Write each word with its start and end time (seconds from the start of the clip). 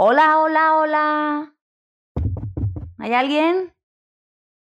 Hola, 0.00 0.38
hola, 0.38 0.76
hola. 0.76 1.54
¿Hay 2.98 3.14
alguien? 3.14 3.74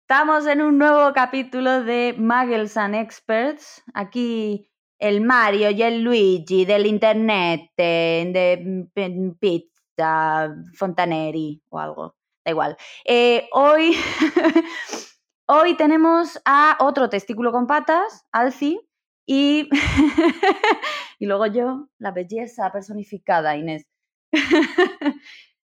Estamos 0.01 0.45
en 0.45 0.61
un 0.61 0.77
nuevo 0.77 1.11
capítulo 1.11 1.83
de 1.83 2.13
Muggles 2.15 2.77
and 2.77 2.93
Experts. 2.93 3.81
Aquí 3.95 4.69
el 4.99 5.21
Mario 5.21 5.71
y 5.71 5.81
el 5.81 6.03
Luigi 6.03 6.65
del 6.65 6.85
internet, 6.85 7.71
de, 7.75 8.91
de 8.93 9.35
pizza, 9.39 10.53
Fontaneri 10.75 11.63
o 11.69 11.79
algo. 11.79 12.15
Da 12.45 12.51
igual. 12.51 12.77
Eh, 13.03 13.49
hoy, 13.53 13.97
hoy 15.47 15.75
tenemos 15.75 16.39
a 16.45 16.77
otro 16.79 17.09
testículo 17.09 17.51
con 17.51 17.65
patas, 17.65 18.23
Alci, 18.31 18.87
y, 19.25 19.67
y 21.17 21.25
luego 21.25 21.47
yo, 21.47 21.87
la 21.97 22.11
belleza 22.11 22.71
personificada, 22.71 23.57
Inés. 23.57 23.87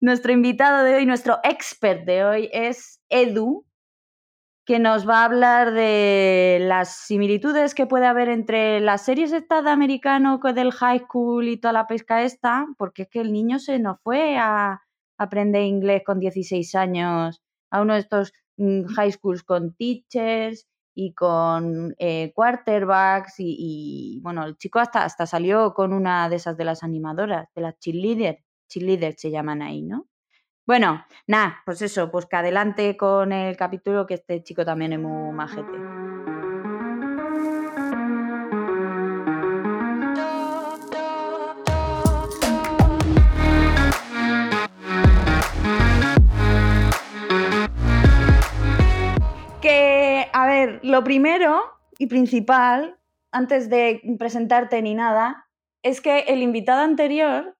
nuestro 0.02 0.32
invitado 0.32 0.84
de 0.84 0.95
hoy, 0.95 1.05
nuestro 1.05 1.40
expert 1.44 2.05
de 2.05 2.23
hoy 2.23 2.49
es 2.54 3.02
Edu, 3.09 3.66
que 4.66 4.80
nos 4.80 5.08
va 5.08 5.21
a 5.21 5.26
hablar 5.26 5.73
de 5.73 6.59
las 6.62 6.95
similitudes 6.95 7.76
que 7.76 7.85
puede 7.85 8.05
haber 8.05 8.30
entre 8.30 8.80
las 8.80 9.04
series 9.04 9.34
esta 9.34 9.62
de 9.62 9.70
americano 9.70 10.40
del 10.55 10.71
high 10.71 10.99
school 10.99 11.48
y 11.49 11.57
toda 11.57 11.73
la 11.73 11.88
pesca 11.88 12.23
esta, 12.23 12.66
porque 12.77 13.04
es 13.04 13.09
que 13.09 13.20
el 13.20 13.34
niño 13.34 13.59
se 13.59 13.80
nos 13.80 13.99
fue 14.02 14.38
a 14.38 14.82
aprender 15.18 15.63
inglés 15.63 16.04
con 16.05 16.20
16 16.20 16.76
años 16.76 17.41
a 17.71 17.82
uno 17.82 17.93
de 17.93 17.99
estos 17.99 18.32
mm, 18.57 18.85
high 18.85 19.12
schools 19.12 19.43
con 19.43 19.76
teachers 19.76 20.66
y 20.95 21.13
con 21.13 21.95
eh, 21.98 22.32
quarterbacks 22.34 23.40
y, 23.40 23.55
y, 23.57 24.21
bueno, 24.21 24.45
el 24.45 24.57
chico 24.57 24.80
hasta, 24.80 25.04
hasta 25.04 25.26
salió 25.26 25.73
con 25.73 25.91
una 25.91 26.30
de 26.30 26.38
esas 26.38 26.55
de 26.55 26.66
las 26.66 26.84
animadoras, 26.84 27.49
de 27.55 27.62
las 27.62 27.77
cheerleaders 27.80 28.43
cheerleaders 28.67 29.22
se 29.22 29.31
llaman 29.31 29.62
ahí, 29.62 29.81
¿no? 29.81 30.08
Bueno, 30.66 31.05
nada, 31.27 31.62
pues 31.66 31.81
eso, 31.81 32.09
pues 32.09 32.26
que 32.26 32.38
adelante 32.38 32.95
con 32.95 33.34
el 33.34 33.57
capítulo 33.57 34.07
que 34.07 34.13
este 34.13 34.41
chico 34.43 34.63
también 34.63 34.93
es 34.93 34.99
muy 34.99 35.34
majete. 35.34 35.77
Que, 49.62 50.30
a 50.32 50.48
ver, 50.48 50.80
lo 50.84 51.04
primero 51.04 51.62
y 51.99 52.07
principal, 52.07 52.98
antes 53.34 53.70
de 53.70 54.02
presentarte 54.18 54.82
ni 54.82 54.93
nada, 54.93 55.49
es 55.82 55.99
que 55.99 56.20
el 56.20 56.41
invitado 56.41 56.84
anterior 56.84 57.57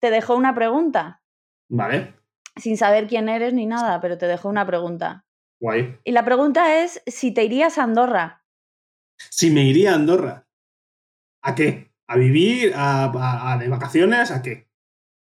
te 0.00 0.10
dejó 0.10 0.36
una 0.36 0.54
pregunta. 0.54 1.22
Vale. 1.68 2.14
Sin 2.56 2.76
saber 2.76 3.06
quién 3.06 3.28
eres 3.28 3.52
ni 3.52 3.66
nada, 3.66 4.00
pero 4.00 4.18
te 4.18 4.26
dejó 4.26 4.48
una 4.48 4.66
pregunta. 4.66 5.24
Guay. 5.60 5.98
Y 6.04 6.12
la 6.12 6.24
pregunta 6.24 6.82
es 6.82 7.02
si 7.06 7.32
te 7.32 7.44
irías 7.44 7.78
a 7.78 7.84
Andorra. 7.84 8.44
Si 9.16 9.50
me 9.50 9.62
iría 9.62 9.92
a 9.92 9.96
Andorra. 9.96 10.46
¿A 11.42 11.54
qué? 11.54 11.92
¿A 12.06 12.16
vivir? 12.16 12.72
¿A, 12.74 13.52
a, 13.52 13.58
de 13.58 13.68
vacaciones? 13.68 14.30
¿A 14.30 14.42
qué? 14.42 14.68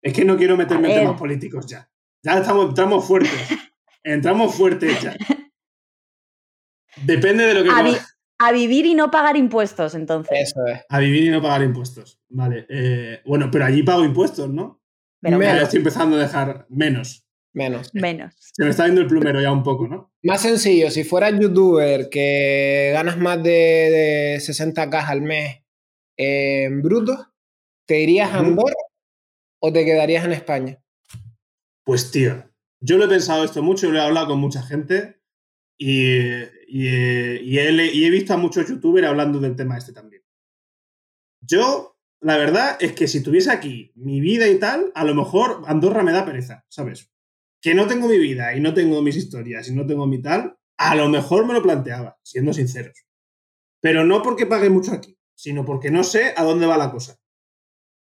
Es 0.02 0.12
que 0.12 0.24
no 0.24 0.36
quiero 0.36 0.56
meterme 0.56 0.88
en 0.92 1.00
temas 1.00 1.18
políticos 1.18 1.66
ya. 1.66 1.90
Ya 2.22 2.38
estamos, 2.38 2.70
entramos 2.70 3.06
fuertes. 3.06 3.30
entramos 4.02 4.54
fuertes 4.54 5.00
ya. 5.02 5.16
Depende 6.96 7.44
de 7.44 7.54
lo 7.54 7.62
que... 7.62 7.70
A, 7.70 7.82
vi 7.82 7.96
a, 8.38 8.52
vivir 8.52 8.86
y 8.86 8.94
no 8.94 9.10
pagar 9.10 9.36
impuestos, 9.36 9.94
entonces. 9.94 10.38
Eso 10.40 10.64
es. 10.66 10.80
A 10.88 10.98
vivir 10.98 11.24
y 11.24 11.28
no 11.30 11.42
pagar 11.42 11.62
impuestos. 11.62 12.20
Vale. 12.28 12.66
Eh, 12.68 13.20
bueno, 13.24 13.50
pero 13.50 13.64
allí 13.64 13.82
pago 13.82 14.04
impuestos, 14.04 14.50
¿no? 14.50 14.82
Pero 15.20 15.40
ya 15.40 15.62
estoy 15.62 15.78
empezando 15.78 16.16
a 16.16 16.20
dejar 16.20 16.66
menos. 16.68 17.26
Menos. 17.52 17.94
Menos. 17.94 18.34
Se 18.38 18.64
me 18.64 18.70
está 18.70 18.84
viendo 18.84 19.00
el 19.00 19.06
plumero 19.06 19.40
ya 19.40 19.50
un 19.50 19.62
poco, 19.62 19.88
¿no? 19.88 20.12
Más 20.22 20.42
sencillo, 20.42 20.90
si 20.90 21.04
fueras 21.04 21.38
youtuber 21.40 22.10
que 22.10 22.90
ganas 22.92 23.16
más 23.16 23.42
de, 23.42 23.50
de 23.50 24.36
60k 24.40 25.08
al 25.08 25.22
mes 25.22 25.62
en 26.18 26.82
bruto, 26.82 27.32
¿te 27.86 28.00
irías 28.00 28.30
a 28.32 28.40
Andorra 28.40 28.74
o 29.60 29.72
te 29.72 29.84
quedarías 29.84 30.24
en 30.26 30.32
España? 30.32 30.82
Pues 31.84 32.10
tío, 32.10 32.44
yo 32.80 32.98
lo 32.98 33.06
he 33.06 33.08
pensado 33.08 33.44
esto 33.44 33.62
mucho, 33.62 33.90
lo 33.90 33.98
he 33.98 34.02
hablado 34.02 34.28
con 34.28 34.38
mucha 34.38 34.62
gente 34.62 35.15
y, 35.78 36.42
y, 36.68 36.88
y, 36.88 37.58
he, 37.58 37.94
y 37.94 38.04
he 38.04 38.10
visto 38.10 38.34
a 38.34 38.38
muchos 38.38 38.68
youtubers 38.68 39.06
hablando 39.06 39.38
del 39.38 39.56
tema 39.56 39.76
este 39.76 39.92
también. 39.92 40.22
Yo 41.40 41.96
la 42.20 42.38
verdad 42.38 42.76
es 42.80 42.92
que 42.92 43.08
si 43.08 43.22
tuviese 43.22 43.50
aquí 43.50 43.92
mi 43.94 44.20
vida 44.20 44.48
y 44.48 44.58
tal, 44.58 44.90
a 44.94 45.04
lo 45.04 45.14
mejor 45.14 45.62
Andorra 45.66 46.02
me 46.02 46.12
da 46.12 46.24
pereza, 46.24 46.64
¿sabes? 46.68 47.10
Que 47.60 47.74
no 47.74 47.86
tengo 47.86 48.08
mi 48.08 48.18
vida 48.18 48.54
y 48.54 48.60
no 48.60 48.74
tengo 48.74 49.02
mis 49.02 49.16
historias 49.16 49.68
y 49.68 49.74
no 49.74 49.86
tengo 49.86 50.06
mi 50.06 50.20
tal, 50.20 50.56
a 50.78 50.94
lo 50.94 51.08
mejor 51.08 51.46
me 51.46 51.54
lo 51.54 51.62
planteaba, 51.62 52.18
siendo 52.22 52.52
sinceros. 52.52 53.06
Pero 53.80 54.04
no 54.04 54.22
porque 54.22 54.46
pague 54.46 54.70
mucho 54.70 54.92
aquí, 54.92 55.16
sino 55.34 55.64
porque 55.64 55.90
no 55.90 56.02
sé 56.04 56.32
a 56.36 56.42
dónde 56.42 56.66
va 56.66 56.78
la 56.78 56.90
cosa. 56.90 57.18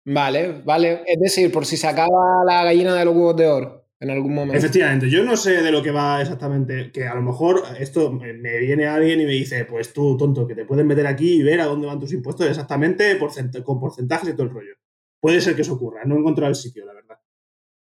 Vale, 0.06 0.62
vale. 0.62 1.04
Es 1.06 1.20
decir, 1.20 1.52
por 1.52 1.66
si 1.66 1.78
se 1.78 1.88
acaba 1.88 2.44
la 2.46 2.64
gallina 2.64 2.96
de 2.96 3.06
los 3.06 3.16
huevos 3.16 3.36
de 3.36 3.48
oro 3.48 3.83
en 4.04 4.10
algún 4.10 4.34
momento. 4.34 4.58
Efectivamente, 4.58 5.10
yo 5.10 5.24
no 5.24 5.38
sé 5.38 5.62
de 5.62 5.72
lo 5.72 5.82
que 5.82 5.92
va 5.92 6.22
exactamente, 6.22 6.92
que 6.92 7.08
a 7.08 7.16
lo 7.16 7.22
mejor 7.22 7.64
esto 7.80 8.12
me 8.12 8.60
viene 8.60 8.86
alguien 8.86 9.22
y 9.22 9.26
me 9.26 9.32
dice, 9.32 9.64
pues 9.64 9.94
tú, 9.94 10.18
tonto, 10.18 10.46
que 10.46 10.56
te 10.56 10.66
pueden 10.66 10.88
meter 10.88 11.08
aquí 11.08 11.36
y 11.36 11.44
ver 11.44 11.62
a 11.62 11.66
dónde 11.66 11.88
van 11.88 12.00
tus 12.00 12.12
impuestos 12.12 12.48
exactamente 12.48 13.18
con 13.64 13.80
porcentajes 13.80 14.30
y 14.30 14.34
todo 14.34 14.44
el 14.44 14.50
rollo. 14.50 14.74
Puede 15.22 15.40
ser 15.40 15.56
que 15.56 15.62
eso 15.62 15.74
ocurra, 15.74 16.02
no 16.06 16.16
he 16.16 16.20
encontrado 16.20 16.50
el 16.50 16.56
sitio, 16.56 16.86
la 16.86 16.94
verdad. 16.94 17.18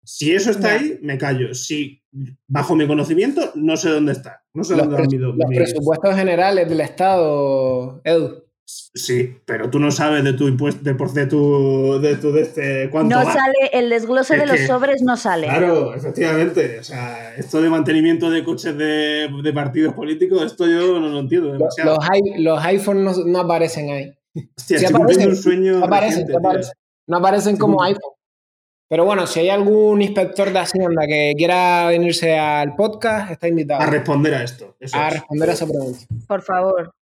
Si 0.04 0.32
eso 0.34 0.52
está 0.52 0.74
ahí, 0.74 1.00
me 1.02 1.18
callo. 1.18 1.54
Si, 1.56 2.04
bajo 2.48 2.76
mi 2.76 2.86
conocimiento, 2.86 3.52
no 3.56 3.76
sé 3.76 3.90
dónde 3.90 4.12
está. 4.12 4.44
No 4.54 4.64
sé 4.64 4.76
los 4.76 4.86
dónde 4.86 5.02
han 5.02 5.12
ido. 5.12 5.34
Los 5.34 5.48
presupuestos 5.48 6.16
generales 6.16 6.70
del 6.70 6.82
Estado, 6.82 8.02
Edu. 8.04 8.44
Sí, 8.66 9.38
pero 9.46 9.70
tú 9.70 9.80
no 9.80 9.92
sabes 9.92 10.24
de 10.24 10.34
tu 10.34 10.48
impuesto, 10.48 10.82
de, 10.84 10.94
de 10.94 11.26
tu, 11.28 12.00
de 12.02 12.16
tu, 12.16 12.32
de 12.32 12.42
este, 12.42 12.90
cuánto 12.90 13.16
No 13.20 13.26
va. 13.26 13.34
sale, 13.34 13.54
el 13.74 13.90
desglose 13.90 14.36
Es 14.36 14.40
de 14.40 14.46
los 14.48 14.56
que- 14.56 14.68
sobres 14.68 15.02
no 15.02 15.18
sale. 15.18 15.48
Claro, 15.48 15.94
efectivamente. 15.94 16.80
O 16.80 16.84
sea, 16.84 17.36
esto 17.36 17.62
de 17.62 17.70
mantenimiento 17.70 18.30
de 18.30 18.44
coches 18.44 18.78
de, 18.78 19.30
de 19.44 19.54
partidos 19.54 19.94
políticos, 19.94 20.44
esto 20.44 20.66
yo 20.66 21.00
no 21.00 21.10
lo 21.10 21.20
entiendo 21.20 21.50
Los, 21.50 21.58
demasiado. 21.76 21.98
los, 21.98 22.40
los 22.40 22.64
iPhones 22.66 23.18
no, 23.18 23.26
no 23.26 23.40
aparecen 23.40 23.90
ahí. 23.92 24.14
Hostia, 24.58 24.80
sí 24.80 24.86
aparecen, 24.86 25.30
un 25.30 25.36
sueño 25.36 25.80
No 25.80 25.86
aparecen, 25.86 26.10
reciente, 26.28 26.34
no 26.34 26.40
tío. 26.40 26.50
aparecen. 26.50 26.74
No 27.08 27.18
aparecen 27.18 27.58
como 27.58 27.80
Sí. 27.84 27.90
iPhone. 27.90 28.12
Pero 28.90 29.06
bueno, 29.06 29.28
si 29.28 29.40
hay 29.42 29.50
algún 29.50 30.02
inspector 30.02 30.52
de 30.54 30.60
Hacienda 30.60 31.06
que 31.08 31.34
quiera 31.36 31.88
venirse 31.88 32.38
al 32.38 32.76
podcast, 32.76 33.32
está 33.32 33.48
invitado 33.48 33.82
A 33.82 33.88
responder 33.88 34.36
a 34.36 34.44
esto. 34.44 34.76
eso 34.80 34.96
a 34.98 35.08
es. 35.08 35.14
responder 35.16 35.50
a 35.50 35.54
esa 35.54 35.66
pregunta. 35.66 36.00
Por 36.28 36.42
favor. 36.44 36.94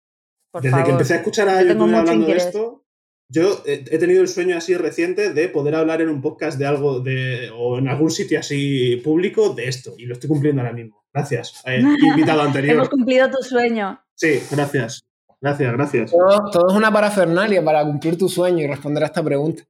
Por 0.50 0.62
Desde 0.62 0.70
favor. 0.72 0.86
que 0.86 0.92
empecé 0.92 1.14
a 1.14 1.16
escuchar 1.18 1.48
a 1.48 1.62
Yo 1.62 1.74
mucho 1.74 1.96
hablando 1.96 2.26
de 2.26 2.36
esto, 2.36 2.84
yo 3.32 3.62
he, 3.64 3.98
tenido 3.98 4.22
el 4.22 4.28
sueño 4.28 4.56
así 4.56 4.76
reciente 4.76 5.32
de 5.32 5.48
poder 5.48 5.76
hablar 5.76 6.02
en 6.02 6.08
un 6.08 6.20
podcast 6.20 6.58
de 6.58 6.66
algo 6.66 6.98
de, 6.98 7.50
o 7.56 7.78
en 7.78 7.86
algún 7.86 8.10
sitio 8.10 8.40
así 8.40 8.96
público 9.04 9.50
de 9.50 9.68
esto. 9.68 9.94
Y 9.96 10.06
lo 10.06 10.14
estoy 10.14 10.28
cumpliendo 10.28 10.62
ahora 10.62 10.72
mismo. 10.74 11.04
Gracias. 11.14 11.62
eh, 11.64 11.80
invitado 12.02 12.42
anterior. 12.42 12.74
Hemos 12.74 12.88
cumplido 12.88 13.30
tu 13.30 13.42
sueño. 13.42 14.02
Sí, 14.16 14.42
gracias. 14.50 15.04
Gracias, 15.40 15.72
gracias. 15.72 16.10
Todo, 16.10 16.50
todo 16.50 16.70
es 16.70 16.76
una 16.76 16.92
parafernalia 16.92 17.64
para 17.64 17.84
cumplir 17.84 18.18
tu 18.18 18.28
sueño 18.28 18.64
y 18.64 18.66
responder 18.66 19.04
a 19.04 19.06
esta 19.06 19.22
pregunta. 19.22 19.62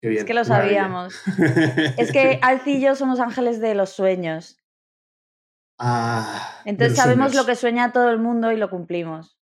Qué 0.00 0.08
bien. 0.08 0.20
Es 0.20 0.24
que 0.24 0.34
lo 0.34 0.44
sabíamos. 0.44 1.14
Es 1.98 2.12
que 2.12 2.38
Alci 2.42 2.76
y 2.76 2.80
yo 2.80 2.94
somos 2.94 3.20
ángeles 3.20 3.60
de 3.60 3.74
los 3.74 3.90
sueños. 3.90 4.56
Ah, 5.78 6.60
Entonces 6.64 6.96
sabemos 6.96 7.32
sueños. 7.32 7.46
lo 7.46 7.46
que 7.46 7.56
sueña 7.56 7.92
todo 7.92 8.10
el 8.10 8.18
mundo 8.18 8.52
y 8.52 8.56
lo 8.56 8.70
cumplimos. 8.70 9.39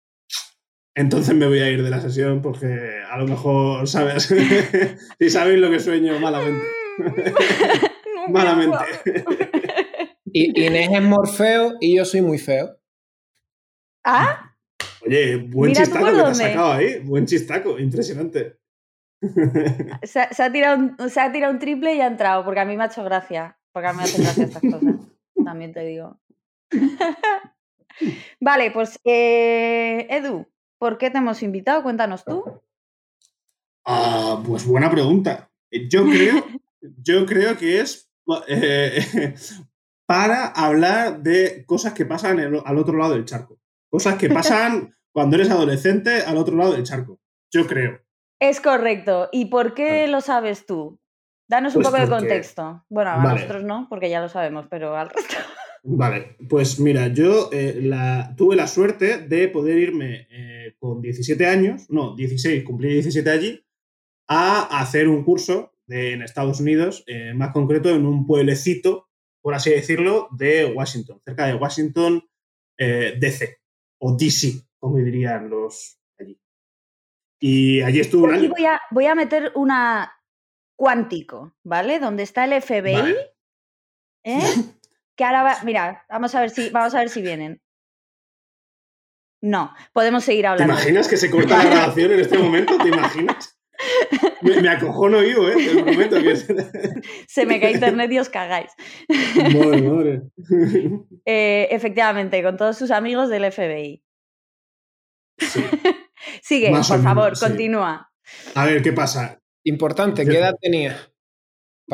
Entonces 0.98 1.32
me 1.36 1.46
voy 1.46 1.60
a 1.60 1.70
ir 1.70 1.84
de 1.84 1.90
la 1.90 2.00
sesión 2.00 2.42
porque 2.42 3.02
a 3.08 3.16
lo 3.18 3.26
mejor, 3.28 3.86
¿sabes? 3.86 4.24
si 5.20 5.30
sabéis 5.30 5.60
lo 5.60 5.70
que 5.70 5.78
sueño, 5.78 6.18
malamente. 6.18 6.66
Malamente. 8.28 8.84
Y, 10.30 10.62
Inés 10.66 10.90
es 10.92 11.00
Morfeo 11.02 11.76
y 11.80 11.96
yo 11.96 12.04
soy 12.04 12.20
muy 12.20 12.36
feo. 12.36 12.76
¿Ah? 14.04 14.52
Oye, 15.06 15.36
buen 15.38 15.70
Mira 15.70 15.84
chistaco 15.84 16.04
que 16.04 16.12
te 16.12 16.20
has 16.20 16.36
sacado 16.36 16.72
ahí. 16.72 16.98
Buen 16.98 17.24
chistaco, 17.24 17.78
impresionante. 17.78 18.58
Se, 20.02 20.20
ha- 20.20 20.30
se 20.30 20.42
ha 20.42 20.52
tirado 20.52 20.76
un, 20.76 21.08
se 21.08 21.18
ha 21.18 21.32
tirado 21.32 21.54
un 21.54 21.58
triple 21.58 21.94
y 21.94 22.02
ha 22.02 22.06
entrado, 22.08 22.44
porque 22.44 22.60
a 22.60 22.66
mí 22.66 22.76
me 22.76 22.82
ha 22.82 22.86
hecho 22.88 23.02
gracia. 23.04 23.56
Porque 23.72 23.88
a 23.88 23.92
mí 23.92 23.98
me 23.98 24.04
hacen 24.04 24.22
gracia 24.22 24.44
estas 24.44 24.62
cosas. 24.62 24.94
También 25.42 25.72
te 25.72 25.80
digo. 25.86 26.20
vale, 28.38 28.70
pues 28.70 29.00
eh, 29.04 30.06
Edu, 30.10 30.46
¿por 30.78 30.98
qué 30.98 31.10
te 31.10 31.18
hemos 31.18 31.42
invitado? 31.42 31.82
Cuéntanos 31.82 32.24
tú. 32.24 32.62
Ah, 33.84 34.42
pues 34.46 34.66
buena 34.66 34.90
pregunta. 34.90 35.50
Yo 35.70 36.04
creo, 36.04 36.44
yo 36.80 37.26
creo 37.26 37.56
que 37.56 37.80
es 37.80 38.10
eh, 38.48 39.34
para 40.06 40.46
hablar 40.46 41.22
de 41.22 41.64
cosas 41.66 41.92
que 41.92 42.06
pasan 42.06 42.38
al 42.38 42.78
otro 42.78 42.96
lado 42.96 43.14
del 43.14 43.24
charco. 43.24 43.58
Cosas 43.90 44.16
que 44.16 44.28
pasan 44.28 44.94
cuando 45.12 45.36
eres 45.36 45.50
adolescente 45.50 46.22
al 46.22 46.36
otro 46.36 46.56
lado 46.56 46.72
del 46.72 46.84
charco. 46.84 47.18
Yo 47.50 47.66
creo. 47.66 48.00
Es 48.40 48.60
correcto. 48.60 49.28
¿Y 49.32 49.46
por 49.46 49.74
qué 49.74 50.06
lo 50.06 50.20
sabes 50.20 50.66
tú? 50.66 51.00
Danos 51.48 51.74
un 51.74 51.82
Pues 51.82 51.92
poco 51.92 52.02
de 52.02 52.08
contexto. 52.10 52.84
Bueno, 52.90 53.10
a 53.10 53.16
Vale. 53.16 53.40
nosotros 53.40 53.64
no, 53.64 53.86
porque 53.88 54.10
ya 54.10 54.20
lo 54.20 54.28
sabemos, 54.28 54.66
pero 54.68 54.96
al 54.96 55.08
resto. 55.08 55.36
Vale, 55.82 56.36
pues 56.48 56.78
mira, 56.80 57.08
yo 57.08 57.50
eh, 57.52 57.78
la- 57.82 58.34
tuve 58.36 58.56
la 58.56 58.66
suerte 58.66 59.18
de 59.18 59.48
poder 59.48 59.78
irme 59.78 60.26
eh, 60.30 60.74
con 60.78 61.00
17 61.00 61.46
años, 61.46 61.88
no, 61.90 62.14
16, 62.16 62.64
cumplí 62.64 62.92
17 62.94 63.30
allí, 63.30 63.64
a 64.28 64.80
hacer 64.80 65.08
un 65.08 65.24
curso 65.24 65.72
de- 65.86 66.12
en 66.12 66.22
Estados 66.22 66.60
Unidos, 66.60 67.04
eh, 67.06 67.32
más 67.34 67.52
concreto 67.52 67.90
en 67.90 68.04
un 68.06 68.26
pueblecito, 68.26 69.08
por 69.40 69.54
así 69.54 69.70
decirlo, 69.70 70.28
de 70.32 70.66
Washington, 70.66 71.20
cerca 71.24 71.46
de 71.46 71.54
Washington 71.54 72.22
DC, 72.76 73.56
o 74.00 74.16
DC, 74.16 74.62
como 74.78 74.98
dirían 74.98 75.48
los 75.50 75.98
allí. 76.18 76.38
Y 77.40 77.80
allí 77.80 78.00
estuve 78.00 78.28
un 78.28 78.34
año. 78.34 78.50
voy 78.50 78.66
a, 78.66 78.80
voy 78.90 79.06
a 79.06 79.14
meter 79.14 79.50
una 79.56 80.12
cuántico, 80.76 81.56
¿vale? 81.64 81.98
Donde 81.98 82.22
está 82.22 82.44
el 82.44 82.52
FBI. 82.62 82.92
Vale. 82.92 83.16
¿eh? 84.24 84.40
Que 85.18 85.24
ahora 85.24 85.42
va. 85.42 85.58
Mira, 85.64 86.04
vamos 86.08 86.32
a 86.36 86.40
ver 86.40 86.50
si, 86.50 86.70
vamos 86.70 86.94
a 86.94 87.00
ver 87.00 87.08
si 87.10 87.20
vienen. 87.20 87.60
No, 89.42 89.74
podemos 89.92 90.24
seguir 90.24 90.42
¿Te 90.42 90.46
hablando. 90.48 90.72
imaginas 90.72 91.08
que 91.08 91.16
se 91.16 91.28
corta 91.30 91.58
la 91.58 91.64
grabación 91.64 92.12
en 92.12 92.20
este 92.20 92.38
momento? 92.38 92.78
¿Te 92.78 92.88
imaginas? 92.88 93.58
Me, 94.42 94.60
me 94.60 94.68
acojono 94.68 95.18
vivo, 95.20 95.48
¿eh? 95.48 95.56
Te 95.56 95.82
prometo 95.82 96.16
que... 96.22 96.36
Se 97.28 97.46
me 97.46 97.60
cae 97.60 97.72
internet 97.72 98.10
y 98.10 98.18
os 98.18 98.28
cagáis. 98.28 98.70
Madre, 99.54 99.82
madre. 99.82 100.22
Eh, 101.24 101.68
efectivamente, 101.70 102.42
con 102.42 102.56
todos 102.56 102.78
sus 102.78 102.90
amigos 102.90 103.28
del 103.28 103.52
FBI. 103.52 104.02
Sí. 105.38 105.64
Sigue, 106.42 106.70
Más 106.70 106.88
por 106.88 107.02
favor, 107.02 107.24
menos, 107.24 107.38
sí. 107.40 107.44
continúa. 107.46 108.10
A 108.54 108.64
ver, 108.64 108.82
¿qué 108.82 108.92
pasa? 108.92 109.40
Importante, 109.64 110.24
¿qué 110.24 110.38
edad 110.38 110.54
tenías? 110.60 111.12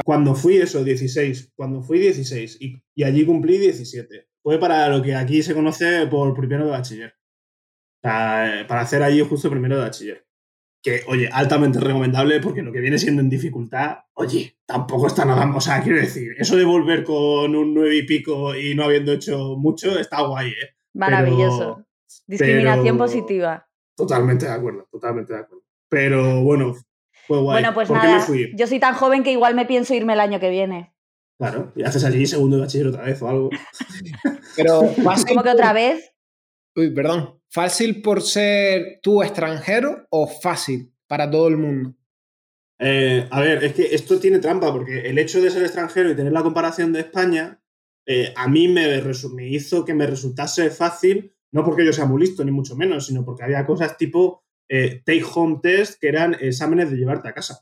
Cuando 0.04 0.34
fui 0.34 0.56
eso, 0.56 0.82
16, 0.82 1.52
cuando 1.54 1.82
fui 1.82 1.98
16 1.98 2.56
y, 2.60 2.82
y 2.94 3.04
allí 3.04 3.24
cumplí 3.24 3.58
17, 3.58 4.28
fue 4.42 4.58
para 4.58 4.88
lo 4.88 5.02
que 5.02 5.14
aquí 5.14 5.42
se 5.42 5.54
conoce 5.54 6.06
por 6.08 6.34
primero 6.34 6.64
de 6.64 6.70
bachiller. 6.72 7.14
Eh, 8.02 8.64
para 8.68 8.80
hacer 8.80 9.02
allí 9.02 9.20
justo 9.20 9.50
primero 9.50 9.76
de 9.76 9.82
bachiller. 9.82 10.26
Que, 10.82 11.00
oye, 11.06 11.28
altamente 11.32 11.80
recomendable 11.80 12.40
porque 12.40 12.60
lo 12.60 12.70
que 12.70 12.80
viene 12.80 12.98
siendo 12.98 13.22
en 13.22 13.30
dificultad, 13.30 13.98
oye, 14.14 14.58
tampoco 14.66 15.06
está 15.06 15.24
nada. 15.24 15.50
O 15.56 15.60
sea, 15.60 15.82
quiero 15.82 15.98
decir, 15.98 16.32
eso 16.38 16.56
de 16.56 16.64
volver 16.64 17.04
con 17.04 17.54
un 17.56 17.72
9 17.72 17.96
y 17.96 18.02
pico 18.02 18.54
y 18.54 18.74
no 18.74 18.84
habiendo 18.84 19.12
hecho 19.12 19.56
mucho 19.56 19.98
está 19.98 20.20
guay, 20.26 20.48
¿eh? 20.50 20.76
Maravilloso. 20.94 21.86
Discriminación 22.26 22.84
pero- 22.84 22.98
positiva. 22.98 23.68
Totalmente 23.96 24.44
de 24.46 24.52
acuerdo, 24.52 24.86
totalmente 24.90 25.32
de 25.32 25.38
acuerdo. 25.38 25.64
Pero 25.88 26.42
bueno, 26.42 26.74
fue 27.26 27.38
guay. 27.40 27.62
Bueno, 27.62 27.74
pues 27.74 27.88
¿Por 27.88 28.00
qué 28.00 28.06
nada, 28.06 28.18
me 28.18 28.24
fui? 28.24 28.52
yo 28.54 28.66
soy 28.66 28.80
tan 28.80 28.94
joven 28.94 29.22
que 29.22 29.32
igual 29.32 29.54
me 29.54 29.66
pienso 29.66 29.94
irme 29.94 30.12
el 30.14 30.20
año 30.20 30.40
que 30.40 30.50
viene. 30.50 30.94
Claro, 31.38 31.72
y 31.74 31.82
haces 31.82 32.04
allí 32.04 32.26
segundo 32.26 32.56
de 32.56 32.62
bachiller 32.62 32.86
otra 32.86 33.02
vez 33.02 33.20
o 33.22 33.28
algo. 33.28 33.50
Pero 34.56 34.82
fácil 35.02 35.28
¿Cómo 35.28 35.42
que 35.42 35.50
otra 35.50 35.72
vez? 35.72 36.12
Uy, 36.76 36.90
perdón. 36.90 37.40
¿Fácil 37.48 38.02
por 38.02 38.22
ser 38.22 39.00
tú 39.02 39.22
extranjero 39.22 40.06
o 40.10 40.26
fácil 40.26 40.92
para 41.06 41.30
todo 41.30 41.48
el 41.48 41.56
mundo? 41.56 41.94
Eh, 42.78 43.26
a 43.30 43.40
ver, 43.40 43.62
es 43.64 43.74
que 43.74 43.94
esto 43.94 44.18
tiene 44.18 44.40
trampa, 44.40 44.72
porque 44.72 45.08
el 45.08 45.18
hecho 45.18 45.40
de 45.40 45.50
ser 45.50 45.62
extranjero 45.62 46.10
y 46.10 46.16
tener 46.16 46.32
la 46.32 46.42
comparación 46.42 46.92
de 46.92 47.00
España, 47.00 47.60
eh, 48.06 48.32
a 48.36 48.48
mí 48.48 48.68
me, 48.68 49.00
me 49.34 49.48
hizo 49.48 49.84
que 49.84 49.94
me 49.94 50.06
resultase 50.06 50.70
fácil, 50.70 51.32
no 51.52 51.64
porque 51.64 51.84
yo 51.84 51.92
sea 51.92 52.06
muy 52.06 52.20
listo, 52.20 52.44
ni 52.44 52.50
mucho 52.50 52.76
menos, 52.76 53.06
sino 53.06 53.24
porque 53.24 53.44
había 53.44 53.64
cosas 53.64 53.96
tipo 53.96 54.43
eh, 54.68 55.02
take 55.04 55.24
home 55.34 55.60
test, 55.62 56.00
que 56.00 56.08
eran 56.08 56.36
exámenes 56.40 56.90
de 56.90 56.96
llevarte 56.96 57.28
a 57.28 57.32
casa. 57.32 57.60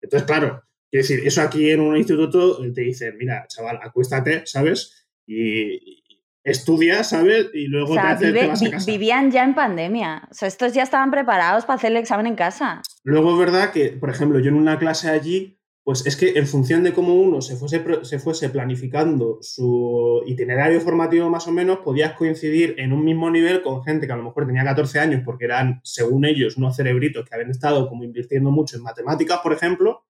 Entonces, 0.00 0.26
claro, 0.26 0.62
quiero 0.90 1.02
decir, 1.06 1.20
eso 1.26 1.42
aquí 1.42 1.70
en 1.70 1.80
un 1.80 1.96
instituto 1.96 2.58
te 2.72 2.80
dicen, 2.82 3.16
mira, 3.18 3.46
chaval, 3.48 3.78
acuéstate, 3.82 4.42
¿sabes? 4.46 5.08
Y, 5.26 6.02
estudia, 6.44 7.02
¿sabes? 7.02 7.48
Y 7.54 7.66
luego 7.66 7.92
O 7.92 7.94
te, 7.96 8.00
sea, 8.02 8.10
haces- 8.12 8.28
vive- 8.32 8.40
te 8.42 8.46
vas 8.46 8.62
a 8.62 8.70
casa. 8.70 8.86
vivían 8.92 9.32
ya 9.32 9.42
en 9.42 9.54
pandemia. 9.56 10.28
O 10.30 10.34
sea, 10.34 10.46
estos 10.46 10.72
ya 10.74 10.84
estaban 10.84 11.10
preparados 11.10 11.64
para 11.64 11.76
hacer 11.76 11.90
el 11.90 11.96
examen 11.96 12.26
en 12.28 12.36
casa. 12.36 12.82
Luego 13.02 13.32
es 13.32 13.38
verdad 13.40 13.72
que, 13.72 13.88
por 13.88 14.10
ejemplo, 14.10 14.38
yo 14.38 14.50
en 14.50 14.54
una 14.54 14.78
clase 14.78 15.10
allí, 15.10 15.58
pues 15.86 16.04
es 16.04 16.16
que 16.16 16.36
en 16.36 16.48
función 16.48 16.82
de 16.82 16.92
cómo 16.92 17.14
uno 17.14 17.40
se 17.40 17.54
fuese, 17.54 17.80
se 18.02 18.18
fuese 18.18 18.50
planificando 18.50 19.38
su 19.40 20.20
itinerario 20.26 20.80
formativo 20.80 21.30
más 21.30 21.46
o 21.46 21.52
menos, 21.52 21.78
podías 21.78 22.14
coincidir 22.14 22.74
en 22.78 22.92
un 22.92 23.04
mismo 23.04 23.30
nivel 23.30 23.62
con 23.62 23.84
gente 23.84 24.04
que 24.04 24.12
a 24.12 24.16
lo 24.16 24.24
mejor 24.24 24.48
tenía 24.48 24.64
14 24.64 24.98
años 24.98 25.22
porque 25.24 25.44
eran, 25.44 25.80
según 25.84 26.24
ellos, 26.24 26.56
unos 26.56 26.74
cerebritos 26.74 27.24
que 27.24 27.32
habían 27.32 27.52
estado 27.52 27.88
como 27.88 28.02
invirtiendo 28.02 28.50
mucho 28.50 28.76
en 28.76 28.82
matemáticas, 28.82 29.38
por 29.44 29.52
ejemplo, 29.52 30.04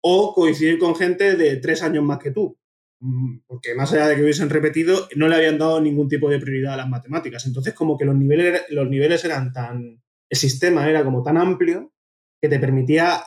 o 0.00 0.32
coincidir 0.34 0.78
con 0.78 0.96
gente 0.96 1.36
de 1.36 1.58
tres 1.58 1.82
años 1.82 2.02
más 2.02 2.18
que 2.18 2.30
tú. 2.30 2.58
Mm, 3.00 3.40
Porque 3.46 3.74
más 3.74 3.92
allá 3.92 4.08
de 4.08 4.16
que 4.16 4.22
hubiesen 4.22 4.48
repetido, 4.48 5.08
no 5.16 5.28
le 5.28 5.36
habían 5.36 5.58
dado 5.58 5.78
ningún 5.82 6.08
tipo 6.08 6.30
de 6.30 6.40
prioridad 6.40 6.72
a 6.72 6.78
las 6.78 6.88
matemáticas. 6.88 7.44
Entonces, 7.44 7.74
como 7.74 7.98
que 7.98 8.06
los 8.06 8.16
niveles, 8.16 8.62
los 8.70 8.88
niveles 8.88 9.22
eran 9.26 9.52
tan. 9.52 10.02
El 10.30 10.38
sistema 10.38 10.88
era 10.88 11.04
como 11.04 11.22
tan 11.22 11.36
amplio 11.36 11.92
que 12.40 12.48
te 12.48 12.58
permitía 12.58 13.22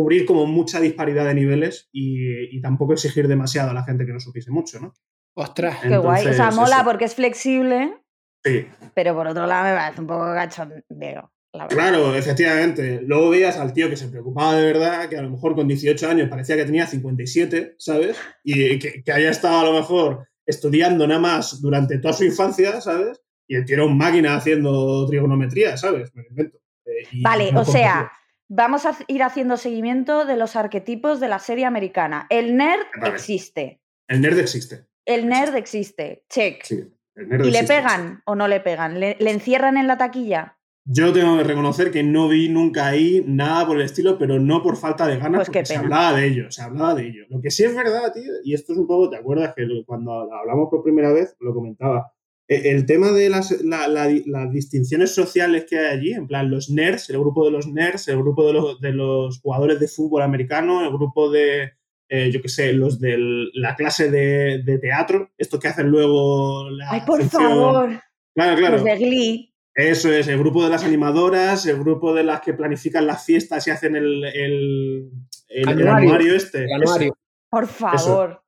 cubrir 0.00 0.24
como 0.24 0.46
mucha 0.46 0.80
disparidad 0.80 1.26
de 1.26 1.34
niveles 1.34 1.88
y, 1.92 2.56
y 2.56 2.60
tampoco 2.60 2.94
exigir 2.94 3.28
demasiado 3.28 3.70
a 3.70 3.74
la 3.74 3.84
gente 3.84 4.06
que 4.06 4.12
no 4.12 4.20
supiese 4.20 4.50
mucho, 4.50 4.80
¿no? 4.80 4.94
Ostras. 5.34 5.78
Qué 5.82 5.96
guay. 5.96 6.26
O 6.26 6.32
sea, 6.32 6.50
mola 6.50 6.76
eso. 6.76 6.84
porque 6.84 7.04
es 7.04 7.14
flexible, 7.14 7.94
Sí, 8.42 8.66
pero 8.94 9.14
por 9.14 9.26
otro 9.26 9.46
lado 9.46 9.68
me 9.68 9.74
parece 9.76 10.00
un 10.00 10.06
poco 10.06 10.24
cachondeo. 10.32 11.32
La 11.52 11.64
verdad. 11.64 11.76
claro, 11.76 12.14
efectivamente. 12.14 13.00
Luego 13.02 13.30
veías 13.30 13.58
al 13.58 13.72
tío 13.72 13.90
que 13.90 13.96
se 13.96 14.08
preocupaba 14.08 14.54
de 14.54 14.64
verdad, 14.64 15.08
que 15.08 15.18
a 15.18 15.22
lo 15.22 15.30
mejor 15.30 15.54
con 15.54 15.66
18 15.68 16.08
años 16.08 16.28
parecía 16.30 16.56
que 16.56 16.64
tenía 16.64 16.86
57, 16.86 17.74
¿sabes? 17.76 18.16
Y 18.44 18.78
que, 18.78 19.02
que 19.02 19.12
haya 19.12 19.30
estado 19.30 19.60
a 19.60 19.64
lo 19.64 19.72
mejor 19.72 20.28
estudiando 20.46 21.06
nada 21.06 21.20
más 21.20 21.60
durante 21.60 21.98
toda 21.98 22.14
su 22.14 22.24
infancia, 22.24 22.80
¿sabes? 22.80 23.20
Y 23.48 23.56
el 23.56 23.64
tío 23.64 23.76
era 23.76 23.84
un 23.84 23.98
máquina 23.98 24.36
haciendo 24.36 25.06
trigonometría, 25.06 25.76
¿sabes? 25.76 26.14
Me 26.14 26.22
lo 26.22 26.28
invento. 26.30 26.58
Eh, 26.86 27.06
Vale, 27.20 27.52
no 27.52 27.60
o 27.60 27.64
sea. 27.64 28.10
Vamos 28.50 28.84
a 28.84 28.96
ir 29.06 29.22
haciendo 29.22 29.56
seguimiento 29.56 30.26
de 30.26 30.36
los 30.36 30.56
arquetipos 30.56 31.20
de 31.20 31.28
la 31.28 31.38
serie 31.38 31.64
americana. 31.64 32.26
El 32.28 32.56
nerd 32.56 32.84
Vale. 33.00 33.14
existe. 33.14 33.80
El 34.08 34.20
nerd 34.20 34.38
existe. 34.38 34.86
El 35.06 35.28
nerd 35.28 35.54
existe. 35.54 36.24
Check. 36.28 36.64
Sí, 36.64 36.84
el 37.14 37.28
nerd 37.28 37.46
¿Y 37.46 37.50
le 37.52 37.62
pegan 37.64 38.22
o 38.26 38.34
no 38.34 38.48
le 38.48 38.60
pegan? 38.60 38.98
¿Le, 38.98 39.16
le 39.18 39.30
encierran 39.30 39.76
en 39.76 39.86
la 39.86 39.96
taquilla? 39.96 40.58
Yo 40.84 41.12
tengo 41.12 41.36
que 41.36 41.44
reconocer 41.44 41.92
que 41.92 42.02
no 42.02 42.26
vi 42.26 42.48
nunca 42.48 42.88
ahí 42.88 43.22
nada 43.26 43.66
por 43.66 43.76
el 43.76 43.82
estilo, 43.82 44.18
pero 44.18 44.40
no 44.40 44.62
por 44.62 44.76
falta 44.76 45.06
de 45.06 45.18
ganas, 45.18 45.38
Pues 45.38 45.48
porque 45.48 45.66
se 45.66 45.76
hablaba 45.76 46.14
de 46.14 46.26
ello, 46.26 46.50
se 46.50 46.62
hablaba 46.62 46.94
de 46.94 47.06
ello. 47.06 47.24
Lo 47.28 47.40
que 47.40 47.50
sí 47.50 47.64
es 47.64 47.76
verdad, 47.76 48.12
tío, 48.12 48.32
y 48.42 48.54
esto 48.54 48.72
es 48.72 48.78
un 48.78 48.86
poco, 48.86 49.10
¿te 49.10 49.16
acuerdas 49.16 49.54
que 49.54 49.64
cuando 49.86 50.12
hablamos 50.12 50.68
por 50.70 50.82
primera 50.82 51.12
vez 51.12 51.36
lo 51.38 51.54
comentaba? 51.54 52.12
E- 52.50 52.70
El 52.72 52.84
tema 52.84 53.12
de 53.12 53.28
las, 53.30 53.52
la- 53.62 53.86
la- 53.86 54.10
las 54.26 54.52
distinciones 54.52 55.14
sociales 55.14 55.66
que 55.70 55.78
hay 55.78 55.96
allí, 55.98 56.12
en 56.12 56.26
plan 56.26 56.50
los 56.50 56.68
nerds, 56.68 57.08
el 57.10 57.18
grupo 57.20 57.44
de 57.44 57.52
los 57.52 57.68
nerds, 57.68 58.08
el 58.08 58.16
grupo 58.18 58.46
de 58.46 58.52
los, 58.54 58.80
de 58.80 58.92
los 58.92 59.40
jugadores 59.40 59.78
de 59.78 59.86
fútbol 59.88 60.22
americano, 60.22 60.82
el 60.84 60.90
grupo 60.90 61.30
de, 61.30 61.70
eh, 62.08 62.30
yo 62.32 62.42
qué 62.42 62.48
sé, 62.48 62.72
los 62.72 62.98
de 62.98 63.16
la 63.54 63.76
clase 63.76 64.10
de, 64.10 64.62
de 64.64 64.78
teatro, 64.78 65.30
esto 65.38 65.60
que 65.60 65.68
hacen 65.68 65.86
luego 65.88 66.68
la 66.70 66.90
¡Ay, 66.90 67.02
por 67.06 67.20
sección- 67.22 67.42
favor! 67.42 67.90
Claro, 68.34 68.56
claro. 68.56 68.74
Los 68.76 68.84
de 68.84 68.96
Glee. 68.96 69.46
Eso 69.72 70.12
es, 70.12 70.26
el 70.26 70.38
grupo 70.38 70.64
de 70.64 70.70
las 70.70 70.82
animadoras, 70.84 71.64
el 71.66 71.78
grupo 71.78 72.12
de 72.12 72.24
las 72.24 72.40
que 72.40 72.52
planifican 72.54 73.06
las 73.06 73.24
fiestas 73.24 73.64
y 73.66 73.70
hacen 73.70 73.94
el, 73.94 74.24
el, 74.24 75.10
el- 75.48 75.68
el 75.68 75.68
Anuario. 75.68 75.90
anuario 76.08 76.34
este. 76.34 76.64
El 76.64 76.72
anuario. 76.82 77.16
Por 77.48 77.66
favor. 77.68 78.39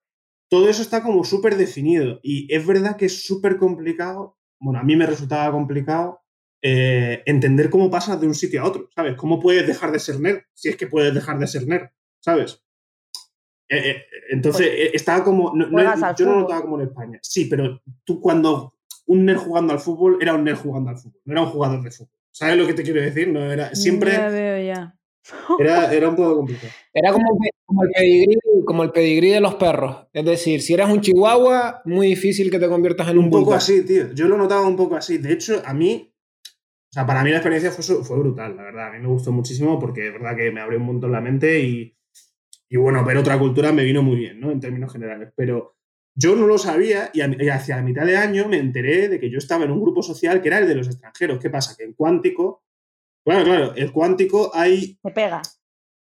Todo 0.53 0.69
eso 0.69 0.83
está 0.83 1.03
como 1.03 1.25
súper 1.25 1.57
definido 1.57 2.21
y 2.23 2.47
es 2.55 2.67
verdad 2.67 2.97
que 2.99 3.07
es 3.07 3.25
súper 3.25 3.57
complicado, 3.57 4.37
bueno, 4.61 4.81
a 4.81 4.83
mí 4.83 4.97
me 4.97 5.07
resultaba 5.07 5.51
complicado 5.51 6.21
eh, 6.61 7.23
entender 7.25 7.71
cómo 7.71 7.91
pasas 7.91 8.21
de 8.21 8.27
un 8.27 8.35
sitio 8.35 8.61
a 8.61 8.67
otro, 8.69 8.91
¿sabes? 8.95 9.17
¿Cómo 9.17 9.41
puedes 9.41 9.67
dejar 9.67 9.91
de 9.93 9.99
ser 9.99 10.21
nerd? 10.21 10.43
Si 10.53 10.69
es 10.69 10.77
que 10.77 10.87
puedes 10.87 11.15
dejar 11.15 11.39
de 11.39 11.47
ser 11.47 11.67
nerd, 11.67 11.89
¿sabes? 12.21 12.63
Eh, 13.69 13.91
eh, 13.91 14.03
entonces, 14.31 14.67
eh, 14.67 14.91
estaba 14.93 15.25
como... 15.25 15.55
no- 15.55 15.67
no- 15.67 15.73
Pues 15.73 15.87
yo 16.19 16.27
no 16.27 16.33
lo 16.33 16.41
fútbol. 16.41 16.41
notaba 16.43 16.61
como 16.63 16.81
en 16.81 16.87
España. 16.89 17.19
Sí, 17.23 17.47
pero 17.47 17.81
tú 18.05 18.21
cuando 18.21 18.75
un 19.07 19.25
nerd 19.25 19.39
jugando 19.39 19.73
al 19.73 19.81
fútbol 19.81 20.19
era 20.21 20.35
un 20.35 20.45
nerd 20.45 20.59
jugando 20.59 20.91
al 20.91 20.99
fútbol, 20.99 21.21
no 21.25 21.33
era 21.33 21.43
un 21.43 21.49
jugador 21.49 21.83
de 21.83 21.91
fútbol. 21.91 22.13
¿Sabes 22.31 22.59
lo 22.59 22.67
que 22.67 22.75
te 22.75 22.83
quiero 22.83 23.01
decir? 23.01 23.29
No 23.29 23.51
era, 23.51 23.75
siempre 23.75 24.13
Ya 24.13 24.29
veo 24.29 24.67
ya. 24.67 24.99
era, 25.59 25.93
era 25.95 26.09
un 26.11 26.17
poco 26.17 26.37
complicado. 26.37 26.73
Era 26.93 27.13
como, 27.13 27.25
como 27.73 27.85
el 27.85 27.91
pedigrí, 27.91 28.37
como 28.65 28.83
el 28.83 28.91
pedigrí 28.93 29.29
de 29.31 29.41
los 29.41 29.55
perros. 29.57 30.07
Es 30.13 30.25
decir, 30.25 30.61
si 30.63 30.75
eras 30.75 30.91
un 30.91 31.01
chihuahua, 31.01 31.83
muy 31.85 32.09
difícil 32.09 32.51
que 32.51 32.59
te 32.59 32.69
conviertas 32.69 33.09
en 33.09 33.19
un, 33.19 33.25
Un 33.25 33.31
poco 33.31 33.41
bulldog. 33.45 33.59
así, 33.59 33.85
tío. 33.85 34.13
Yo 34.13 34.29
lo 34.29 34.37
notaba 34.37 34.67
un 34.67 34.77
poco 34.77 34.97
así. 34.97 35.19
De 35.19 35.33
hecho, 35.33 35.63
a 35.65 35.73
mí, 35.75 36.13
o 36.45 36.93
sea, 36.93 37.07
para 37.07 37.25
mí 37.25 37.31
la 37.31 37.37
experiencia 37.39 37.71
fue, 37.71 38.05
fue 38.05 38.19
brutal, 38.19 38.57
la 38.57 38.63
verdad. 38.65 38.89
A 38.89 38.93
mí 38.93 38.99
me 39.01 39.09
gustó 39.09 39.33
muchísimo 39.33 39.79
porque 39.79 40.09
es 40.09 40.13
verdad 40.13 40.37
que 40.37 40.51
me 40.51 40.61
abrió 40.61 40.79
un 40.79 40.87
montón 40.87 41.13
la 41.13 41.21
mente 41.21 41.61
y, 41.61 41.97
y 42.69 42.77
bueno, 42.77 43.05
ver 43.05 43.17
otra 43.17 43.39
cultura 43.39 43.73
me 43.73 43.85
vino 43.85 44.03
muy 44.03 44.17
bien, 44.17 44.39
¿no? 44.41 44.51
En 44.51 44.61
términos 44.61 44.93
generales. 44.93 45.31
Pero 45.35 45.77
yo 46.15 46.37
no 46.37 46.47
lo 46.47 46.59
sabía 46.59 47.11
y, 47.15 47.23
a- 47.23 47.35
y 47.39 47.49
hacia 47.49 47.77
la 47.77 47.83
mitad 47.83 48.05
de 48.05 48.17
año 48.19 48.47
me 48.49 48.59
enteré 48.59 49.09
de 49.09 49.19
que 49.19 49.31
yo 49.31 49.39
estaba 49.39 49.65
en 49.65 49.71
un 49.71 49.81
grupo 49.81 50.03
social 50.03 50.43
que 50.43 50.49
era 50.49 50.59
el 50.59 50.69
de 50.69 50.75
los 50.75 50.87
extranjeros. 50.89 51.39
¿Qué 51.39 51.49
pasa? 51.49 51.75
Que 51.77 51.85
en 51.85 51.95
cuántico, 51.95 52.63
claro, 53.25 53.45
claro, 53.45 53.75
el 53.75 53.91
cuántico 53.93 54.51
hay 54.55 54.99
Te 55.03 55.11
pega. 55.11 55.41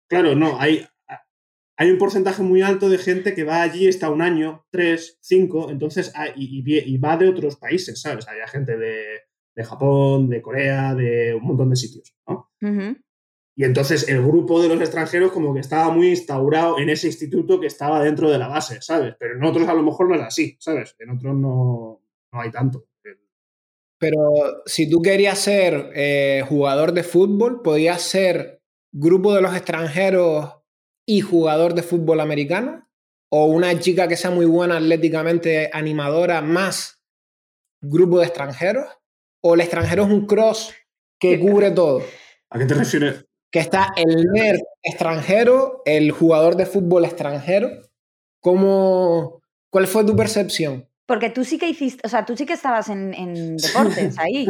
Claro, 0.09 0.35
no, 0.35 0.59
hay, 0.61 0.87
hay 1.77 1.91
un 1.91 1.99
porcentaje 1.99 2.43
muy 2.43 2.63
alto 2.63 2.89
de 2.89 2.99
gente 2.99 3.35
que 3.35 3.45
va 3.45 3.63
allí, 3.63 3.89
está 3.89 4.11
un 4.11 4.23
año, 4.23 4.67
tres, 4.71 5.19
cinco, 5.21 5.71
entonces, 5.71 6.13
ah, 6.15 6.29
y, 6.37 6.63
y- 6.65 6.95
y 6.95 6.99
va 6.99 7.17
de 7.17 7.29
otros 7.29 7.57
países, 7.57 8.01
¿sabes? 8.01 8.29
Hay 8.29 8.39
gente 8.49 8.77
de, 8.77 9.03
de 9.57 9.65
Japón, 9.65 10.29
de 10.29 10.43
Corea, 10.43 10.95
de 10.95 11.35
un 11.35 11.43
montón 11.45 11.71
de 11.71 11.77
sitios, 11.77 12.15
¿no? 12.29 12.51
Y 13.55 13.65
entonces 13.65 14.09
el 14.09 14.23
grupo 14.23 14.63
de 14.63 14.69
los 14.69 14.81
extranjeros 14.81 15.31
como 15.33 15.53
que 15.53 15.61
estaba 15.61 15.91
muy 15.93 16.09
instaurado 16.09 16.79
en 16.79 16.89
ese 16.89 17.07
instituto 17.09 17.61
que 17.61 17.67
estaba 17.67 18.03
dentro 18.03 18.31
de 18.31 18.39
la 18.39 18.49
base, 18.49 18.81
¿sabes? 18.81 19.15
Pero 19.19 19.37
en 19.37 19.45
otros 19.45 19.69
a 19.69 19.75
lo 19.75 19.83
mejor 19.83 20.09
no 20.09 20.15
es 20.15 20.23
así, 20.23 20.57
¿sabes? 20.59 20.95
En 20.99 21.11
otros 21.11 21.35
no, 21.35 22.03
no 22.33 22.41
hay 22.41 22.51
tanto. 22.51 22.87
Pero 23.99 24.19
si 24.67 24.89
tú 24.91 25.01
querías 25.01 25.39
ser 25.39 25.91
eh, 25.95 26.43
jugador 26.49 26.93
de 26.93 27.03
fútbol, 27.05 27.63
podías 27.63 28.03
ser 28.03 28.61
grupo 28.93 29.35
de 29.35 29.43
los 29.43 29.55
extranjeros 29.55 30.57
y 31.07 31.21
jugador 31.21 31.75
de 31.75 31.83
fútbol 31.83 32.21
americano. 32.21 32.89
O 33.31 33.47
una 33.47 33.79
chica 33.79 34.09
que 34.09 34.17
sea 34.17 34.31
muy 34.31 34.47
buena 34.47 34.77
atléticamente, 34.77 35.71
animadora, 35.73 36.43
más 36.43 37.03
grupo 37.81 38.19
de 38.19 38.27
extranjeros. 38.27 38.87
O 39.43 39.55
el 39.55 39.61
extranjero 39.61 40.05
es 40.05 40.11
un 40.11 40.27
cross 40.27 40.75
que 41.19 41.41
cubre 41.41 41.71
todo. 41.71 42.03
¿A 42.51 42.59
qué 42.59 42.67
te 42.67 42.75
refieres? 42.75 43.25
Que 43.51 43.61
está 43.61 43.89
el 43.97 44.25
nerd 44.33 44.61
extranjero, 44.83 45.83
el 45.85 46.11
jugador 46.11 46.57
de 46.57 46.67
fútbol 46.67 47.05
extranjero. 47.05 47.71
¿Cómo, 48.41 49.43
¿Cuál 49.71 49.87
fue 49.87 50.05
tu 50.05 50.15
percepción? 50.15 50.87
Porque 51.07 51.31
tú 51.31 51.45
sí 51.45 51.59
que 51.59 51.69
hiciste, 51.69 52.01
o 52.05 52.09
sea, 52.09 52.25
tú 52.25 52.37
sí 52.37 52.47
que 52.47 52.53
estabas 52.53 52.89
en, 52.89 53.15
en 53.15 53.57
deportes 53.57 54.17
ahí. 54.19 54.47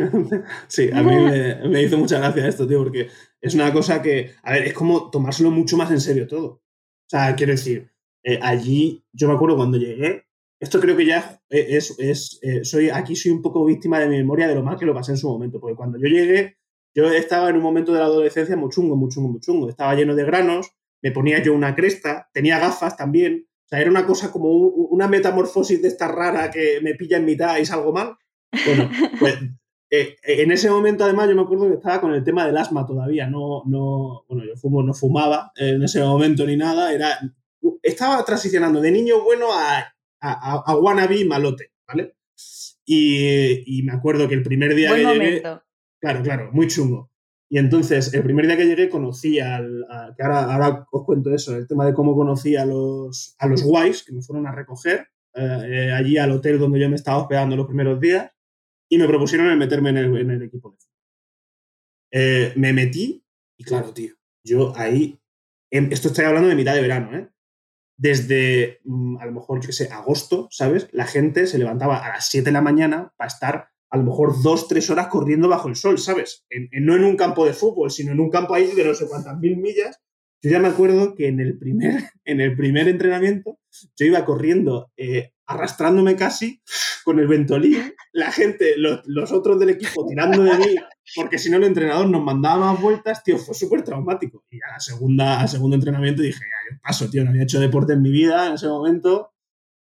Sí, 0.66 0.90
a 0.92 1.02
mí 1.02 1.14
me, 1.14 1.68
me 1.68 1.82
hizo 1.82 1.96
mucha 1.96 2.18
gracia 2.18 2.46
esto, 2.46 2.66
tío, 2.66 2.82
porque 2.82 3.08
es 3.42 3.54
una 3.54 3.72
cosa 3.72 4.00
que, 4.02 4.30
a 4.42 4.52
ver, 4.52 4.64
es 4.64 4.72
como 4.74 5.10
tomárselo 5.10 5.50
mucho 5.50 5.76
más 5.76 5.90
en 5.90 6.00
serio 6.00 6.26
todo. 6.26 6.46
O 6.46 7.08
sea, 7.08 7.34
quiero 7.36 7.52
decir, 7.52 7.90
eh, 8.24 8.38
allí, 8.42 9.04
yo 9.12 9.28
me 9.28 9.34
acuerdo 9.34 9.56
cuando 9.56 9.76
llegué, 9.78 10.24
esto 10.60 10.80
creo 10.80 10.96
que 10.96 11.04
ya 11.06 11.42
es, 11.50 11.94
es 11.98 12.38
eh, 12.42 12.64
soy, 12.64 12.88
aquí 12.88 13.16
soy 13.16 13.32
un 13.32 13.42
poco 13.42 13.64
víctima 13.64 13.98
de 13.98 14.08
mi 14.08 14.16
memoria 14.16 14.46
de 14.48 14.54
lo 14.54 14.62
mal 14.62 14.78
que 14.78 14.86
lo 14.86 14.94
pasé 14.94 15.10
en 15.12 15.18
su 15.18 15.28
momento, 15.28 15.60
porque 15.60 15.76
cuando 15.76 15.98
yo 15.98 16.06
llegué, 16.06 16.56
yo 16.94 17.10
estaba 17.10 17.50
en 17.50 17.56
un 17.56 17.62
momento 17.62 17.92
de 17.92 17.98
la 17.98 18.04
adolescencia 18.04 18.56
muy 18.56 18.70
chungo, 18.70 18.96
muy 18.96 19.08
chungo, 19.10 19.28
muy 19.30 19.40
chungo. 19.40 19.68
Estaba 19.68 19.94
lleno 19.94 20.14
de 20.14 20.24
granos, 20.24 20.70
me 21.02 21.10
ponía 21.10 21.42
yo 21.42 21.52
una 21.54 21.74
cresta, 21.74 22.28
tenía 22.32 22.58
gafas 22.60 22.96
también. 22.96 23.48
O 23.64 23.68
sea, 23.68 23.80
era 23.80 23.90
una 23.90 24.06
cosa 24.06 24.30
como 24.30 24.50
un- 24.50 24.86
una 24.90 25.08
metamorfosis 25.08 25.80
de 25.82 25.88
esta 25.88 26.06
rara 26.08 26.50
que 26.50 26.80
me 26.82 26.94
pilla 26.94 27.16
en 27.16 27.24
mitad 27.24 27.58
y 27.58 27.64
salgo 27.66 27.92
mal. 27.92 28.14
Bueno, 28.64 28.90
pues 29.18 29.34
eh, 29.92 30.16
en 30.22 30.50
ese 30.50 30.70
momento, 30.70 31.04
además, 31.04 31.28
yo 31.28 31.36
me 31.36 31.42
acuerdo 31.42 31.68
que 31.68 31.74
estaba 31.74 32.00
con 32.00 32.14
el 32.14 32.24
tema 32.24 32.46
del 32.46 32.56
asma 32.56 32.86
todavía. 32.86 33.26
No, 33.28 33.62
no, 33.66 34.24
bueno, 34.28 34.44
yo 34.44 34.56
fumo, 34.56 34.82
no 34.82 34.94
fumaba 34.94 35.52
en 35.56 35.82
ese 35.82 36.00
momento 36.00 36.46
ni 36.46 36.56
nada. 36.56 36.92
Era, 36.94 37.18
estaba 37.82 38.24
transicionando 38.24 38.80
de 38.80 38.90
niño 38.90 39.22
bueno 39.22 39.52
a, 39.52 39.78
a, 39.78 39.92
a, 40.20 40.62
a 40.66 40.76
wannabe 40.78 41.24
malote, 41.26 41.72
¿vale? 41.86 42.16
Y, 42.84 43.78
y 43.78 43.82
me 43.82 43.92
acuerdo 43.92 44.28
que 44.28 44.34
el 44.34 44.42
primer 44.42 44.74
día 44.74 44.88
Buen 44.90 45.02
que 45.02 45.06
llegué, 45.12 45.24
momento. 45.42 45.62
Claro, 46.00 46.22
claro, 46.22 46.50
muy 46.52 46.66
chungo. 46.68 47.10
Y 47.48 47.58
entonces, 47.58 48.14
el 48.14 48.22
primer 48.22 48.46
día 48.46 48.56
que 48.56 48.64
llegué 48.64 48.88
conocí 48.88 49.38
al... 49.38 49.84
a- 49.90 50.14
que 50.16 50.22
ahora, 50.22 50.52
ahora 50.54 50.86
os 50.90 51.04
cuento 51.04 51.34
eso, 51.34 51.54
el 51.54 51.68
tema 51.68 51.84
de 51.84 51.92
cómo 51.92 52.16
conocí 52.16 52.56
a 52.56 52.64
los, 52.64 53.36
a 53.38 53.46
los 53.46 53.62
guays 53.62 54.02
que 54.04 54.12
me 54.14 54.22
fueron 54.22 54.46
a 54.46 54.52
recoger 54.52 55.08
eh, 55.34 55.58
eh, 55.68 55.92
allí 55.92 56.16
al 56.16 56.30
hotel 56.32 56.58
donde 56.58 56.80
yo 56.80 56.88
me 56.88 56.96
estaba 56.96 57.18
hospedando 57.18 57.54
los 57.56 57.66
primeros 57.66 58.00
días 58.00 58.30
y 58.94 58.98
me 58.98 59.06
propusieron 59.08 59.48
el 59.48 59.56
meterme 59.56 59.88
en 59.90 59.96
el, 59.96 60.16
en 60.18 60.30
el 60.32 60.42
equipo. 60.42 60.76
Eh, 62.10 62.52
me 62.56 62.72
metí 62.72 63.24
y 63.58 63.64
claro, 63.64 63.92
tío, 63.94 64.14
yo 64.44 64.74
ahí... 64.76 65.18
esto 65.70 66.08
estoy 66.08 66.24
hablando 66.26 66.48
de 66.50 66.56
mitad 66.56 66.74
de 66.74 66.82
verano, 66.82 67.16
¿eh? 67.16 67.28
Desde, 67.96 68.80
mm, 68.84 69.16
a 69.18 69.26
lo 69.26 69.32
mejor, 69.32 69.60
yo 69.60 69.68
qué 69.68 69.72
sé, 69.72 69.88
agosto, 69.90 70.48
¿sabes? 70.50 70.88
La 70.92 71.06
gente 71.06 71.46
se 71.46 71.58
levantaba 71.58 72.04
a 72.04 72.08
las 72.10 72.28
7 72.28 72.46
de 72.46 72.52
la 72.52 72.60
mañana 72.60 73.12
para 73.16 73.28
estar 73.28 73.68
a 73.90 73.96
lo 73.96 74.02
mejor 74.04 74.42
dos, 74.42 74.68
tres 74.68 74.90
horas 74.90 75.08
corriendo 75.08 75.48
bajo 75.48 75.68
el 75.68 75.76
sol, 75.76 75.98
¿sabes? 75.98 76.44
En- 76.50 76.68
en- 76.72 76.84
no 76.84 76.96
en 76.96 77.04
un 77.04 77.16
campo 77.16 77.46
de 77.46 77.52
fútbol, 77.54 77.90
sino 77.90 78.12
en 78.12 78.20
un 78.20 78.30
campo 78.30 78.54
ahí 78.54 78.72
de 78.72 78.84
no 78.84 78.94
sé 78.94 79.06
cuántas 79.08 79.38
mil 79.38 79.56
millas. 79.56 80.00
Yo 80.42 80.50
ya 80.50 80.58
me 80.60 80.68
acuerdo 80.68 81.14
que 81.14 81.28
en 81.28 81.40
el 81.40 81.58
primer, 81.58 81.92
en 82.26 82.40
el 82.42 82.56
primer 82.56 82.88
entrenamiento 82.88 83.58
yo 83.96 84.06
iba 84.06 84.24
corriendo, 84.24 84.90
eh, 84.96 85.32
arrastrándome 85.46 86.16
casi 86.16 86.62
con 87.04 87.18
el 87.18 87.26
ventolín, 87.26 87.94
la 88.12 88.30
gente, 88.30 88.74
los, 88.76 89.00
los 89.06 89.32
otros 89.32 89.58
del 89.58 89.70
equipo 89.70 90.06
tirando 90.06 90.42
de 90.42 90.54
mí, 90.58 90.76
porque 91.16 91.38
si 91.38 91.50
no 91.50 91.56
el 91.56 91.64
entrenador 91.64 92.08
nos 92.08 92.22
mandaba 92.22 92.72
más 92.72 92.80
vueltas, 92.80 93.22
tío, 93.24 93.38
fue 93.38 93.54
súper 93.54 93.82
traumático. 93.82 94.44
Y 94.50 94.58
a 94.58 94.72
la 94.74 94.80
segunda, 94.80 95.40
al 95.40 95.48
segundo 95.48 95.76
entrenamiento 95.76 96.22
dije, 96.22 96.38
ya, 96.40 96.74
yo 96.74 96.80
paso, 96.82 97.10
tío, 97.10 97.24
no 97.24 97.30
había 97.30 97.42
hecho 97.42 97.60
deporte 97.60 97.92
en 97.94 98.02
mi 98.02 98.10
vida 98.10 98.46
en 98.46 98.54
ese 98.54 98.68
momento, 98.68 99.34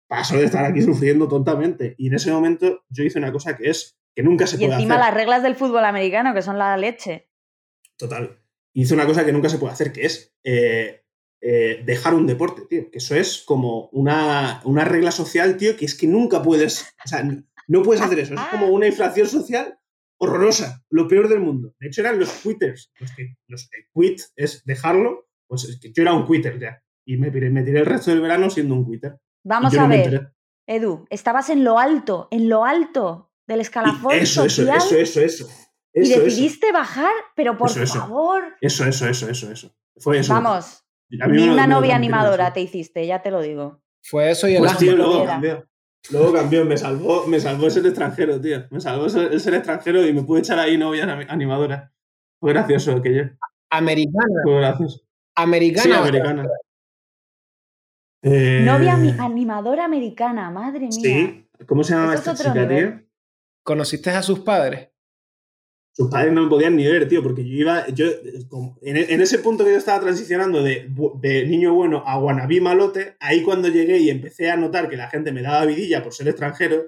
paso 0.09 0.37
de 0.37 0.45
estar 0.45 0.65
aquí 0.65 0.83
sufriendo 0.83 1.27
tontamente. 1.27 1.95
Y 1.99 2.09
en 2.09 2.15
ese 2.15 2.31
momento 2.31 2.85
yo 2.89 3.03
hice 3.05 3.19
una 3.19 3.33
cosa 3.33 3.57
que 3.57 3.71
es 3.71 3.99
que 4.15 4.23
nunca 4.23 4.47
se 4.47 4.57
Y 4.57 4.61
puede 4.61 4.75
encima 4.75 4.95
hacer. 4.95 5.07
las 5.07 5.15
reglas 5.15 5.43
del 5.43 5.57
fútbol 5.57 5.85
americano, 5.85 6.33
que 6.35 6.43
son 6.43 6.59
la 6.59 6.77
leche. 6.77 7.29
Total. 7.97 8.39
Hice 8.73 8.95
una 8.95 9.07
cosa 9.07 9.25
que 9.25 9.33
nunca 9.33 9.49
se 9.49 9.59
puede 9.59 9.73
hacer, 9.73 9.93
que 9.93 10.05
es 10.07 10.35
eh, 10.45 11.06
eh, 11.41 11.83
dejar 11.85 12.15
un 12.15 12.27
deporte, 12.27 12.63
tío. 12.69 12.91
Que 12.91 12.99
eso 12.99 13.15
es 13.15 13.43
como 13.47 13.89
una, 13.93 14.61
una 14.65 14.85
regla 14.85 15.11
social, 15.11 15.57
tío, 15.57 15.77
que 15.77 15.85
es 15.85 15.95
que 15.95 16.07
nunca 16.07 16.43
puedes. 16.43 16.83
O 17.05 17.09
sea, 17.09 17.23
no 17.69 17.83
puedes 17.83 18.03
hacer 18.03 18.19
eso. 18.21 18.35
Es 18.35 18.41
como 18.51 18.69
una 18.69 18.87
inflación 18.87 19.27
social 19.29 19.79
horrorosa, 20.19 20.83
lo 20.91 21.07
peor 21.09 21.29
del 21.29 21.41
mundo. 21.41 21.75
De 21.79 21.89
hecho, 21.89 22.01
eran 22.01 22.19
los 22.19 22.31
quitters. 22.31 22.91
Los 22.99 23.13
que, 23.13 23.35
los 23.49 23.69
que 23.69 23.79
quit 23.95 24.21
es 24.37 24.65
dejarlo. 24.65 25.29
Pues 25.49 25.65
es 25.65 25.79
que 25.79 25.93
yo 25.93 26.03
era 26.03 26.15
un 26.15 26.27
quitter 26.27 26.59
ya. 26.59 26.83
Y 27.07 27.17
me, 27.19 27.31
tiré- 27.31 27.51
me 27.51 27.63
tiré 27.63 27.81
el 27.81 27.87
resto 27.87 28.11
del 28.11 28.21
verano 28.21 28.51
siendo 28.51 28.75
un 28.75 28.85
quitter. 28.91 29.13
Y 29.45 29.49
Vamos 29.49 29.75
a 29.77 29.83
no 29.83 29.89
ver. 29.89 30.33
Edu, 30.67 31.05
estabas 31.11 31.51
en 31.51 31.63
lo 31.63 31.79
alto, 31.79 32.27
en 32.33 32.49
lo 32.49 32.65
alto 32.65 33.31
del 33.47 33.59
Y 33.59 33.63
escalafón 33.63 34.13
eso, 34.17 34.45
eso, 34.45 34.63
social 34.65 34.79
eso, 34.79 34.97
eso, 34.97 35.21
eso. 35.21 35.49
y 35.95 36.01
Eso, 36.01 36.15
eso. 36.15 36.25
decidiste 36.25 36.73
bajar, 36.73 37.13
pero 37.37 37.57
por 37.57 37.71
Eso, 37.71 37.87
favor. 38.01 38.43
Eso, 38.61 38.85
eso, 38.85 39.07
eso, 39.09 39.31
eso, 39.31 39.53
eso. 39.53 39.77
Fue 39.99 40.19
eso. 40.19 40.33
Vamos, 40.33 40.85
ni 41.09 41.49
una 41.49 41.67
novia 41.67 41.97
animadora 41.97 42.53
te 42.53 42.61
hiciste, 42.61 43.07
ya 43.07 43.23
te 43.23 43.31
lo 43.31 43.41
digo. 43.41 43.81
Fue 44.03 44.31
eso 44.31 44.49
y 44.49 44.55
el 44.55 44.61
Pues 44.61 44.77
tío, 44.79 44.97
luego 44.97 45.25
cambió. 45.25 45.67
Luego 46.11 46.33
cambió, 46.33 46.65
me 46.65 46.77
salvó, 46.77 47.27
me 47.27 47.41
salvó 47.41 47.69
ser 47.69 47.85
extranjero, 47.87 48.41
tío. 48.41 48.65
Me 48.71 48.81
salvó 48.81 49.09
ser- 49.09 49.33
el 49.33 49.41
ser 49.41 49.55
extranjero 49.55 50.07
y 50.07 50.13
me 50.13 50.23
pude 50.23 50.41
echar 50.41 50.59
ahí 50.59 50.79
novias 50.79 51.09
ami- 51.09 51.27
animadoras. 51.29 51.91
Fue 52.39 52.53
gracioso 52.53 52.93
aquello. 52.93 53.31
Americana. 53.71 54.41
Fue 54.45 54.57
gracioso. 54.59 55.01
Americana. 55.35 55.83
Sí, 55.85 55.93
americana. 55.93 56.49
Eh, 58.23 58.63
Novia 58.65 58.95
animadora 58.95 59.85
americana, 59.85 60.51
madre 60.51 60.81
mía. 60.81 60.91
Sí. 60.91 61.49
¿Cómo 61.67 61.83
se 61.85 61.95
llamaba 61.95 62.15
Eso 62.15 62.31
esta 62.33 62.45
chica, 62.51 62.65
nivel. 62.67 62.95
tío? 62.99 63.09
¿Conociste 63.63 64.11
a 64.11 64.23
sus 64.23 64.41
padres? 64.41 64.91
Sus 65.97 66.11
padres 66.11 66.31
no 66.35 66.43
me 66.43 66.51
podían 66.51 66.77
ni 66.77 66.87
ver, 66.87 67.09
tío, 67.09 67.23
porque 67.23 67.43
yo 67.43 67.57
iba. 67.57 67.87
Yo, 67.89 68.05
en, 68.83 69.21
ese 69.23 69.39
punto 69.39 69.65
que 69.65 69.71
yo 69.71 69.79
estaba 69.79 69.99
transicionando 69.99 70.63
de, 70.63 70.91
de 71.23 71.47
niño 71.47 71.73
bueno 71.73 72.03
a 72.07 72.19
guanabí 72.19 72.61
malote, 72.61 73.17
ahí 73.19 73.43
cuando 73.43 73.69
llegué 73.69 73.97
y 73.97 74.11
empecé 74.11 74.51
a 74.51 74.59
notar 74.59 74.91
que 74.91 74.99
la 74.99 75.09
gente 75.09 75.33
me 75.33 75.41
daba 75.41 75.65
vidilla 75.65 76.03
por 76.03 76.13
ser 76.13 76.29
extranjero, 76.29 76.85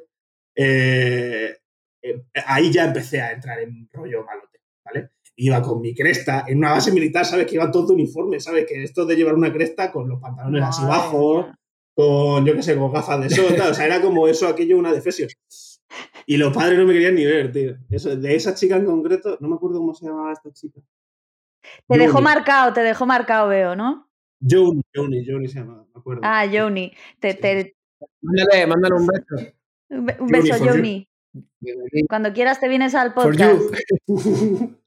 eh, 0.55 1.57
eh, 2.03 2.23
ahí 2.45 2.71
ya 2.71 2.85
empecé 2.85 3.23
a 3.23 3.33
entrar 3.33 3.59
en 3.61 3.89
rollo 3.91 4.27
malote, 4.27 4.61
¿vale? 4.85 5.13
Iba 5.37 5.63
con 5.63 5.81
mi 5.81 5.95
cresta 5.95 6.45
en 6.47 6.59
una 6.59 6.73
base 6.73 6.93
militar, 6.93 7.25
¿sabes? 7.25 7.47
Que 7.47 7.55
iban 7.55 7.73
todos 7.73 7.89
de 7.89 7.95
uniforme, 7.95 8.39
¿sabes? 8.41 8.67
Que 8.67 8.83
esto 8.83 9.07
de 9.07 9.17
llevar 9.17 9.37
una 9.37 9.51
cresta 9.51 9.91
con 9.91 10.07
los 10.07 10.21
pantalones 10.21 10.63
así 10.63 10.83
Madre 10.83 10.97
bajos, 10.99 11.47
con, 11.95 12.45
yo 12.45 12.55
qué 12.55 12.63
sé, 12.63 12.77
con 12.77 12.93
gafas 12.93 13.23
de 13.23 13.31
sol. 13.31 13.57
O 13.59 13.73
sea, 13.73 13.87
era 13.87 14.03
como 14.03 14.29
eso, 14.29 14.47
aquello, 14.47 14.77
una 14.77 14.93
defesión. 14.93 15.31
Y 16.31 16.37
los 16.37 16.53
padres 16.53 16.79
no 16.79 16.85
me 16.85 16.93
querían 16.93 17.15
ni 17.15 17.25
ver, 17.25 17.51
tío. 17.51 17.79
Eso, 17.89 18.15
de 18.15 18.35
esa 18.35 18.55
chica 18.55 18.77
en 18.77 18.85
concreto, 18.85 19.39
no 19.41 19.49
me 19.49 19.55
acuerdo 19.55 19.79
cómo 19.79 19.95
se 19.95 20.05
llamaba 20.05 20.31
esta 20.31 20.53
chica. 20.53 20.79
Te 21.89 21.97
dejó 21.99 22.21
marcado, 22.21 22.75
te 22.75 22.83
dejó 22.83 23.07
marcado, 23.07 23.49
veo, 23.49 23.75
¿no? 23.75 24.11
Joni, 24.47 24.83
Joni, 24.95 25.25
Joni 25.27 25.49
se 25.49 25.61
llamaba, 25.61 25.87
me 25.95 25.99
acuerdo. 25.99 26.21
Ah, 26.23 26.45
Joni. 26.53 26.93
Te, 27.19 27.33
Sí, 27.33 27.39
te- 27.41 27.77
Mándale, 28.21 28.67
mándale 28.67 28.95
un 28.97 29.07
beso. 29.07 30.23
un 30.23 30.29
beso. 30.29 30.65
Joni. 30.65 31.09
Cuando 32.11 32.31
quieras 32.35 32.61
te 32.61 32.69
vienes 32.69 32.95
al 32.95 33.15
For 33.15 33.25
podcast. 33.35 33.63
you. 34.07 34.77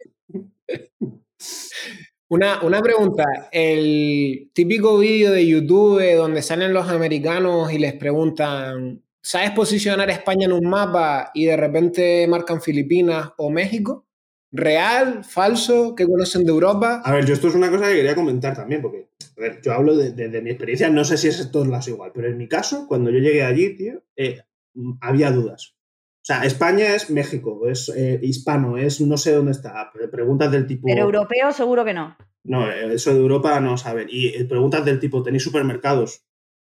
Una, 2.29 2.61
una 2.61 2.81
pregunta. 2.81 3.25
El 3.51 4.51
típico 4.53 4.97
vídeo 4.99 5.31
de 5.31 5.45
YouTube 5.47 6.15
donde 6.15 6.41
salen 6.43 6.71
los 6.71 6.87
americanos 6.87 7.73
y 7.73 7.79
les 7.79 7.93
preguntan, 7.95 9.01
¿sabes 9.21 9.51
posicionar 9.51 10.09
España 10.09 10.45
en 10.45 10.53
un 10.53 10.67
mapa 10.69 11.31
y 11.33 11.45
de 11.45 11.57
repente 11.57 12.27
marcan 12.27 12.61
Filipinas 12.61 13.31
o 13.37 13.49
México? 13.49 14.05
¿Real? 14.53 15.23
¿Falso? 15.23 15.95
¿Qué 15.95 16.05
conocen 16.05 16.43
de 16.43 16.51
Europa? 16.51 17.01
A 17.05 17.13
ver, 17.13 17.25
yo 17.25 17.33
esto 17.33 17.47
es 17.47 17.55
una 17.55 17.69
cosa 17.71 17.87
que 17.87 17.95
quería 17.95 18.15
comentar 18.15 18.53
también, 18.55 18.81
porque 18.81 19.07
a 19.37 19.41
ver, 19.41 19.61
yo 19.61 19.71
hablo 19.73 19.95
de, 19.95 20.11
de- 20.11 20.27
de 20.27 20.41
mi 20.41 20.49
experiencia, 20.49 20.89
no 20.89 21.05
sé 21.05 21.17
si 21.17 21.29
es 21.29 21.39
en 21.39 21.51
todos 21.51 21.67
lados 21.67 21.87
igual, 21.87 22.11
pero 22.13 22.27
en 22.27 22.37
mi 22.37 22.47
caso, 22.49 22.85
cuando 22.87 23.09
yo 23.11 23.19
llegué 23.19 23.43
allí, 23.43 23.75
tío, 23.77 24.03
eh, 24.17 24.41
mm, 24.73 24.93
había 24.99 25.31
dudas. 25.31 25.75
O 26.23 26.23
sea, 26.25 26.43
España 26.43 26.93
es 26.95 27.09
México, 27.09 27.67
es 27.67 27.89
eh, 27.95 28.19
hispano, 28.21 28.77
es 28.77 28.99
no 29.01 29.17
sé 29.17 29.31
dónde 29.33 29.53
está. 29.53 29.89
Preguntas 30.11 30.51
del 30.51 30.67
tipo. 30.67 30.85
Pero 30.87 31.03
europeo 31.05 31.51
seguro 31.51 31.83
que 31.85 31.93
no. 31.95 32.15
No, 32.43 32.69
eso 32.71 33.11
de 33.13 33.19
Europa 33.19 33.59
no 33.59 33.77
saben. 33.77 34.07
Y 34.09 34.27
eh, 34.27 34.45
preguntas 34.45 34.83
del 34.85 34.99
tipo, 34.99 35.23
¿tenéis 35.23 35.43
supermercados? 35.43 36.23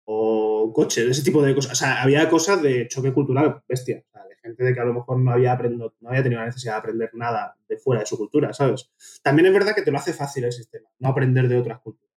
O 0.04 0.50
coches, 0.73 1.05
ese 1.09 1.23
tipo 1.23 1.43
de 1.43 1.55
cosas. 1.55 1.73
O 1.73 1.75
sea, 1.75 2.02
había 2.02 2.29
cosas 2.29 2.62
de 2.62 2.87
choque 2.88 3.12
cultural, 3.12 3.62
bestia. 3.69 4.02
O 4.09 4.12
sea, 4.12 4.25
de 4.25 4.37
gente 4.43 4.64
de 4.64 4.75
que 4.75 4.81
a 4.81 4.85
lo 4.85 4.95
mejor 4.95 5.19
no 5.19 5.31
había, 5.33 5.52
aprendido, 5.52 5.95
no 6.00 6.09
había 6.11 6.23
tenido 6.23 6.40
la 6.40 6.47
necesidad 6.47 6.75
de 6.75 6.79
aprender 6.79 7.11
nada 7.14 7.57
de 7.69 7.76
fuera 7.79 8.00
de 8.00 8.07
su 8.07 8.17
cultura, 8.17 8.52
¿sabes? 8.52 8.90
También 9.23 9.47
es 9.47 9.52
verdad 9.52 9.75
que 9.75 9.83
te 9.83 9.90
lo 9.90 9.99
hace 9.99 10.12
fácil 10.12 10.45
el 10.45 10.52
sistema, 10.52 10.88
no 10.99 11.09
aprender 11.09 11.49
de 11.49 11.59
otras 11.59 11.81
culturas. 11.81 12.11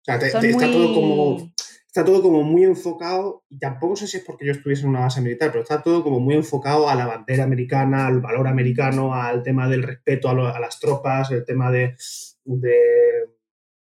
O 0.00 0.04
sea, 0.04 0.18
te, 0.18 0.30
Son 0.30 0.40
te- 0.40 0.50
está 0.50 0.66
muy- 0.66 0.72
todo 0.72 0.94
como 0.94 1.52
está 1.86 2.04
todo 2.04 2.22
como 2.22 2.42
muy 2.42 2.64
enfocado, 2.64 3.44
y 3.48 3.58
tampoco 3.60 3.94
sé 3.94 4.08
si 4.08 4.16
es 4.16 4.24
porque 4.24 4.44
yo 4.44 4.50
estuviese 4.50 4.82
en 4.82 4.88
una 4.88 5.00
base 5.02 5.20
militar, 5.20 5.50
pero 5.52 5.62
está 5.62 5.80
todo 5.80 6.02
como 6.02 6.18
muy 6.18 6.34
enfocado 6.34 6.88
a 6.88 6.94
la 6.96 7.06
bandera 7.06 7.44
americana, 7.44 8.08
al 8.08 8.20
valor 8.20 8.48
americano, 8.48 9.14
al 9.14 9.44
tema 9.44 9.68
del 9.68 9.84
respeto 9.84 10.28
a, 10.28 10.34
lo- 10.34 10.48
a 10.48 10.58
las 10.58 10.80
tropas, 10.80 11.30
el 11.30 11.44
tema 11.44 11.70
de, 11.70 11.94
de, 12.44 12.72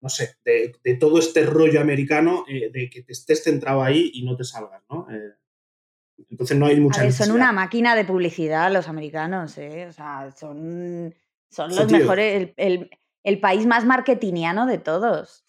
no 0.04 0.10
sé, 0.10 0.36
de, 0.46 0.76
de 0.84 0.96
todo 0.96 1.18
este 1.18 1.44
rollo 1.46 1.80
americano, 1.82 2.44
eh, 2.48 2.70
de 2.72 2.90
que 2.90 3.02
te 3.02 3.14
estés 3.14 3.42
centrado 3.44 3.82
ahí 3.82 4.12
y 4.14 4.24
no 4.24 4.36
te 4.36 4.44
salgas, 4.44 4.84
¿no? 4.90 5.08
Eh, 5.10 5.32
entonces 6.30 6.58
no 6.58 6.66
hay 6.68 6.80
mucha 6.80 7.02
A 7.02 7.04
ver, 7.06 7.14
son 7.14 7.32
una 7.32 7.52
máquina 7.52 7.96
de 7.96 8.06
publicidad 8.06 8.72
los 8.72 8.88
americanos, 8.88 9.58
¿eh? 9.58 9.88
O 9.90 9.94
sea, 9.94 10.30
son, 10.38 11.16
son 11.50 11.76
los 11.76 11.92
mejores, 11.92 12.36
el, 12.36 12.54
el- 12.58 12.90
el 13.24 13.40
país 13.40 13.66
más 13.66 13.86
marketingiano 13.86 14.66
de 14.68 14.78
todos. 14.80 15.46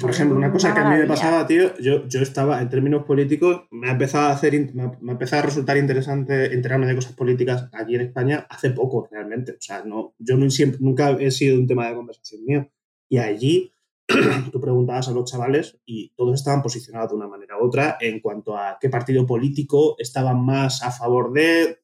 Por 0.00 0.10
ejemplo, 0.10 0.36
una 0.36 0.50
cosa 0.50 0.72
que 0.72 0.80
a 0.80 0.88
mí 0.90 0.96
me 0.96 1.06
pasaba, 1.06 1.46
tío, 1.46 1.76
yo, 1.78 2.06
yo 2.08 2.20
estaba 2.22 2.60
en 2.62 2.68
términos 2.70 3.04
políticos, 3.04 3.64
me 3.70 3.88
ha 3.88 3.92
empezado 3.92 4.28
a 4.28 4.32
hacer, 4.32 4.52
me 4.74 4.82
ha, 4.82 4.92
me 5.00 5.10
ha 5.10 5.12
empezado 5.12 5.42
a 5.42 5.46
resultar 5.46 5.76
interesante 5.76 6.52
enterarme 6.54 6.86
de 6.86 6.94
cosas 6.94 7.12
políticas 7.12 7.68
aquí 7.72 7.94
en 7.94 8.00
España 8.02 8.46
hace 8.48 8.70
poco, 8.70 9.08
realmente. 9.10 9.52
O 9.52 9.60
sea, 9.60 9.82
no, 9.84 10.14
yo 10.18 10.36
no 10.38 10.48
siempre, 10.50 10.78
nunca 10.82 11.10
he 11.20 11.30
sido 11.30 11.58
un 11.58 11.66
tema 11.66 11.88
de 11.88 11.94
conversación 11.96 12.44
mío. 12.44 12.70
Y 13.10 13.18
allí 13.18 13.72
tú 14.52 14.60
preguntabas 14.60 15.08
a 15.08 15.12
los 15.12 15.30
chavales 15.30 15.78
y 15.84 16.10
todos 16.16 16.34
estaban 16.34 16.62
posicionados 16.62 17.10
de 17.10 17.16
una 17.16 17.28
manera 17.28 17.58
u 17.58 17.66
otra 17.66 17.98
en 18.00 18.20
cuanto 18.20 18.56
a 18.56 18.78
qué 18.80 18.88
partido 18.88 19.26
político 19.26 19.96
estaban 19.98 20.44
más 20.44 20.82
a 20.82 20.90
favor 20.90 21.32
de. 21.32 21.80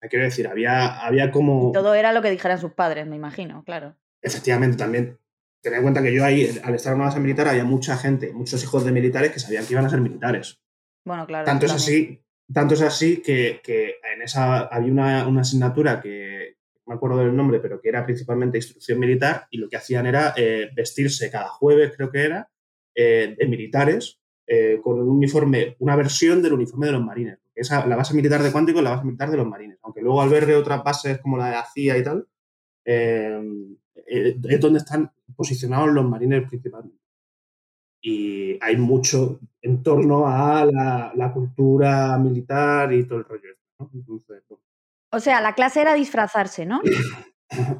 Quiero 0.00 0.24
decir, 0.24 0.46
había, 0.46 1.04
había 1.04 1.30
como. 1.30 1.70
Y 1.70 1.72
todo 1.72 1.94
era 1.94 2.12
lo 2.12 2.22
que 2.22 2.30
dijeran 2.30 2.58
sus 2.58 2.72
padres, 2.72 3.06
me 3.06 3.16
imagino, 3.16 3.64
claro. 3.64 3.96
Efectivamente, 4.22 4.76
también 4.76 5.18
tener 5.60 5.78
en 5.78 5.82
cuenta 5.82 6.02
que 6.02 6.14
yo 6.14 6.24
ahí, 6.24 6.58
al 6.62 6.74
estar 6.74 6.92
en 6.92 7.00
una 7.00 7.08
base 7.08 7.20
militar, 7.20 7.48
había 7.48 7.64
mucha 7.64 7.96
gente, 7.96 8.32
muchos 8.32 8.62
hijos 8.62 8.84
de 8.84 8.92
militares 8.92 9.32
que 9.32 9.40
sabían 9.40 9.66
que 9.66 9.72
iban 9.72 9.86
a 9.86 9.90
ser 9.90 10.00
militares. 10.00 10.60
Bueno, 11.04 11.26
claro. 11.26 11.44
Tanto 11.44 11.66
es 11.66 11.72
así, 11.72 12.22
tanto 12.52 12.74
es 12.74 12.82
así 12.82 13.22
que, 13.22 13.60
que 13.62 13.96
en 14.14 14.22
esa 14.22 14.66
había 14.66 14.92
una, 14.92 15.26
una 15.26 15.40
asignatura 15.40 16.00
que 16.00 16.57
me 16.88 16.94
acuerdo 16.94 17.18
del 17.18 17.36
nombre, 17.36 17.60
pero 17.60 17.80
que 17.80 17.90
era 17.90 18.04
principalmente 18.04 18.58
instrucción 18.58 18.98
militar, 18.98 19.46
y 19.50 19.58
lo 19.58 19.68
que 19.68 19.76
hacían 19.76 20.06
era 20.06 20.32
eh, 20.36 20.70
vestirse 20.74 21.30
cada 21.30 21.48
jueves, 21.48 21.92
creo 21.94 22.10
que 22.10 22.24
era, 22.24 22.50
eh, 22.94 23.36
de 23.38 23.46
militares, 23.46 24.20
eh, 24.46 24.80
con 24.82 25.00
un 25.00 25.08
uniforme, 25.08 25.76
una 25.80 25.94
versión 25.94 26.42
del 26.42 26.54
uniforme 26.54 26.86
de 26.86 26.92
los 26.92 27.04
marines. 27.04 27.38
Esa, 27.54 27.86
la 27.86 27.96
base 27.96 28.14
militar 28.14 28.42
de 28.42 28.50
Cuántico 28.50 28.78
es 28.78 28.84
la 28.84 28.90
base 28.92 29.04
militar 29.04 29.30
de 29.30 29.36
los 29.36 29.46
marines. 29.46 29.78
Aunque 29.82 30.00
luego 30.00 30.22
al 30.22 30.30
ver 30.30 30.50
otras 30.54 30.82
bases 30.82 31.18
como 31.20 31.36
la 31.36 31.46
de 31.46 31.52
la 31.52 31.66
CIA 31.66 31.98
y 31.98 32.04
tal, 32.04 32.26
es 32.84 34.60
donde 34.60 34.78
están 34.78 35.12
posicionados 35.36 35.90
los 35.90 36.08
marines 36.08 36.48
principalmente. 36.48 36.98
Y 38.00 38.56
hay 38.62 38.76
mucho 38.76 39.40
en 39.60 39.82
torno 39.82 40.26
a 40.26 40.64
la, 40.64 41.32
cultura 41.34 42.16
militar 42.16 42.92
y 42.92 43.04
todo 43.04 43.18
el 43.18 43.24
rollo. 43.24 43.50
este, 43.80 44.34
¿no? 44.48 44.67
O 45.10 45.20
sea, 45.20 45.40
la 45.40 45.54
clase 45.54 45.80
era 45.80 45.94
disfrazarse, 45.94 46.66
¿no? 46.66 46.80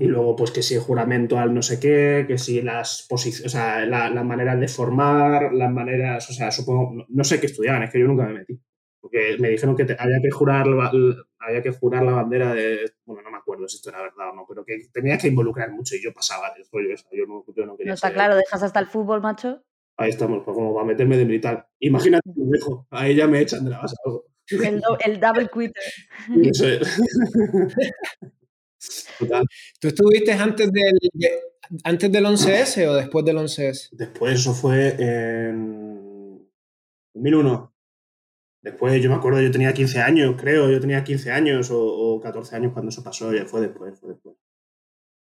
Y 0.00 0.06
luego, 0.06 0.34
pues 0.34 0.50
que 0.50 0.62
si 0.62 0.74
el 0.74 0.80
juramento 0.80 1.38
al 1.38 1.52
no 1.52 1.60
sé 1.60 1.78
qué, 1.78 2.24
que 2.26 2.38
si 2.38 2.62
las 2.62 3.06
posiciones, 3.08 3.54
o 3.54 3.56
sea, 3.58 3.84
la- 3.84 4.08
las 4.08 4.24
maneras 4.24 4.58
de 4.58 4.66
formar, 4.68 5.52
las 5.52 5.70
maneras, 5.70 6.28
o 6.30 6.32
sea, 6.32 6.50
supongo, 6.50 6.94
no, 6.94 7.04
no 7.08 7.24
sé 7.24 7.38
qué 7.38 7.46
estudiaban, 7.46 7.82
es 7.82 7.90
que 7.90 8.00
yo 8.00 8.06
nunca 8.06 8.24
me 8.24 8.32
metí. 8.34 8.58
Porque 9.00 9.36
me 9.38 9.50
dijeron 9.50 9.76
que 9.76 9.84
te- 9.84 9.96
había 9.98 10.20
que 10.22 10.30
jurar 10.30 10.66
la, 10.66 10.90
había 11.38 11.62
que 11.62 11.70
jurar 11.72 12.02
la 12.02 12.12
bandera 12.12 12.54
de, 12.54 12.92
bueno, 13.04 13.22
no 13.22 13.30
me 13.30 13.36
acuerdo 13.36 13.68
si 13.68 13.76
esto 13.76 13.90
era 13.90 14.02
verdad 14.02 14.30
o 14.32 14.34
no, 14.36 14.46
pero 14.48 14.64
que 14.64 14.78
tenía 14.92 15.18
que 15.18 15.28
involucrar 15.28 15.70
mucho 15.70 15.94
y 15.96 16.02
yo 16.02 16.12
pasaba 16.14 16.52
del 16.54 16.64
rollo 16.72 16.88
yo 17.12 17.26
no, 17.26 17.44
yo 17.54 17.66
no 17.66 17.76
quería 17.76 17.90
No 17.90 17.94
está 17.94 18.08
ser- 18.08 18.14
claro, 18.14 18.36
dejas 18.36 18.62
hasta 18.62 18.80
el 18.80 18.86
fútbol, 18.86 19.20
macho. 19.20 19.62
Ahí 19.98 20.10
estamos, 20.10 20.42
pues 20.44 20.54
como 20.54 20.72
para 20.74 20.86
meterme 20.86 21.16
de 21.18 21.24
militar. 21.26 21.68
Imagínate, 21.80 22.30
dejo, 22.34 22.86
ahí 22.90 23.14
ya 23.14 23.26
me 23.26 23.40
echan 23.40 23.64
de 23.64 23.70
la 23.70 23.80
base. 23.80 23.96
algo. 24.04 24.24
El, 24.50 24.80
do- 24.80 24.98
el 25.04 25.20
double 25.20 25.48
quitter. 25.52 25.82
Eso 26.50 26.68
es. 26.68 26.88
Total. 29.18 29.44
¿Tú 29.80 29.88
estuviste 29.88 30.32
antes 30.32 30.70
del, 30.72 30.98
de- 31.12 31.40
antes 31.84 32.10
del 32.12 32.24
11S 32.24 32.86
o 32.86 32.94
después 32.94 33.24
del 33.24 33.36
11S? 33.38 33.88
Después 33.92 34.34
eso 34.34 34.54
fue 34.54 34.94
en 34.98 36.48
2001. 37.14 37.74
Después 38.62 39.02
yo 39.02 39.10
me 39.10 39.16
acuerdo, 39.16 39.40
yo 39.40 39.50
tenía 39.50 39.72
15 39.72 40.00
años, 40.00 40.34
creo, 40.38 40.70
yo 40.70 40.80
tenía 40.80 41.04
15 41.04 41.30
años 41.30 41.70
o, 41.70 41.78
o 41.80 42.20
14 42.20 42.56
años 42.56 42.72
cuando 42.72 42.90
eso 42.90 43.02
pasó, 43.04 43.32
ya 43.32 43.44
fue 43.46 43.60
después, 43.62 43.98
fue 43.98 44.10
después. 44.10 44.36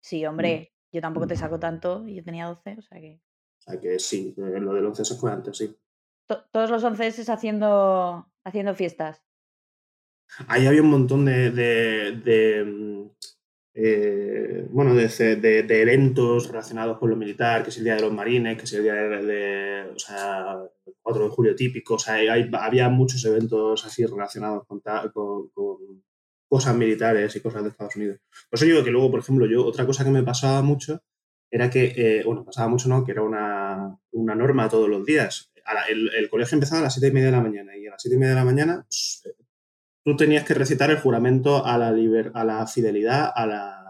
Sí, 0.02 0.26
hombre, 0.26 0.74
yo 0.92 1.02
tampoco 1.02 1.28
te 1.28 1.36
saco 1.36 1.60
tanto 1.60 2.08
y 2.08 2.16
yo 2.16 2.24
tenía 2.24 2.46
12, 2.48 2.76
o 2.78 2.82
sea 2.82 3.00
que... 3.00 3.22
O 3.60 3.62
sea 3.72 3.80
que 3.80 3.98
sí, 4.00 4.34
lo 4.38 4.74
del 4.74 4.86
11 4.86 5.06
se 5.06 5.16
fue 5.16 5.32
antes, 5.32 5.58
sí. 5.58 5.76
To- 6.38 6.44
todos 6.52 6.70
los 6.70 6.84
11 6.84 7.08
es 7.08 7.30
haciendo, 7.30 8.28
haciendo 8.46 8.76
fiestas. 8.76 9.24
Ahí 10.48 10.66
había 10.66 10.82
un 10.82 10.90
montón 10.90 11.26
de, 11.26 12.64
mm, 12.66 13.04
eh, 13.76 14.68
bueno, 14.70 14.94
de, 14.96 15.08
de- 15.36 15.82
eventos 15.82 16.48
relacionados 16.48 16.98
con 16.98 17.10
lo 17.10 17.16
militar, 17.16 17.64
que 17.64 17.70
es 17.70 17.78
el 17.78 17.84
Día 17.84 17.96
de 17.96 18.02
los 18.02 18.14
Marines, 18.14 18.58
que 18.58 18.64
es 18.64 18.74
el 18.74 18.84
Día 18.84 18.94
de, 18.94 19.92
o 19.96 20.00
sea, 20.00 20.58
el 20.86 20.94
4 21.02 21.24
de 21.26 21.30
julio 21.30 21.56
típico, 21.56 21.96
o 21.96 22.00
sea, 22.00 22.16
hay- 22.16 22.50
había 22.54 22.90
muchos 22.90 23.24
eventos 23.26 23.86
así 23.86 24.06
relacionados 24.06 24.66
con 24.68 24.82
cosas 26.48 26.76
militares 26.76 27.36
y 27.36 27.42
cosas 27.42 27.64
de 27.64 27.70
Estados 27.70 27.96
Unidos. 27.96 28.20
Por 28.50 28.58
eso 28.58 28.66
digo 28.66 28.84
que 28.84 28.92
luego, 28.92 29.10
por 29.12 29.20
ejemplo, 29.20 29.46
yo, 29.48 29.66
otra 29.66 29.86
cosa 29.86 30.04
que 30.04 30.12
me 30.12 30.24
pasaba 30.24 30.62
mucho 30.62 31.02
era 31.52 31.70
que, 31.70 31.94
eh, 31.96 32.24
bueno, 32.26 32.44
pasaba 32.46 32.68
mucho, 32.68 32.90
¿no? 32.90 33.04
Que 33.04 33.12
era 33.12 33.22
una, 33.24 33.98
una 34.12 34.36
norma 34.36 34.70
todos 34.70 34.90
los 34.90 35.06
días. 35.06 35.52
El, 35.90 36.30
colegio 36.30 36.56
empezaba 36.56 36.82
a 36.82 36.84
las 36.84 36.94
siete 36.94 37.08
y 37.08 37.12
media 37.12 37.28
de 37.28 37.38
la 37.38 37.42
mañana 37.42 37.78
y 37.78 37.88
a 37.88 37.92
las 37.92 38.02
siete 38.02 38.16
y 38.16 38.20
media 38.20 38.34
de 38.34 38.40
la 38.40 38.46
mañana 38.46 38.86
tú 40.04 40.16
tenías 40.18 40.44
que 40.44 40.54
recitar 40.54 40.92
el 40.92 41.00
juramento 41.00 41.66
a 41.66 41.78
la, 41.78 41.92
liber- 41.92 42.32
a 42.34 42.44
la 42.44 42.68
fidelidad, 42.68 43.32
a 43.34 43.46
la 43.46 43.84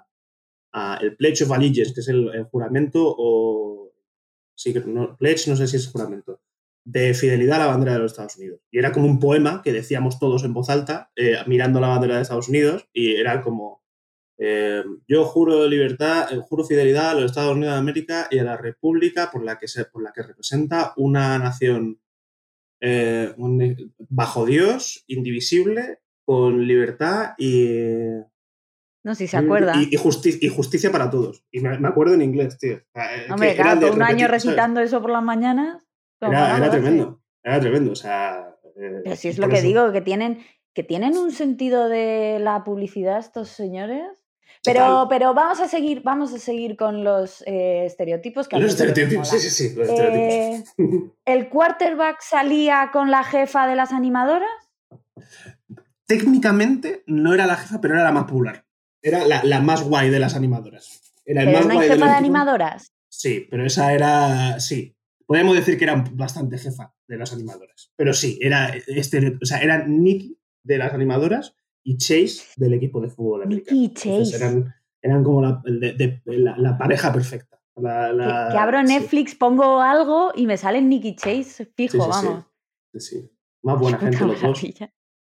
a 0.73 0.97
el 1.01 1.15
Pledge 1.15 1.43
of 1.43 1.51
Allegiance, 1.51 1.93
que 1.93 2.01
es 2.01 2.07
el, 2.07 2.29
el 2.33 2.43
juramento 2.45 2.99
o... 3.05 3.93
Sí, 4.55 4.73
no, 4.88 5.15
Pledge 5.17 5.49
no 5.49 5.55
sé 5.55 5.67
si 5.67 5.77
es 5.77 5.88
juramento. 5.88 6.41
De 6.83 7.13
fidelidad 7.13 7.62
a 7.62 7.65
la 7.65 7.71
bandera 7.71 7.93
de 7.93 7.99
los 7.99 8.12
Estados 8.12 8.38
Unidos. 8.38 8.59
Y 8.71 8.79
era 8.79 8.91
como 8.91 9.05
un 9.05 9.19
poema 9.19 9.62
que 9.63 9.71
decíamos 9.71 10.19
todos 10.19 10.43
en 10.43 10.53
voz 10.53 10.69
alta, 10.69 11.12
eh, 11.15 11.38
mirando 11.45 11.79
la 11.79 11.89
bandera 11.89 12.15
de 12.15 12.23
Estados 12.23 12.49
Unidos, 12.49 12.88
y 12.91 13.15
era 13.15 13.41
como... 13.43 13.82
eh, 14.45 14.84
yo 15.08 15.23
juro 15.25 15.67
libertad, 15.67 16.32
eh, 16.34 16.38
juro 16.41 16.63
fidelidad 16.65 17.12
a 17.12 17.13
los 17.13 17.25
Estados 17.25 17.53
Unidos 17.56 17.73
de 17.73 17.79
América 17.79 18.27
y 18.29 18.39
a 18.39 18.43
la 18.43 18.58
República 18.58 19.29
por 19.32 19.43
la 19.43 19.58
que, 19.58 19.67
se, 19.67 19.86
por 19.86 20.03
la 20.03 20.12
que 20.12 20.21
representa 20.23 20.93
una 20.97 21.39
nación 21.39 21.99
eh, 22.82 23.34
un- 23.38 23.93
bajo 24.10 24.45
Dios, 24.45 25.03
indivisible, 25.08 25.99
con 26.25 26.65
libertad 26.67 27.34
y, 27.38 27.77
No 29.06 29.15
si 29.15 29.27
se 29.27 29.38
acuerda. 29.38 29.73
y, 29.77 29.93
y 29.95 29.97
justi- 29.97 30.38
y 30.41 30.49
justicia 30.49 30.91
para 30.91 31.10
todos. 31.10 31.45
Y 31.51 31.62
me, 31.62 31.77
me 31.79 31.88
acuerdo 31.88 32.13
en 32.13 32.21
inglés, 32.21 32.58
tío. 32.58 32.82
Eh, 32.95 33.27
Hombre, 33.32 33.56
claro, 33.56 33.79
de 33.79 33.86
un 33.91 34.01
año 34.01 34.08
repetir, 34.08 34.19
¿sabes? 34.27 34.43
recitando 34.43 34.79
eso 34.82 35.01
por 35.01 35.12
las 35.12 35.23
mañanas. 35.23 35.84
Era, 36.19 36.58
era 36.58 36.69
tremendo, 36.69 37.21
era 37.43 37.60
tremendo. 37.60 37.91
O 37.91 37.95
sea, 37.95 38.56
eh, 38.75 39.01
Pero 39.03 39.15
si 39.15 39.27
es 39.29 39.38
lo 39.38 39.47
que 39.49 39.56
eso, 39.58 39.67
digo, 39.67 39.91
que 39.91 40.01
tienen, 40.01 40.39
que 40.73 40.84
tienen 40.84 41.17
un 41.17 41.32
sentido 41.32 41.88
de 41.89 42.39
la 42.41 42.63
publicidad 42.63 43.19
estos 43.19 43.49
señores. 43.49 44.06
Pero, 44.63 45.08
pero 45.10 45.34
vamos 45.34 45.60
a 45.60 45.67
seguir, 45.67 46.02
vamos 46.04 46.34
a 46.34 46.39
seguir 46.39 46.78
con 46.78 47.04
los 47.04 47.43
eh, 47.45 47.86
estereotipos 47.86 48.47
que 48.47 48.58
Los 48.58 48.71
estereotipos, 48.71 49.28
sí, 49.30 49.39
sí, 49.39 49.49
sí, 49.49 49.76
los 49.76 49.89
estereotipos. 49.89 50.73
Eh, 50.78 51.12
¿El 51.26 51.49
quarterback 51.49 52.21
salía 52.21 52.89
con 52.93 53.12
la 53.12 53.23
jefa 53.23 53.67
de 53.67 53.76
las 53.76 53.91
animadoras? 53.91 54.49
Técnicamente 56.06 57.04
no 57.08 57.34
era 57.34 57.45
la 57.45 57.58
jefa, 57.58 57.82
pero 57.82 57.95
era 57.95 58.04
la 58.04 58.12
más 58.12 58.23
popular. 58.23 58.65
Era 59.02 59.26
la, 59.26 59.43
la 59.43 59.60
más 59.60 59.84
guay 59.84 60.10
de 60.10 60.19
las 60.19 60.36
animadoras. 60.36 61.13
Era 61.26 61.41
el 61.41 61.47
¿Pero 61.47 61.58
más 61.58 61.67
no 61.67 61.71
hay 61.71 61.78
guay 61.78 61.88
jefa 61.89 61.95
de 61.97 62.04
equipos. 62.04 62.17
animadoras? 62.17 62.93
Sí, 63.10 63.47
pero 63.49 63.65
esa 63.65 63.93
era. 63.93 64.60
Sí. 64.60 64.95
Podemos 65.26 65.56
decir 65.56 65.78
que 65.78 65.86
era 65.86 66.04
bastante 66.12 66.58
jefa 66.58 66.93
de 67.08 67.17
las 67.17 67.34
animadoras. 67.34 67.91
Pero 67.95 68.13
sí, 68.13 68.38
era 68.41 68.73
este, 68.88 69.38
o 69.41 69.45
sea, 69.45 69.60
era 69.60 69.86
Nicky 69.86 70.38
de 70.63 70.78
las 70.78 70.93
animadoras 70.93 71.56
y 71.83 71.97
Chase 71.97 72.43
del 72.57 72.73
equipo 72.73 73.01
de 73.01 73.09
fútbol 73.09 73.43
americano. 73.43 73.77
Nicky 73.79 74.07
y 74.07 74.09
Entonces 74.15 74.31
Chase. 74.31 74.43
eran, 74.43 74.73
eran 75.01 75.23
como 75.23 75.41
la, 75.41 75.61
de- 75.65 75.93
de- 75.93 76.21
la- 76.37 76.57
la 76.57 76.77
pareja 76.77 77.11
perfecta. 77.11 77.59
La- 77.75 78.07
Que, 78.09 78.13
la- 78.15 78.49
que 78.51 78.57
abro 78.57 78.79
sí, 78.85 78.93
Netflix, 78.93 79.35
pongo 79.35 79.81
algo 79.81 80.31
y 80.35 80.45
me 80.47 80.57
sale 80.57 80.81
Nicky 80.81 81.15
Chase, 81.15 81.65
fijo, 81.75 81.91
Sí, 81.93 81.97
sí, 81.97 82.19
sí. 82.21 82.25
vamos. 82.27 82.45
sí, 82.93 82.99
sí. 82.99 83.29
Más 83.63 83.79
buena 83.79 83.97
gente 83.99 84.25
los 84.25 84.41
dos. 84.41 84.61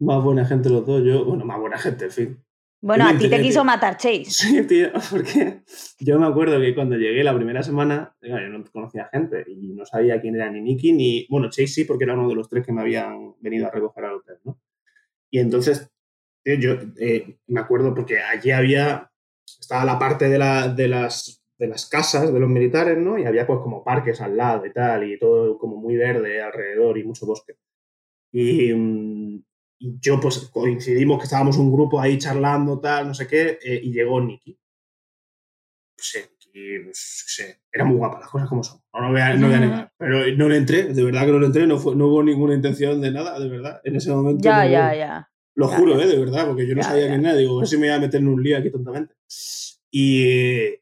Más 0.00 0.22
buena 0.24 0.44
gente 0.44 0.70
los 0.70 0.86
dos, 0.86 1.02
yo, 1.04 1.24
bueno, 1.24 1.44
más 1.44 1.58
buena 1.60 1.76
gente, 1.78 2.04
en 2.06 2.10
fin. 2.10 2.44
Bueno, 2.80 3.08
a 3.08 3.18
ti 3.18 3.28
te 3.28 3.42
quiso 3.42 3.54
tío. 3.60 3.64
matar 3.64 3.96
Chase. 3.96 4.24
Sí, 4.26 4.62
tío, 4.64 4.88
porque 5.10 5.62
yo 5.98 6.18
me 6.20 6.26
acuerdo 6.28 6.60
que 6.60 6.74
cuando 6.76 6.96
llegué 6.96 7.24
la 7.24 7.34
primera 7.34 7.62
semana, 7.64 8.16
yo 8.22 8.38
no 8.48 8.64
conocía 8.72 9.08
gente 9.12 9.44
y 9.48 9.56
no 9.74 9.84
sabía 9.84 10.20
quién 10.20 10.36
era 10.36 10.48
ni 10.50 10.60
Nicky 10.60 10.92
ni. 10.92 11.26
Bueno, 11.28 11.48
Chase 11.50 11.66
sí, 11.66 11.84
porque 11.84 12.04
era 12.04 12.14
uno 12.14 12.28
de 12.28 12.36
los 12.36 12.48
tres 12.48 12.64
que 12.64 12.72
me 12.72 12.80
habían 12.80 13.34
venido 13.40 13.66
a 13.66 13.70
recoger 13.72 14.04
al 14.04 14.14
hotel, 14.14 14.36
¿no? 14.44 14.60
Y 15.28 15.40
entonces, 15.40 15.90
yo 16.44 16.76
eh, 16.98 17.38
me 17.48 17.60
acuerdo 17.60 17.94
porque 17.94 18.18
allí 18.20 18.50
había. 18.50 19.10
Estaba 19.60 19.84
la 19.84 19.98
parte 19.98 20.28
de, 20.28 20.38
la, 20.38 20.68
de, 20.68 20.88
las, 20.88 21.42
de 21.58 21.68
las 21.68 21.86
casas 21.88 22.32
de 22.32 22.38
los 22.38 22.48
militares, 22.50 22.96
¿no? 22.98 23.18
Y 23.18 23.24
había 23.24 23.46
pues 23.46 23.60
como 23.60 23.82
parques 23.82 24.20
al 24.20 24.36
lado 24.36 24.64
y 24.66 24.72
tal, 24.72 25.04
y 25.04 25.18
todo 25.18 25.58
como 25.58 25.76
muy 25.76 25.96
verde 25.96 26.40
alrededor 26.42 26.98
y 26.98 27.04
mucho 27.04 27.26
bosque. 27.26 27.54
Y, 28.32 28.72
mm, 28.74 29.42
y 29.80 29.98
yo, 30.00 30.20
pues 30.20 30.38
coincidimos 30.52 31.18
que 31.18 31.24
estábamos 31.24 31.56
un 31.56 31.72
grupo 31.72 32.00
ahí 32.00 32.18
charlando, 32.18 32.78
tal, 32.80 33.08
no 33.08 33.14
sé 33.14 33.26
qué, 33.26 33.58
eh, 33.62 33.80
y 33.82 33.92
llegó 33.92 34.20
Nicky. 34.20 34.52
No 34.52 36.04
sé, 36.04 36.30
Nicky, 36.30 36.84
pues, 36.84 37.24
no 37.26 37.44
sé, 37.44 37.60
era 37.72 37.84
muy 37.84 37.96
guapa, 37.96 38.20
las 38.20 38.28
cosas 38.28 38.48
como 38.48 38.62
son. 38.62 38.80
No, 38.92 39.00
lo 39.00 39.10
voy 39.12 39.20
a, 39.20 39.34
no 39.34 39.46
voy 39.46 39.56
a 39.56 39.60
negar. 39.60 39.92
Pero 39.98 40.36
no 40.36 40.48
le 40.48 40.56
entré, 40.58 40.84
de 40.92 41.02
verdad 41.04 41.24
que 41.26 41.32
no 41.32 41.38
le 41.40 41.46
entré, 41.46 41.66
no, 41.66 41.78
fue, 41.78 41.96
no 41.96 42.06
hubo 42.08 42.22
ninguna 42.22 42.54
intención 42.54 43.00
de 43.00 43.10
nada, 43.12 43.38
de 43.40 43.48
verdad. 43.48 43.80
En 43.84 43.96
ese 43.96 44.10
momento. 44.12 44.44
Ya, 44.44 44.64
no- 44.64 44.70
ya, 44.70 44.94
ya. 44.94 45.30
Lo 45.58 45.68
juro. 45.68 46.00
¿eh? 46.00 46.06
De 46.06 46.18
verdad, 46.18 46.46
porque 46.46 46.66
yo 46.66 46.74
no 46.74 46.82
sabía 46.82 47.08
quién 47.08 47.24
era. 47.26 47.34
Digo, 47.36 47.56
a 47.56 47.60
ver 47.60 47.68
si 47.68 47.76
me 47.76 47.86
iba 47.86 47.96
a 47.96 48.00
meter 48.00 48.20
en 48.20 48.28
un 48.28 48.42
lío 48.42 48.56
aquí 48.58 48.70
tontamente. 48.70 49.14
Y, 49.90 50.22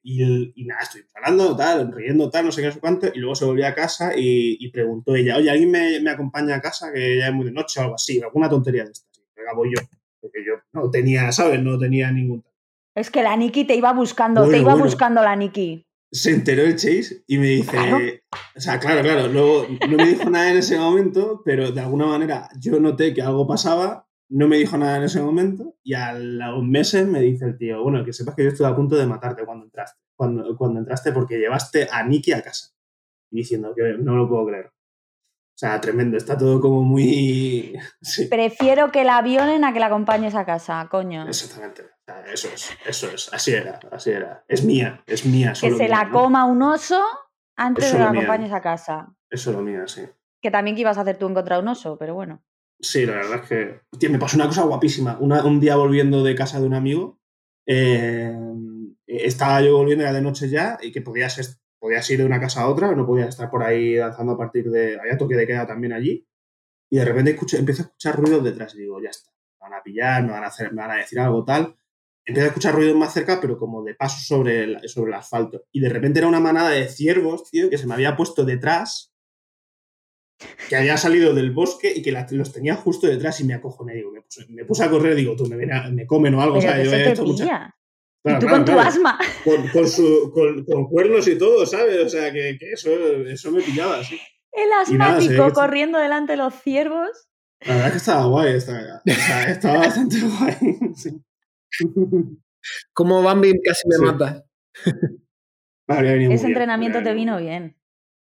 y, 0.02 0.52
y 0.54 0.64
nada, 0.64 0.82
estuvimos 0.82 1.10
hablando, 1.14 1.56
tal, 1.56 1.92
riendo, 1.92 2.28
tal, 2.28 2.44
no 2.46 2.52
sé 2.52 2.60
qué, 2.60 2.66
no 2.68 2.72
sé 2.74 2.80
cuánto. 2.80 3.06
Y 3.14 3.18
luego 3.20 3.34
se 3.36 3.44
volvió 3.44 3.66
a 3.66 3.74
casa 3.74 4.12
y, 4.16 4.56
y 4.60 4.68
preguntó 4.70 5.14
ella, 5.14 5.36
oye, 5.36 5.48
¿alguien 5.50 5.70
me, 5.70 6.00
me 6.00 6.10
acompaña 6.10 6.56
a 6.56 6.60
casa? 6.60 6.92
Que 6.92 7.18
ya 7.18 7.28
es 7.28 7.32
muy 7.32 7.44
de 7.46 7.52
noche 7.52 7.78
o 7.80 7.84
algo 7.84 7.94
así, 7.94 8.20
alguna 8.20 8.48
tontería 8.48 8.84
de 8.84 8.92
estas. 8.92 9.06
Voy 9.54 9.70
yo. 9.76 9.80
Porque 10.20 10.40
yo 10.44 10.54
no 10.72 10.90
tenía, 10.90 11.30
¿sabes? 11.30 11.62
No 11.62 11.78
tenía 11.78 12.10
ningún. 12.10 12.44
Es 12.96 13.10
que 13.10 13.22
la 13.22 13.36
Nikki 13.36 13.64
te 13.64 13.76
iba 13.76 13.92
buscando, 13.92 14.40
te 14.42 14.46
Bueno, 14.48 14.62
iba 14.62 14.72
bueno. 14.72 14.84
buscando 14.86 15.22
la 15.22 15.36
Nikki. 15.36 15.86
se 16.10 16.30
enteró 16.32 16.62
el 16.64 16.74
Chase 16.76 17.22
y 17.28 17.38
me 17.38 17.46
dice, 17.46 17.70
Claro. 17.70 17.98
o 18.56 18.60
sea, 18.60 18.80
claro, 18.80 19.02
claro, 19.02 19.28
luego 19.28 19.66
no 19.88 19.96
me 19.98 20.06
dijo 20.08 20.28
nada 20.30 20.50
en 20.50 20.56
ese 20.56 20.78
momento, 20.78 21.42
pero 21.44 21.70
de 21.70 21.80
alguna 21.80 22.06
manera 22.06 22.48
yo 22.58 22.80
noté 22.80 23.14
que 23.14 23.22
algo 23.22 23.46
pasaba, 23.46 24.06
no 24.28 24.48
me 24.48 24.56
dijo 24.56 24.76
nada 24.76 24.96
en 24.98 25.04
ese 25.04 25.20
momento 25.22 25.76
y 25.82 25.94
a 25.94 26.12
los 26.14 26.62
meses 26.64 27.06
me 27.06 27.20
dice 27.20 27.44
el 27.46 27.56
tío, 27.58 27.82
bueno, 27.82 28.04
que 28.04 28.12
sepas 28.12 28.34
que 28.34 28.42
yo 28.44 28.48
estuve 28.50 28.68
a 28.68 28.74
punto 28.76 28.96
de 28.96 29.06
matarte 29.06 29.44
cuando 29.44 29.64
entraste, 29.64 30.00
cuando, 30.16 30.56
cuando 30.56 30.80
entraste 30.80 31.12
porque 31.12 31.38
llevaste 31.38 31.88
a 31.90 32.02
Nicky 32.04 32.32
a 32.32 32.42
casa. 32.42 32.68
Y 33.30 33.38
diciendo 33.38 33.72
que 33.74 33.96
no 33.98 34.16
lo 34.16 34.28
puedo 34.28 34.46
creer. 34.46 34.66
O 34.66 35.58
sea, 35.58 35.80
tremendo, 35.80 36.16
está 36.16 36.36
todo 36.36 36.60
como 36.60 36.82
muy... 36.82 37.74
Sí, 38.02 38.26
Prefiero 38.26 38.92
que 38.92 39.04
la 39.04 39.22
violen 39.22 39.64
a 39.64 39.72
que 39.72 39.80
la 39.80 39.86
acompañes 39.86 40.34
a 40.34 40.44
casa, 40.44 40.86
coño. 40.90 41.26
exactamente. 41.28 41.82
Eso 42.32 42.48
es, 42.54 42.70
eso 42.86 43.10
es, 43.10 43.32
así 43.32 43.52
era, 43.52 43.80
así 43.90 44.10
era. 44.10 44.44
Es 44.46 44.62
mía, 44.64 45.02
es 45.06 45.24
mía. 45.26 45.54
Que 45.60 45.70
se 45.70 45.76
mía, 45.76 45.88
la 45.88 46.04
¿no? 46.04 46.12
coma 46.12 46.44
un 46.44 46.62
oso 46.62 47.02
antes 47.56 47.86
Es 47.86 47.92
de 47.92 47.96
que 47.96 47.98
la 48.00 48.08
solo 48.08 48.12
mía. 48.20 48.28
acompañes 48.28 48.52
a 48.52 48.60
casa. 48.60 49.14
Es 49.30 49.40
solo 49.40 49.60
mía, 49.62 49.88
sí. 49.88 50.02
Que 50.40 50.50
también 50.52 50.76
que 50.76 50.82
ibas 50.82 50.98
a 50.98 51.00
hacer 51.00 51.18
tú 51.18 51.26
encontrar 51.26 51.60
un 51.60 51.68
oso, 51.68 51.96
pero 51.98 52.14
bueno. 52.14 52.44
Sí, 52.80 53.06
la 53.06 53.14
verdad 53.14 53.40
es 53.42 53.48
que. 53.48 53.80
Hostia, 53.90 54.10
me 54.10 54.18
pasó 54.18 54.36
una 54.36 54.46
cosa 54.46 54.64
guapísima. 54.64 55.18
Un 55.18 55.60
día 55.60 55.76
volviendo 55.76 56.22
de 56.22 56.34
casa 56.34 56.60
de 56.60 56.66
un 56.66 56.74
amigo, 56.74 57.18
eh, 57.66 58.32
estaba 59.06 59.62
yo 59.62 59.76
volviendo 59.76 60.04
ya 60.04 60.12
de 60.12 60.20
noche 60.20 60.48
ya 60.48 60.78
y 60.82 60.92
que 60.92 61.00
podías, 61.00 61.60
podías 61.78 62.08
ir 62.10 62.18
de 62.18 62.26
una 62.26 62.40
casa 62.40 62.62
a 62.62 62.68
otra, 62.68 62.94
no 62.94 63.06
podías 63.06 63.28
estar 63.28 63.50
por 63.50 63.62
ahí 63.62 63.96
danzando 63.96 64.32
a 64.32 64.38
partir 64.38 64.70
de. 64.70 64.98
Había 65.00 65.16
toque 65.16 65.36
de 65.36 65.46
queda 65.46 65.66
también 65.66 65.92
allí. 65.92 66.26
Y 66.90 66.98
de 66.98 67.04
repente 67.04 67.32
escucho, 67.32 67.56
empiezo 67.56 67.82
a 67.82 67.86
escuchar 67.86 68.16
ruidos 68.16 68.44
detrás 68.44 68.74
y 68.74 68.78
digo, 68.78 69.00
ya 69.02 69.10
está. 69.10 69.30
Me 69.60 69.70
van 69.70 69.80
a 69.80 69.82
pillar, 69.82 70.22
me 70.22 70.32
van 70.32 70.44
a, 70.44 70.48
hacer, 70.48 70.72
me 70.72 70.82
van 70.82 70.92
a 70.92 70.96
decir 70.96 71.18
algo 71.18 71.44
tal. 71.44 71.76
Empiezo 72.24 72.46
a 72.46 72.48
escuchar 72.48 72.74
ruidos 72.74 72.96
más 72.96 73.12
cerca, 73.12 73.40
pero 73.40 73.58
como 73.58 73.82
de 73.82 73.94
paso 73.94 74.18
sobre 74.20 74.64
el, 74.64 74.88
sobre 74.88 75.10
el 75.10 75.18
asfalto. 75.18 75.64
Y 75.72 75.80
de 75.80 75.88
repente 75.88 76.18
era 76.18 76.28
una 76.28 76.40
manada 76.40 76.70
de 76.70 76.88
ciervos, 76.88 77.50
tío, 77.50 77.70
que 77.70 77.78
se 77.78 77.86
me 77.86 77.94
había 77.94 78.16
puesto 78.16 78.44
detrás 78.44 79.15
que 80.68 80.77
había 80.77 80.96
salido 80.96 81.33
del 81.35 81.51
bosque 81.53 81.92
y 81.94 82.03
que 82.03 82.12
la- 82.12 82.27
los 82.31 82.53
tenía 82.53 82.75
justo 82.77 83.07
detrás 83.07 83.40
y 83.40 83.44
me 83.44 83.55
acojoné. 83.55 83.94
Digo, 83.94 84.11
me, 84.12 84.20
puse, 84.22 84.46
me 84.49 84.64
puse 84.64 84.85
a 84.85 84.90
correr, 84.90 85.14
digo, 85.14 85.35
tú 85.37 85.46
me, 85.46 85.72
a- 85.72 85.88
me 85.90 86.07
comen 86.07 86.35
o 86.35 86.42
algo. 86.42 86.59
Pero 86.59 86.70
o 86.70 86.75
sea, 86.75 86.83
yo 86.85 86.90
te 86.90 87.11
hecho 87.11 87.25
mucha-. 87.25 87.44
Claro, 88.22 88.38
y 88.38 88.40
tú 88.40 88.46
claro, 88.46 88.57
con 88.57 88.64
tu 88.64 88.72
claro. 88.72 88.88
asma. 88.88 89.18
Con, 89.44 89.68
con 89.68 89.88
su, 89.88 90.31
con, 90.35 90.64
con 90.64 90.88
cuernos 90.88 91.27
y 91.29 91.38
todo, 91.38 91.64
¿sabes? 91.66 91.99
O 92.05 92.09
sea, 92.09 92.33
que, 92.33 92.57
que 92.59 92.72
eso, 92.72 92.90
eso 92.90 93.51
me 93.53 93.62
pillaba, 93.62 94.03
sí. 94.05 94.18
El 94.53 94.66
Y 94.92 94.96
nada, 94.99 95.16
asmático 95.16 95.46
que- 95.46 95.53
corriendo 95.53 95.99
delante 95.99 96.33
de 96.33 96.38
los 96.38 96.55
ciervos. 96.55 97.09
La 97.61 97.72
verdad 97.75 97.87
es 97.87 97.92
que 97.92 97.99
estaba 97.99 98.27
guay, 98.27 98.55
estaba, 98.55 99.03
estaba 99.49 99.79
bastante 99.79 100.16
guay. 100.20 100.55
sí. 100.96 101.11
Como 102.92 103.22
Bambi 103.22 103.53
casi 103.62 103.88
me 103.88 103.96
Sí. 103.96 104.03
mata. 104.03 104.44
Ese 105.88 106.46
entrenamiento 106.46 107.03
te 107.03 107.14
vino 107.14 107.38
bien. 107.38 107.77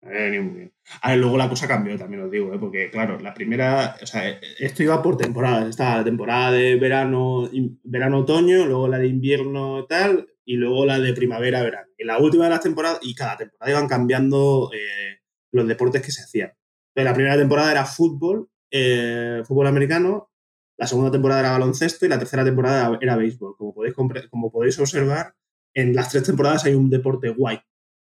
Venido 0.08 0.42
muy 0.44 0.72
luego 1.16 1.36
la 1.36 1.48
cosa 1.48 1.66
cambió, 1.68 1.98
también 1.98 2.22
os 2.22 2.30
digo, 2.30 2.52
¿eh? 2.54 2.58
porque 2.58 2.90
claro, 2.90 3.18
la 3.18 3.34
primera, 3.34 3.96
o 4.00 4.06
sea, 4.06 4.28
esto 4.58 4.82
iba 4.82 5.02
por 5.02 5.16
temporadas. 5.16 5.68
Estaba 5.68 5.98
la 5.98 6.04
temporada 6.04 6.52
de 6.52 6.76
verano, 6.76 7.48
verano-otoño, 7.82 8.66
luego 8.66 8.88
la 8.88 8.98
de 8.98 9.08
invierno 9.08 9.84
tal, 9.86 10.28
y 10.44 10.56
luego 10.56 10.86
la 10.86 10.98
de 10.98 11.12
primavera-verano. 11.12 11.88
Y 11.98 12.04
la 12.04 12.18
última 12.18 12.44
de 12.44 12.50
las 12.50 12.60
temporadas, 12.60 13.00
y 13.02 13.14
cada 13.14 13.36
temporada 13.36 13.70
iban 13.70 13.88
cambiando 13.88 14.70
eh, 14.72 15.20
los 15.52 15.66
deportes 15.66 16.02
que 16.02 16.12
se 16.12 16.22
hacían. 16.22 16.52
Entonces, 16.94 17.10
la 17.10 17.14
primera 17.14 17.36
temporada 17.36 17.72
era 17.72 17.84
fútbol, 17.84 18.48
eh, 18.70 19.42
fútbol 19.44 19.66
americano, 19.66 20.30
la 20.78 20.86
segunda 20.86 21.10
temporada 21.10 21.40
era 21.40 21.52
baloncesto 21.52 22.04
y 22.04 22.08
la 22.08 22.18
tercera 22.18 22.44
temporada 22.44 22.98
era, 23.00 23.16
béisbol. 23.16 23.56
Como 23.56 23.74
podéis, 23.74 23.94
como 24.30 24.52
podéis 24.52 24.78
observar, 24.78 25.34
en 25.74 25.94
las 25.94 26.10
tres 26.10 26.24
temporadas 26.24 26.64
hay 26.64 26.74
un 26.74 26.90
deporte 26.90 27.30
guay. 27.30 27.60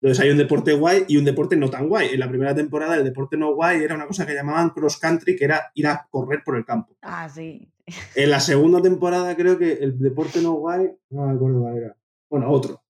Entonces 0.02 0.24
hay 0.24 0.30
un 0.30 0.38
deporte 0.38 0.74
guay 0.74 1.06
y 1.08 1.18
un 1.18 1.26
deporte 1.26 1.56
no 1.56 1.70
tan 1.70 1.88
guay. 1.90 2.10
En 2.14 2.20
la 2.20 2.30
primera 2.30 2.54
temporada 2.54 2.96
el 2.96 3.04
deporte 3.04 3.36
no 3.38 3.54
guay 3.56 3.82
era 3.84 3.96
una 3.96 4.06
cosa 4.08 4.26
que 4.26 4.34
llamaban 4.36 4.70
cross 4.70 4.98
country, 4.98 5.36
que 5.36 5.46
era 5.46 5.72
ir 5.74 5.88
a 5.88 6.08
correr 6.12 6.42
por 6.46 6.56
el 6.56 6.66
campo. 6.66 6.96
Ah, 7.02 7.28
sí. 7.30 7.68
En 8.16 8.30
la 8.30 8.40
segunda 8.42 8.82
temporada 8.82 9.36
creo 9.36 9.58
que 9.58 9.74
el 9.74 9.98
deporte 9.98 10.42
no 10.42 10.54
guay, 10.54 10.90
no 11.10 11.26
me 11.28 11.34
acuerdo 11.34 11.62
cuál 11.62 11.78
era. 11.78 11.98
Bueno, 12.30 12.52
otro. 12.52 12.84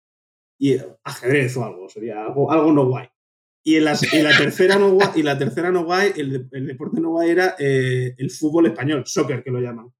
Y 0.58 0.76
ajedrez 1.04 1.54
o 1.58 1.64
algo, 1.64 1.88
sería 1.88 2.24
algo, 2.24 2.50
algo 2.50 2.72
no 2.72 2.86
guay. 2.88 3.06
Y 3.62 3.76
en, 3.76 3.84
las- 3.84 4.12
y 4.12 4.22
la 4.22 4.36
tercera 4.36 4.76
no 4.76 4.92
guay, 4.92 5.08
y 5.16 5.22
la 5.22 5.36
tercera 5.36 5.70
no 5.70 5.84
guay, 5.84 6.12
el, 6.16 6.48
el 6.50 6.66
deporte 6.66 7.00
no 7.00 7.10
guay 7.10 7.30
era 7.30 7.56
eh, 7.58 8.14
el 8.16 8.30
fútbol 8.30 8.66
español, 8.66 9.02
soccer 9.06 9.42
que 9.44 9.50
lo 9.50 9.60
llaman. 9.60 9.92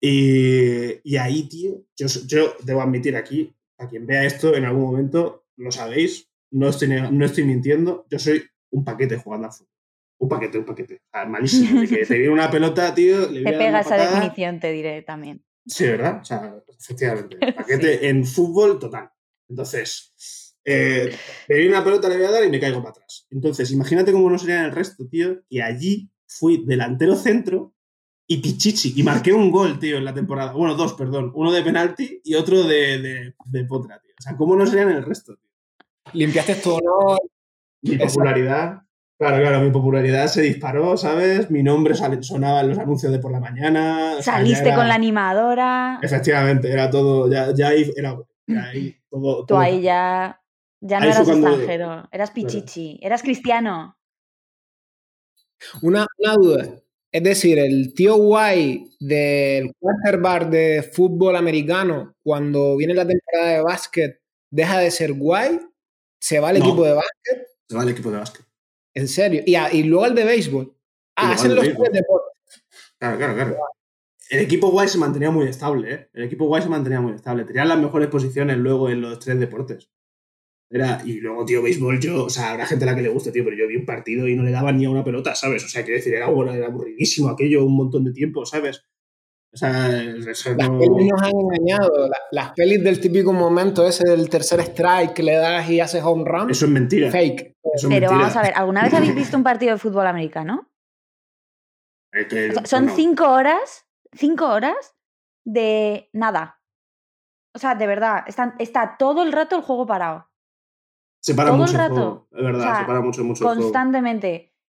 Y, 0.00 1.00
y 1.08 1.16
ahí, 1.16 1.48
tío, 1.48 1.80
yo, 1.96 2.06
yo 2.26 2.54
debo 2.62 2.82
admitir 2.82 3.16
aquí, 3.16 3.54
a 3.78 3.88
quien 3.88 4.06
vea 4.06 4.24
esto 4.24 4.54
en 4.54 4.64
algún 4.64 4.82
momento, 4.82 5.43
lo 5.56 5.70
sabéis, 5.70 6.30
no 6.50 6.68
estoy, 6.68 6.88
no 6.88 7.24
estoy 7.24 7.44
mintiendo, 7.44 8.06
yo 8.10 8.18
soy 8.18 8.44
un 8.70 8.84
paquete 8.84 9.16
jugando 9.16 9.46
al 9.46 9.52
fútbol. 9.52 9.74
Un 10.18 10.28
paquete, 10.28 10.58
un 10.58 10.64
paquete. 10.64 11.02
Malísimo. 11.26 11.80
De 11.80 11.88
que 11.88 12.06
te 12.06 12.18
viene 12.18 12.32
una 12.32 12.50
pelota, 12.50 12.94
tío, 12.94 13.28
le 13.30 13.42
Te 13.42 13.52
pega 13.52 13.80
esa 13.80 13.96
definición, 13.96 14.60
te 14.60 14.72
diré 14.72 15.02
también. 15.02 15.44
Sí, 15.66 15.84
¿verdad? 15.86 16.20
O 16.20 16.24
sea, 16.24 16.54
efectivamente. 16.78 17.38
Paquete 17.56 18.08
en 18.08 18.24
fútbol 18.24 18.78
total. 18.78 19.10
Entonces, 19.48 20.56
eh, 20.64 21.14
me 21.48 21.56
viene 21.56 21.70
una 21.70 21.84
pelota, 21.84 22.08
le 22.08 22.16
voy 22.16 22.26
a 22.26 22.30
dar 22.30 22.44
y 22.44 22.50
me 22.50 22.60
caigo 22.60 22.78
para 22.78 22.90
atrás. 22.90 23.26
Entonces, 23.30 23.70
imagínate 23.72 24.12
cómo 24.12 24.30
no 24.30 24.38
sería 24.38 24.60
en 24.60 24.66
el 24.66 24.72
resto, 24.72 25.06
tío, 25.08 25.42
que 25.48 25.62
allí 25.62 26.10
fui 26.26 26.64
delantero 26.64 27.16
centro 27.16 27.74
y 28.26 28.38
pichichi. 28.38 28.94
Y 28.96 29.02
marqué 29.02 29.32
un 29.32 29.50
gol, 29.50 29.78
tío, 29.78 29.98
en 29.98 30.04
la 30.04 30.14
temporada. 30.14 30.52
Bueno, 30.52 30.74
dos, 30.74 30.94
perdón. 30.94 31.32
Uno 31.34 31.52
de 31.52 31.62
penalti 31.62 32.20
y 32.24 32.34
otro 32.34 32.62
de, 32.64 32.98
de, 32.98 33.34
de 33.44 33.64
potra, 33.64 34.00
tío. 34.00 34.14
O 34.18 34.22
sea, 34.22 34.36
¿cómo 34.36 34.56
no 34.56 34.66
serían 34.66 34.90
en 34.90 34.98
el 34.98 35.04
resto, 35.04 35.36
tío? 35.36 35.43
Limpiaste 36.12 36.56
tu 36.56 36.74
honor. 36.74 37.18
Mi 37.82 37.96
popularidad. 37.96 38.80
Claro, 39.18 39.36
claro, 39.42 39.60
mi 39.60 39.70
popularidad 39.70 40.26
se 40.26 40.42
disparó, 40.42 40.96
¿sabes? 40.96 41.50
Mi 41.50 41.62
nombre 41.62 41.94
sale- 41.94 42.22
sonaba 42.22 42.60
en 42.62 42.70
los 42.70 42.78
anuncios 42.78 43.12
de 43.12 43.18
por 43.20 43.30
la 43.32 43.40
mañana. 43.40 44.16
o 44.18 44.22
sea, 44.22 44.34
ya 44.34 44.38
Saliste 44.40 44.66
era- 44.68 44.76
con 44.76 44.88
la 44.88 44.94
animadora. 44.94 45.98
Efectivamente, 46.02 46.70
era 46.70 46.90
todo, 46.90 47.30
ya, 47.30 47.54
ya 47.54 47.68
ahí 47.68 47.90
era 47.96 48.16
ya 48.46 48.64
ahí 48.64 48.96
todo. 49.10 49.38
Tú 49.40 49.46
todo 49.46 49.58
ahí 49.60 49.80
ya, 49.82 50.40
ya 50.80 50.98
no 50.98 51.04
Ahí 51.04 51.10
eras 51.12 51.24
cuando- 51.24 51.48
extranjero, 51.48 52.08
eras 52.10 52.30
pichichi, 52.32 52.98
eras 53.02 53.22
cristiano. 53.22 53.96
Una, 55.82 56.06
una 56.18 56.34
duda. 56.34 56.80
Es 57.12 57.22
decir, 57.22 57.58
el 57.60 57.94
tío 57.94 58.16
guay 58.16 58.90
del 58.98 59.72
quarterback 59.78 60.48
de 60.48 60.82
fútbol 60.92 61.36
americano, 61.36 62.14
cuando 62.24 62.76
viene 62.76 62.92
la 62.94 63.06
temporada 63.06 63.52
de 63.54 63.62
básquet, 63.62 64.20
deja 64.50 64.78
de 64.80 64.90
ser 64.90 65.12
guay, 65.12 65.60
se 66.24 66.40
va 66.40 66.48
al 66.48 66.58
No. 66.58 66.64
equipo 66.64 66.84
de 66.84 66.92
básquet, 66.94 67.48
Se 67.68 67.76
va 67.76 67.82
el 67.82 67.88
equipo 67.90 68.10
de 68.10 68.16
básquet. 68.16 68.46
en 68.94 69.08
serio. 69.08 69.42
Y, 69.44 69.54
a- 69.56 69.70
y 69.72 69.82
luego 69.82 70.04
al 70.06 70.14
de 70.14 70.24
béisbol. 70.24 70.74
Ah, 71.16 71.28
al 71.28 71.34
hacen 71.34 71.50
de 71.50 71.54
los 71.56 71.64
béisbol. 71.66 71.84
tres 71.90 72.00
deportes. 72.00 72.64
Claro, 72.98 73.16
claro, 73.18 73.34
claro. 73.34 73.56
El 74.30 74.40
equipo 74.40 74.70
guay 74.70 74.88
se 74.88 74.96
mantenía 74.96 75.30
muy 75.30 75.46
estable, 75.46 75.92
¿eh? 75.94 76.08
El 76.14 76.24
equipo 76.24 76.46
guay 76.46 76.62
se 76.62 76.70
mantenía 76.70 76.98
muy 77.02 77.12
estable. 77.12 77.44
Tenían 77.44 77.68
las 77.68 77.78
mejores 77.78 78.08
posiciones 78.08 78.56
luego 78.56 78.88
en 78.88 79.02
los 79.02 79.18
tres 79.18 79.38
deportes. 79.38 79.90
Era, 80.70 81.02
y 81.04 81.20
luego, 81.20 81.44
tío, 81.44 81.62
béisbol, 81.62 82.00
yo, 82.00 82.24
o 82.24 82.30
sea, 82.30 82.52
habrá 82.52 82.64
gente 82.64 82.84
a 82.84 82.86
la 82.86 82.96
que 82.96 83.02
le 83.02 83.10
guste, 83.10 83.30
tío, 83.30 83.44
pero 83.44 83.54
yo 83.56 83.68
vi 83.68 83.76
un 83.76 83.84
partido 83.84 84.26
y 84.26 84.34
no 84.34 84.42
le 84.42 84.50
daban 84.50 84.78
ni 84.78 84.86
a 84.86 84.90
una 84.90 85.04
pelota, 85.04 85.34
¿sabes? 85.34 85.62
O 85.64 85.68
sea, 85.68 85.84
quiero 85.84 85.98
decir, 85.98 86.14
era, 86.14 86.26
era 86.54 86.66
aburridísimo 86.66 87.28
aquello 87.28 87.64
un 87.66 87.76
montón 87.76 88.02
de 88.04 88.12
tiempo, 88.12 88.46
¿sabes? 88.46 88.82
O 89.54 89.56
sea, 89.56 90.02
eso 90.02 90.52
Las 90.56 90.68
no- 90.68 90.78
pelis 90.80 91.12
nos 91.12 91.22
han 91.22 91.30
engañado. 91.38 92.08
La- 92.08 92.18
Las 92.32 92.52
pelis 92.54 92.82
del 92.82 93.00
típico 93.00 93.32
momento 93.32 93.86
ese 93.86 94.02
del 94.08 94.28
tercer 94.28 94.58
strike 94.60 95.12
que 95.14 95.22
le 95.22 95.36
das 95.36 95.70
y 95.70 95.78
haces 95.80 96.02
home 96.02 96.24
run. 96.26 96.50
eso 96.50 96.64
es 96.64 96.70
mentira. 96.72 97.10
Fake. 97.10 97.54
Eso 97.62 97.62
es 97.62 97.82
Pero 97.82 97.90
mentira. 97.90 98.08
vamos 98.18 98.36
a 98.36 98.42
ver, 98.42 98.52
¿alguna 98.56 98.82
vez 98.82 98.94
habéis 98.94 99.14
visto 99.14 99.36
un 99.36 99.44
partido 99.44 99.72
de 99.72 99.78
fútbol 99.78 100.06
americano? 100.06 100.68
Eh, 102.16 102.28
que, 102.28 102.50
O 102.50 102.52
sea, 102.52 102.66
son 102.66 102.82
bueno, 102.84 102.96
cinco 102.96 103.28
horas, 103.28 103.86
cinco 104.12 104.46
horas 104.48 104.94
de 105.44 106.08
nada. 106.12 106.60
O 107.54 107.58
sea, 107.58 107.74
de 107.74 107.88
verdad, 107.88 108.22
están- 108.28 108.54
está 108.60 108.96
todo 108.98 109.24
el 109.24 109.32
rato 109.32 109.56
el 109.56 109.62
juego 109.62 109.84
parado. 109.84 110.28
Se 111.20 111.34
para 111.34 111.48
todo 111.50 111.56
el 111.56 111.66
mucho 111.66 111.76
rato. 111.78 111.94
juego, 111.94 112.28
es 112.30 112.44
verdad, 112.44 112.60
O 112.60 112.62
sea, 112.62 112.78
se 112.78 112.84
para 112.84 113.00
mucho, 113.00 113.24
mucho 113.24 113.42
el 113.44 113.48
juego. 113.56 113.62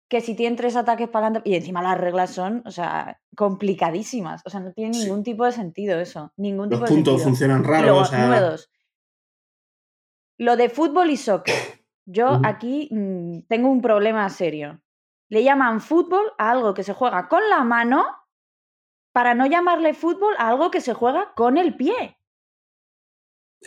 Que 0.09 0.21
si 0.23 0.35
tienen 0.35 0.57
tres 0.57 0.75
ataques 0.77 1.09
para 1.09 1.27
adelante. 1.27 1.51
Y 1.51 1.55
encima 1.55 1.83
las 1.83 1.99
reglas 1.99 2.31
son, 2.31 2.63
o 2.67 2.71
sea, 2.71 3.21
complicadísimas. 3.37 4.43
O 4.47 4.51
sea, 4.51 4.61
no 4.61 4.73
tiene 4.73 4.95
Sí. 4.95 5.05
ningún 5.05 5.23
tipo 5.23 5.45
de 5.45 5.53
sentido 5.53 6.01
eso. 6.01 6.33
Ningún 6.37 6.71
Los 6.71 6.79
tipo 6.81 6.85
de 6.87 6.95
puntos 6.95 7.13
sentido. 7.23 7.29
funcionan 7.29 7.63
Y 7.63 7.67
raro, 7.67 7.83
luego, 7.85 8.01
o 8.01 8.05
sea. 8.05 8.57
Lo 10.39 10.57
de 10.57 10.69
fútbol 10.71 11.11
y 11.11 11.17
soccer. 11.17 11.55
Yo 12.07 12.41
aquí 12.45 12.89
mm, 12.91 13.41
tengo 13.49 13.69
un 13.69 13.83
problema 13.83 14.29
serio. 14.31 14.81
Le 15.29 15.43
llaman 15.45 15.81
fútbol 15.81 16.33
a 16.39 16.53
algo 16.53 16.73
que 16.73 16.85
se 16.85 16.95
juega 16.95 17.29
con 17.29 17.43
la 17.51 17.65
mano 17.65 18.07
para 19.13 19.35
no 19.35 19.47
llamarle 19.47 19.93
fútbol 19.95 20.35
a 20.39 20.49
algo 20.49 20.71
que 20.71 20.81
se 20.81 20.95
juega 20.95 21.33
con 21.35 21.59
el 21.59 21.77
pie. 21.77 22.17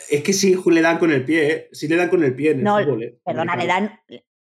es 0.09 0.23
que 0.23 0.31
sí 0.33 0.57
le 0.67 0.81
dan 0.81 0.97
con 0.97 1.11
el 1.11 1.23
pie, 1.25 1.51
¿eh? 1.51 1.69
Sí 1.73 1.87
le 1.87 1.97
dan 1.97 2.09
con 2.09 2.23
el 2.23 2.33
pie 2.33 2.51
en 2.51 2.59
el 2.59 2.63
No, 2.63 2.79
fútbol, 2.79 3.03
¿eh? 3.03 3.19
Perdona, 3.23 3.55
le 3.57 3.67
dan 3.67 3.99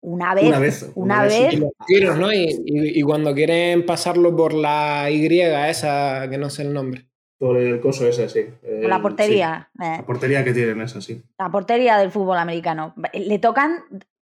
una 0.04 0.34
vez. 0.36 0.44
Una 0.46 0.60
vez. 0.60 0.92
una 0.96 1.30
sí. 1.30 1.38
vez. 1.44 1.54
Y 1.56 1.86
tiros, 1.88 2.18
¿no? 2.18 2.32
Y, 2.32 2.44
y- 2.66 3.00
y 3.00 3.02
cuando 3.02 3.34
quieren 3.34 3.86
pasarlo 3.86 4.36
por 4.36 4.54
la 4.54 5.10
Y 5.10 5.26
esa, 5.42 6.28
que 6.30 6.38
no 6.38 6.50
sé 6.50 6.62
el 6.63 6.74
nombre. 6.74 7.08
Por 7.39 7.58
el 7.58 7.80
coso 7.82 8.08
ese, 8.08 8.30
sí. 8.30 8.46
con 8.62 8.89
la 8.89 8.96
El- 8.98 9.02
portería. 9.02 9.70
sí, 9.78 9.84
eh, 9.84 9.96
La 9.98 10.06
portería 10.06 10.44
que 10.44 10.54
tienen 10.54 10.80
esa, 10.82 11.02
sí. 11.02 11.22
la 11.39 11.50
portería 11.50 11.98
del 11.98 12.12
fútbol 12.12 12.38
americano. 12.38 12.94
Le 13.13 13.39
tocan 13.39 13.80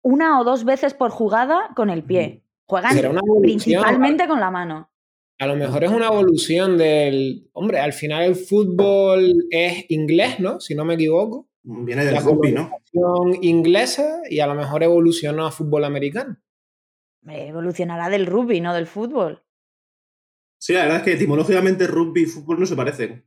una 0.02 0.40
o 0.40 0.44
dos 0.44 0.64
veces 0.66 0.94
por 0.94 1.12
jugada 1.12 1.70
con 1.76 1.90
el 1.90 2.04
pie. 2.04 2.44
Juegan 2.68 2.96
principalmente 3.42 4.28
con 4.28 4.40
la 4.40 4.52
mano. 4.52 4.92
A 5.40 5.48
lo 5.48 5.56
mejor 5.56 5.84
es 5.86 5.92
una 5.92 6.08
evolución 6.08 6.78
del. 6.78 7.50
Hombre, 7.54 7.80
al 7.80 7.94
final 7.94 8.24
el 8.24 8.36
fútbol 8.36 9.46
es 9.50 9.86
inglés, 9.90 10.40
¿no? 10.40 10.60
Si 10.60 10.76
no 10.76 10.84
me 10.86 10.96
equivoco. 10.96 11.49
Viene 11.64 12.06
del 12.06 12.16
La 12.16 12.22
rugby, 12.22 12.54
¿no? 12.54 12.72
inglesa 13.42 14.22
y 14.30 14.40
a 14.40 14.48
lo 14.48 14.56
mejor 14.56 14.84
evolucionó 14.84 15.46
a 15.46 15.52
fútbol 15.52 15.84
americano. 15.84 16.38
Evolucionará 17.28 18.10
del 18.10 18.26
rugby, 18.26 18.62
no 18.62 18.74
del 18.74 18.88
fútbol. 18.88 19.44
Sí, 20.58 20.74
la 20.74 20.84
verdad 20.84 20.98
es 20.98 21.04
que 21.04 21.14
etimológicamente 21.14 21.88
rugby 21.88 22.24
y 22.24 22.26
fútbol 22.26 22.60
no 22.60 22.66
se 22.66 22.76
parecen. 22.76 23.26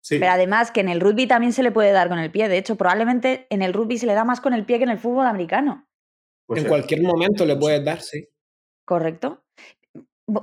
Sí. 0.00 0.18
Pero 0.18 0.32
además 0.32 0.72
que 0.72 0.80
en 0.80 0.88
el 0.88 1.00
rugby 1.00 1.26
también 1.28 1.52
se 1.52 1.62
le 1.62 1.70
puede 1.70 1.92
dar 1.92 2.08
con 2.08 2.18
el 2.18 2.32
pie. 2.32 2.48
De 2.48 2.58
hecho, 2.58 2.76
probablemente 2.76 3.46
en 3.50 3.62
el 3.62 3.72
rugby 3.72 3.98
se 3.98 4.06
le 4.06 4.14
da 4.14 4.24
más 4.24 4.40
con 4.40 4.52
el 4.52 4.64
pie 4.64 4.78
que 4.78 4.84
en 4.84 4.90
el 4.90 4.98
fútbol 4.98 5.26
americano. 5.26 5.88
Puede 6.46 6.62
en 6.62 6.68
cualquier 6.68 7.02
momento 7.02 7.46
le 7.46 7.56
puedes 7.56 7.84
dar, 7.84 8.00
sí. 8.00 8.28
¿Correcto? 8.84 9.44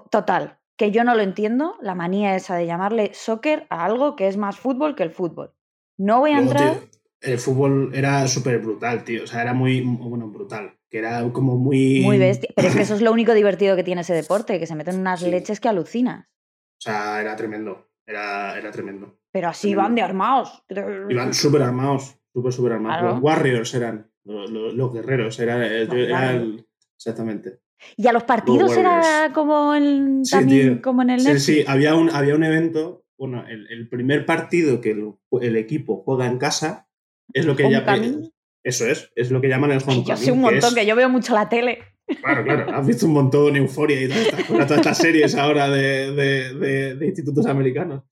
Total, 0.10 0.60
que 0.78 0.92
yo 0.92 1.04
no 1.04 1.14
lo 1.16 1.22
entiendo, 1.22 1.76
la 1.82 1.96
manía 1.96 2.36
esa 2.36 2.56
de 2.56 2.66
llamarle 2.66 3.14
soccer 3.14 3.68
a 3.70 3.84
algo 3.84 4.16
que 4.16 4.28
es 4.28 4.38
más 4.38 4.58
fútbol 4.58 4.96
que 4.96 5.04
el 5.04 5.12
fútbol. 5.12 5.54
No 6.00 6.20
voy 6.22 6.32
a 6.32 6.38
Luego, 6.42 6.52
entrar. 6.52 6.74
tío, 6.80 6.90
el 7.22 7.38
fútbol 7.38 7.92
era 7.94 8.28
súper 8.28 8.58
brutal, 8.60 9.04
tío. 9.04 9.24
O 9.24 9.28
sea, 9.28 9.42
era 9.44 9.54
muy, 9.54 9.82
bueno, 9.82 10.28
brutal. 10.30 10.74
Que 10.90 10.98
era 11.00 11.22
como 11.32 11.56
muy... 11.58 12.02
Muy 12.02 12.18
bestia. 12.18 12.50
Pero 12.56 12.70
es 12.70 12.76
que 12.76 12.82
eso 12.82 12.96
es 12.96 13.02
lo 13.02 13.12
único 13.12 13.34
divertido 13.36 13.76
que 13.76 13.84
tiene 13.84 14.02
ese 14.02 14.14
deporte, 14.22 14.58
que 14.60 14.66
se 14.66 14.76
meten 14.76 14.98
unas 15.00 15.20
Sí. 15.20 15.30
leches 15.30 15.60
que 15.60 15.68
alucinas. 15.70 16.26
O 16.26 16.82
sea, 16.82 17.22
era 17.22 17.36
tremendo. 17.36 17.90
Era, 18.08 18.58
era 18.58 18.72
tremendo. 18.72 19.20
Pero 19.32 19.50
así 19.50 19.68
Tremendo. 19.68 19.84
van 19.84 19.96
de 19.96 20.02
armados. 20.02 20.64
Iban 21.10 21.34
súper 21.36 21.62
armados. 21.62 22.16
Súper, 22.34 22.52
súper 22.54 22.72
armados. 22.74 23.00
Claro. 23.02 23.14
Los 23.16 23.24
warriors 23.24 23.74
eran. 23.76 24.10
Los, 24.24 24.50
los- 24.50 24.74
los 24.74 24.94
guerreros. 24.94 25.40
Era, 25.40 25.64
era 25.68 26.32
el- 26.32 26.66
exactamente. 26.96 27.60
Y 27.96 28.08
a 28.08 28.14
los 28.14 28.24
partidos 28.24 28.76
era 28.76 29.32
como, 29.34 29.76
en, 29.76 30.26
Sí, 30.26 30.32
también 30.32 30.74
tío. 30.76 30.82
como 30.82 31.02
en 31.04 31.12
el 31.12 31.20
Sí, 31.22 31.40
sí, 31.40 31.64
había 31.68 31.96
un, 31.96 32.10
había 32.10 32.36
un 32.36 32.44
evento. 32.44 32.99
Bueno, 33.20 33.46
el, 33.48 33.68
el 33.70 33.90
primer 33.90 34.26
partido 34.26 34.80
que 34.82 34.92
el, 34.92 35.12
el 35.42 35.58
equipo 35.58 36.02
juega 36.04 36.26
en 36.26 36.38
casa 36.40 36.88
es 37.34 37.46
lo 37.46 37.56
que 37.56 37.70
llaman. 37.70 38.32
Eso 38.64 38.88
es, 38.88 39.12
es 39.16 39.30
lo 39.30 39.40
que 39.42 39.50
llaman 39.50 39.72
el 39.72 39.78
homecoming. 39.80 40.06
yo 40.06 40.16
sé 40.18 40.32
un 40.32 40.38
que 40.40 40.42
montón, 40.44 40.70
es- 40.70 40.76
que 40.76 40.86
yo 40.86 40.96
veo 40.96 41.10
mucho 41.10 41.34
la 41.36 41.48
tele. 41.50 41.80
Claro, 42.22 42.44
claro. 42.44 42.74
Has 42.74 42.88
visto 42.88 43.06
un 43.06 43.14
montón 43.14 43.56
Euforia 43.56 44.02
y 44.02 44.08
todas 44.08 44.26
estas, 44.28 44.48
todas 44.48 44.72
estas 44.72 44.98
series 44.98 45.36
ahora 45.36 45.70
de, 45.70 46.12
de- 46.14 46.54
de- 46.56 46.96
de 46.96 47.06
institutos 47.06 47.46
americanos. 47.46 48.04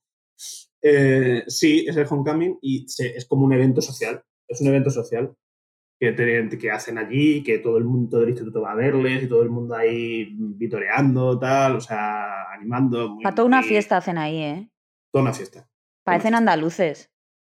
Eh, 0.82 1.42
sí, 1.48 1.84
es 1.88 1.96
el 1.96 2.06
homecoming 2.08 2.58
y 2.62 2.86
se- 2.88 3.16
es 3.16 3.24
como 3.26 3.44
un 3.46 3.52
evento 3.52 3.80
social. 3.80 4.22
Es 4.46 4.60
un 4.60 4.68
evento 4.68 4.90
social 4.90 5.32
que, 6.00 6.12
te- 6.12 6.58
que 6.58 6.70
hacen 6.70 6.96
allí, 6.98 7.42
que 7.42 7.58
todo 7.58 7.76
el 7.78 7.84
mundo 7.84 8.20
del 8.20 8.28
instituto 8.30 8.60
va 8.62 8.72
a 8.72 8.76
verles 8.76 9.24
y 9.24 9.26
todo 9.28 9.42
el 9.42 9.50
mundo 9.50 9.74
ahí 9.74 10.28
vitoreando, 10.38 11.38
tal, 11.38 11.76
o 11.76 11.80
sea, 11.80 12.50
animando. 12.52 13.08
muy- 13.14 13.24
Para 13.24 13.34
toda 13.34 13.48
una 13.48 13.62
fiesta 13.62 13.96
hacen 13.96 14.16
ahí, 14.18 14.36
¿eh? 14.42 14.68
Toda 15.12 15.22
una 15.22 15.32
fiesta. 15.32 15.68
Parecen 16.04 16.34
andaluces. 16.34 17.10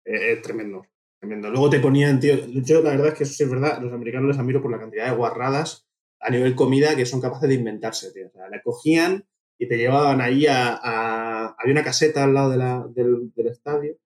Eh, 0.05 0.33
Es 0.33 0.43
tremendo, 0.43 0.87
tremendo. 1.21 1.51
Luego 1.51 1.71
te 1.71 1.81
ponían, 1.81 2.19
tío, 2.21 2.35
yo 2.47 2.83
la 2.83 2.91
verdad 2.91 3.09
es 3.09 3.15
que 3.15 3.25
eso 3.25 3.35
sí 3.35 3.43
es 3.45 3.51
verdad, 3.51 3.81
los 3.81 3.93
americanos 3.93 4.29
les 4.29 4.38
admiro 4.38 4.61
por 4.62 4.71
la 4.71 4.79
cantidad 4.81 5.07
de 5.09 5.17
guarradas 5.17 5.87
a 6.21 6.31
nivel 6.31 6.55
comida 6.55 6.95
que 6.97 7.07
son 7.07 7.21
capaces 7.21 7.49
de 7.49 7.55
inventarse, 7.57 8.12
tío. 8.12 8.29
O 8.29 8.31
sea, 8.31 8.49
le 8.49 8.62
cogían 8.62 9.27
y 9.59 9.67
te 9.69 9.77
llevaban 9.77 10.21
ahí 10.21 10.47
a, 10.47 10.75
a- 10.83 11.57
Había 11.59 11.73
una 11.73 11.85
caseta 11.85 12.25
al 12.25 12.35
lado 12.35 12.51
de 12.51 12.57
la- 12.59 12.87
del, 12.95 13.33
del 13.35 13.47
estadio 13.49 13.97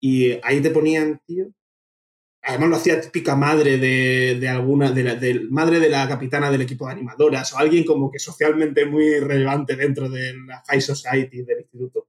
y 0.00 0.38
ahí 0.42 0.60
te 0.60 0.70
ponían, 0.70 1.20
tío. 1.26 1.46
Además 2.44 2.68
lo 2.70 2.76
hacía 2.76 3.00
típica 3.00 3.36
madre 3.36 3.78
de, 3.78 4.36
de 4.40 4.48
alguna, 4.48 4.90
de 4.90 5.04
la, 5.04 5.14
del- 5.14 5.48
madre 5.50 5.78
de 5.78 5.88
la 5.88 6.08
capitana 6.08 6.50
del 6.50 6.62
equipo 6.62 6.86
de 6.86 6.92
animadoras 6.92 7.52
o 7.52 7.58
alguien 7.58 7.84
como 7.84 8.10
que 8.10 8.18
socialmente 8.18 8.84
muy 8.84 9.20
relevante 9.20 9.76
dentro 9.76 10.08
de 10.08 10.34
la 10.46 10.62
high 10.68 10.80
society 10.80 11.42
del 11.42 11.60
instituto 11.60 12.08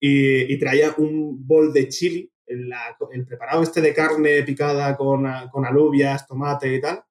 y, 0.00 0.52
y 0.52 0.58
traía 0.58 0.94
un 0.98 1.46
bol 1.46 1.72
de 1.72 1.88
chili, 1.88 2.32
el, 2.46 2.68
la- 2.68 2.96
el 3.12 3.26
preparado 3.26 3.62
este 3.62 3.80
de 3.80 3.92
carne 3.94 4.42
picada 4.42 4.96
con, 4.96 5.26
con 5.50 5.64
alubias, 5.66 6.26
tomate 6.26 6.74
y 6.74 6.80
tal, 6.80 7.02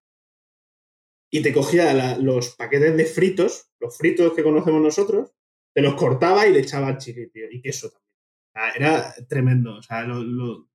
y 1.30 1.42
te 1.42 1.54
cogía 1.54 1.94
la- 1.94 2.18
los 2.18 2.56
paquetes 2.56 2.96
de 2.96 3.06
fritos, 3.06 3.70
los 3.80 3.98
fritos 3.98 4.34
que 4.34 4.44
conocemos 4.44 4.82
nosotros, 4.82 5.34
te 5.74 5.82
los 5.82 5.96
cortaba 5.96 6.48
y 6.48 6.54
le 6.54 6.60
echaba 6.60 6.90
el 6.90 6.98
chili, 6.98 7.30
tío, 7.30 7.46
y 7.52 7.62
queso 7.62 7.90
también. 7.90 8.08
O 8.50 8.52
sea, 8.54 8.72
era 8.72 9.16
tremendo, 9.28 9.76
o 9.76 9.82
sea, 9.84 10.04
lo- 10.04 10.24
lo- 10.24 10.70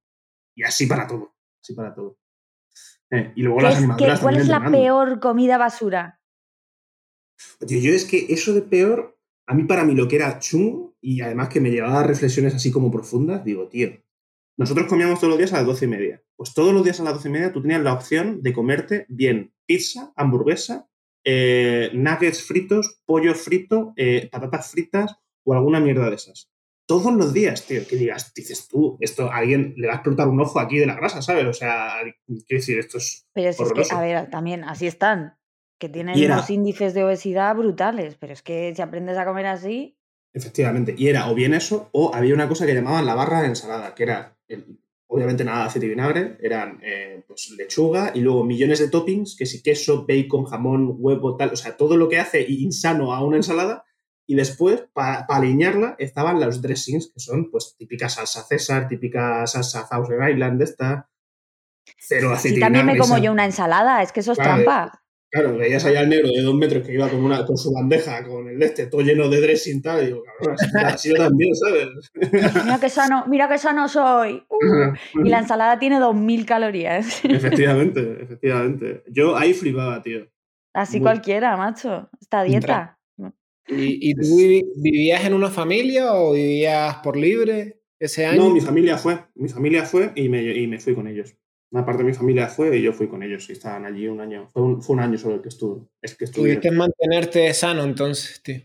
y 0.55 0.63
así 0.63 0.87
para 0.87 1.07
todo, 1.07 1.35
así 1.61 1.75
para 1.75 1.95
todo. 1.95 2.19
Eh, 3.11 3.33
y 3.35 3.43
luego 3.43 3.59
¿Qué 3.99 4.07
las 4.07 4.21
¿Cuál 4.21 4.37
es 4.37 4.49
la 4.49 4.71
peor 4.71 5.19
comida 5.21 5.59
basura? 5.59 6.21
Tío, 7.67 7.81
yo 7.81 7.93
es 7.93 8.05
que 8.05 8.27
eso 8.29 8.55
de 8.55 8.63
peor, 8.63 9.19
a 9.47 9.55
mí 9.55 9.65
para 9.65 9.85
mí 9.85 9.95
lo 9.95 10.07
que 10.07 10.17
era 10.17 10.39
chungo 10.39 10.92
y 11.03 11.21
además 11.21 11.49
que 11.49 11.61
me 11.61 11.71
llevaba 11.71 12.01
a 12.01 12.05
reflexiones 12.05 12.55
así 12.55 12.71
como 12.71 12.91
profundas, 12.91 13.45
digo, 13.45 13.69
tío, 13.69 13.91
nosotros 14.57 14.87
comíamos 14.87 15.19
todos 15.19 15.31
los 15.31 15.39
días 15.39 15.53
a 15.53 15.59
las 15.59 15.67
doce 15.67 15.87
y 15.87 15.89
media. 15.89 16.23
Pues 16.37 16.55
todos 16.55 16.73
los 16.73 16.85
días 16.85 17.01
a 17.01 17.05
las 17.05 17.15
doce 17.15 17.29
y 17.29 17.33
media 17.33 17.53
tú 17.53 17.61
tenías 17.61 17.83
la 17.83 17.93
opción 17.93 18.43
de 18.43 18.53
comerte 18.53 19.07
bien 19.09 19.53
pizza, 19.67 20.13
hamburguesa, 20.17 20.89
eh, 21.25 21.91
nuggets 21.95 22.43
fritos, 22.43 23.01
pollo 23.05 23.35
frito, 23.35 23.93
eh, 23.97 24.29
patatas 24.31 24.71
fritas 24.71 25.17
o 25.45 25.55
alguna 25.55 25.81
mierda 25.81 26.09
de 26.09 26.17
esas. 26.17 26.51
Todos 26.87 27.13
los 27.15 27.33
días, 27.33 27.65
tío, 27.67 27.87
que 27.89 27.97
digas, 27.97 28.35
dices 28.35 28.69
tú, 28.69 28.99
esto 29.01 29.31
a 29.31 29.37
alguien 29.37 29.75
le 29.77 29.87
va 29.87 29.95
a 29.95 29.97
explotar 29.97 30.29
un 30.29 30.41
ojo 30.41 30.61
aquí 30.61 30.79
de 30.79 30.87
la 30.87 30.97
grasa, 30.97 31.23
¿sabes? 31.23 31.47
O 31.47 31.53
sea, 31.53 31.95
quiero 32.27 32.61
decir, 32.61 32.79
esto 32.79 32.99
es 32.99 33.27
Pero 33.33 33.53
si 33.53 33.63
es 33.63 33.89
que, 33.89 33.95
a 33.95 34.01
ver, 34.01 34.31
también 34.31 34.65
así 34.65 34.87
están. 34.87 35.39
Que 35.79 35.89
tienen 35.89 36.17
unos 36.25 36.51
índices 36.51 36.95
de 36.95 37.03
obesidad 37.03 37.57
brutales. 37.57 38.17
Pero 38.17 38.33
es 38.33 38.43
que 38.43 38.73
si 38.75 38.83
aprendes 38.83 39.17
a 39.17 39.25
comer 39.25 39.47
así. 39.47 39.97
Efectivamente. 40.35 40.95
Y 40.97 41.09
era 41.09 41.31
o 41.31 41.35
bien 41.35 41.55
eso, 41.55 41.89
o 41.93 42.15
había 42.15 42.35
una 42.35 42.49
cosa 42.49 42.67
que 42.67 42.75
llamaban 42.75 43.07
la 43.07 43.15
barra 43.15 43.43
de 43.43 43.49
ensalada, 43.49 43.95
que 43.95 44.03
era, 44.05 44.37
el- 44.49 44.79
obviamente 45.07 45.45
nada 45.45 45.61
de 45.63 45.67
aceite 45.67 45.87
y 45.87 45.91
vinagre, 45.91 46.39
eran 46.41 46.81
eh, 46.83 47.23
pues, 47.29 47.51
lechuga 47.59 48.13
y 48.15 48.21
luego 48.21 48.45
millones 48.45 48.79
de 48.79 48.89
toppings, 48.89 49.37
que 49.37 49.45
si 49.45 49.63
queso, 49.63 50.07
bacon, 50.09 50.45
jamón, 50.47 50.95
huevo, 50.99 51.37
tal, 51.37 51.51
o 51.53 51.57
sea, 51.57 51.77
todo 51.77 51.99
lo 51.99 52.09
que 52.09 52.19
hace 52.19 52.41
insano 52.49 53.13
a 53.13 53.23
una 53.23 53.37
ensalada. 53.37 53.85
Y 54.27 54.35
después, 54.37 54.85
para 54.95 55.27
alinearla, 55.29 55.97
estaban 55.99 56.41
los 56.41 56.63
dressings, 56.63 57.11
que 57.13 57.21
son 57.21 57.51
pues 57.51 57.75
típica 57.77 58.09
salsa 58.09 58.43
César, 58.45 58.89
típica 58.89 59.47
salsa 59.47 59.87
Thousand 59.87 60.31
Island, 60.31 60.63
esta, 60.63 61.11
cero 61.99 62.31
aceite 62.33 62.55
Si 62.55 62.57
y 62.57 62.61
también 62.61 62.87
me 62.87 62.93
vinagre, 62.95 63.11
como 63.11 63.23
yo 63.23 63.33
una 63.33 63.45
ensalada, 63.45 64.01
es 64.03 64.13
que 64.13 64.21
eso 64.21 64.33
es 64.33 64.39
trampa. 64.39 65.02
Claro, 65.33 65.57
veías 65.57 65.83
allá 65.87 66.01
al 66.01 66.11
negro 66.11 66.29
de 66.29 66.43
dos 66.43 66.55
metros 66.55 66.87
que 66.87 66.93
iba 66.93 67.09
con, 67.09 67.25
una, 67.25 67.47
con 67.47 67.57
su 67.57 67.73
bandeja, 67.73 68.23
con 68.23 68.51
el 68.51 68.63
este, 68.63 68.89
todo 68.89 69.01
lleno 69.01 69.31
de 69.31 69.41
dressing 69.41 69.81
tal, 69.81 70.03
y 70.03 70.07
digo, 70.09 70.23
cabrón, 70.25 70.57
así 70.85 71.09
yo 71.09 71.15
también, 71.15 71.55
¿sabes? 71.57 71.89
Mira 72.65 72.79
qué 72.79 72.91
sano, 72.91 73.25
mira 73.27 73.49
qué 73.49 73.57
sano 73.57 73.89
soy. 73.89 74.45
Uh, 74.51 75.25
y 75.25 75.31
la 75.31 75.39
ensalada 75.39 75.79
tiene 75.79 75.99
2.000 75.99 76.45
calorías. 76.45 77.25
Efectivamente, 77.25 78.19
efectivamente. 78.21 79.05
Yo 79.09 79.35
ahí 79.35 79.55
flipaba, 79.55 80.03
tío. 80.03 80.29
Así 80.75 81.01
cualquiera, 81.01 81.57
macho. 81.57 82.11
Esta 82.21 82.43
dieta. 82.43 82.99
¿Y, 83.69 84.11
¿Y, 84.11 84.15
tú 84.15 84.37
vivías 84.83 85.25
en 85.25 85.33
una 85.33 85.49
familia 85.49 86.13
o 86.13 86.35
vivías 86.35 86.97
por 86.97 87.17
libre 87.17 87.81
ese 87.99 88.27
año? 88.27 88.43
No, 88.43 88.51
mi 88.51 88.61
familia 88.61 88.99
fue. 88.99 89.19
Mi 89.35 89.49
familia 89.49 89.87
fue 89.87 90.13
y 90.15 90.29
me, 90.29 90.43
y 90.43 90.67
me 90.67 90.79
fui 90.79 90.95
con 90.95 91.07
ellos. 91.07 91.35
Una 91.73 91.87
parte 91.87 92.03
de 92.03 92.09
mi 92.11 92.15
familia 92.15 92.49
fue 92.49 92.77
y 92.77 92.83
yo 92.83 92.93
fui 92.93 93.09
con 93.09 93.23
ellos 93.23 93.49
y 93.49 93.53
estaban 93.53 93.87
allí 93.87 94.07
un 94.07 94.21
año. 94.21 94.47
Fue 94.53 94.63
un, 94.63 94.83
fue 94.83 94.95
un 94.95 95.01
año 95.01 95.17
solo 95.17 95.37
el 95.37 95.41
que 95.41 95.49
estuve. 95.49 95.87
Es 96.03 96.15
que 96.15 96.27
¿Tuviste 96.27 96.71
mantenerte 96.71 97.53
sano 97.55 97.83
entonces, 97.83 98.43
tío? 98.43 98.61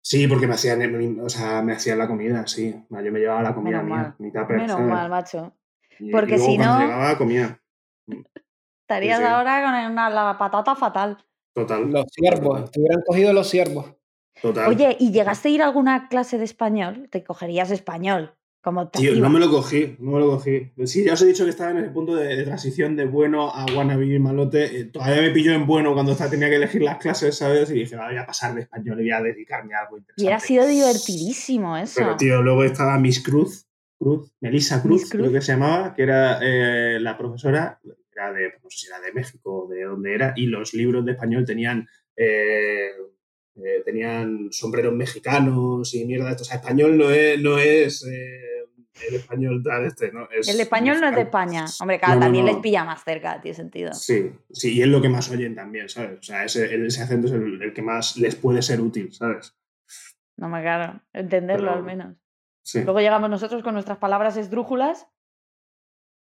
Sí, 0.00 0.28
porque 0.28 0.46
me 0.46 0.54
hacían, 0.54 1.20
o 1.20 1.28
sea, 1.28 1.60
me 1.62 1.72
hacían 1.72 1.98
la 1.98 2.06
comida, 2.06 2.46
sí. 2.46 2.72
Yo 2.88 3.12
me 3.12 3.18
llevaba 3.18 3.42
la 3.42 3.54
comida 3.54 3.82
mía, 3.82 4.14
mi 4.20 4.30
tupper, 4.30 4.56
Menos 4.56 4.80
mal, 4.80 5.10
macho. 5.10 5.52
Porque 6.12 6.38
si 6.38 6.56
no... 6.56 6.78
llegaba, 6.78 7.18
comía. 7.18 7.60
Estarías 8.82 9.20
ahora 9.20 9.62
con 9.64 9.92
una, 9.92 10.08
la 10.08 10.38
patata 10.38 10.76
fatal. 10.76 11.18
Total. 11.52 11.90
Los 11.90 12.06
siervos, 12.12 12.70
te 12.70 12.80
hubieran 12.80 13.02
cogido 13.04 13.32
los 13.32 13.50
siervos. 13.50 13.96
Total. 14.40 14.68
Oye, 14.68 14.96
¿y 15.00 15.10
llegaste 15.10 15.48
a 15.48 15.50
ir 15.50 15.62
a 15.62 15.66
alguna 15.66 16.08
clase 16.08 16.38
de 16.38 16.44
español? 16.44 17.08
Te 17.10 17.24
cogerías 17.24 17.72
español. 17.72 18.37
Como 18.60 18.88
Tío, 18.88 19.14
no 19.14 19.30
me 19.30 19.38
lo 19.38 19.48
cogí, 19.50 19.94
no 20.00 20.12
me 20.12 20.18
lo 20.18 20.30
cogí. 20.30 20.72
Sí, 20.84 21.04
ya 21.04 21.12
os 21.12 21.22
he 21.22 21.26
dicho 21.26 21.44
que 21.44 21.50
estaba 21.50 21.70
en 21.70 21.78
ese 21.78 21.90
punto 21.90 22.16
de, 22.16 22.42
transición 22.42 22.96
de 22.96 23.06
bueno 23.06 23.50
a 23.50 23.64
wannabe 23.66 24.06
y 24.06 24.18
malote. 24.18 24.80
Eh, 24.80 24.84
todavía 24.86 25.22
me 25.22 25.30
pilló 25.30 25.52
en 25.52 25.64
bueno 25.64 25.94
cuando 25.94 26.16
tenía 26.16 26.48
que 26.48 26.56
elegir 26.56 26.82
las 26.82 26.98
clases, 26.98 27.36
¿sabes? 27.36 27.70
Y 27.70 27.74
dije, 27.74 27.96
voy 27.96 28.16
a 28.16 28.26
pasar 28.26 28.54
de 28.56 28.62
español 28.62 29.00
y 29.00 29.04
voy 29.04 29.12
a 29.12 29.22
dedicarme 29.22 29.74
a 29.74 29.82
algo 29.82 29.98
interesante. 29.98 30.30
Y 30.30 30.34
ha 30.34 30.40
sido 30.40 30.66
divertidísimo 30.66 31.76
eso. 31.76 32.00
Pero, 32.00 32.16
tío, 32.16 32.42
luego 32.42 32.64
estaba 32.64 32.98
Miss 32.98 33.22
Cruz, 33.22 33.68
Cruz 33.96 34.32
Melissa 34.40 34.82
Cruz, 34.82 35.08
creo 35.08 35.30
que 35.30 35.40
se 35.40 35.52
llamaba, 35.52 35.94
que 35.94 36.02
era 36.02 36.40
eh, 36.42 36.98
la 36.98 37.16
profesora, 37.16 37.80
era 38.12 38.32
de, 38.32 38.54
no 38.60 38.70
sé 38.70 38.78
si 38.78 38.86
era 38.88 38.98
de 39.00 39.12
México 39.12 39.66
o 39.66 39.68
de 39.68 39.84
dónde 39.84 40.14
era, 40.14 40.32
y 40.34 40.46
los 40.46 40.74
libros 40.74 41.04
de 41.04 41.12
español 41.12 41.44
tenían... 41.44 41.86
Eh, 42.16 42.90
tenían 43.84 44.52
sombreros 44.52 44.94
mexicanos 44.94 45.92
y 45.92 46.04
mierda. 46.04 46.30
Esto. 46.30 46.44
O 46.44 46.46
sea, 46.46 46.58
español 46.58 46.96
no 46.96 47.10
es, 47.10 47.40
no 47.40 47.58
es 47.58 48.04
el 49.06 49.14
español 49.14 49.62
tal 49.62 49.84
este, 49.84 50.12
¿no? 50.12 50.28
el 50.30 50.60
español 50.60 51.00
no 51.00 51.08
es 51.08 51.14
de 51.14 51.22
España. 51.22 51.64
Hombre, 51.80 51.98
claro, 51.98 52.20
también 52.20 52.44
les 52.44 52.56
pilla 52.56 52.84
más 52.84 53.02
cerca, 53.04 53.40
tiene 53.40 53.54
sentido. 53.54 53.94
Sí, 53.94 54.32
sí, 54.50 54.74
y 54.74 54.82
es 54.82 54.88
lo 54.88 55.00
que 55.00 55.08
más 55.08 55.30
oyen 55.30 55.54
también, 55.54 55.88
¿sabes? 55.88 56.18
O 56.18 56.22
sea, 56.22 56.44
ese, 56.44 56.86
ese 56.86 57.02
acento 57.02 57.26
es 57.26 57.32
el, 57.32 57.72
que 57.72 57.82
más 57.82 58.16
les 58.16 58.36
puede 58.36 58.62
ser 58.62 58.80
útil, 58.80 59.12
¿sabes? 59.12 59.54
No 60.36 60.48
me 60.48 60.60
claro, 60.62 61.00
entenderlo 61.12 61.72
al 61.72 61.82
menos. 61.82 62.16
Sí. 62.62 62.82
Luego 62.82 63.00
llegamos 63.00 63.30
nosotros 63.30 63.62
con 63.62 63.74
nuestras 63.74 63.98
palabras 63.98 64.36
esdrújulas. 64.36 65.06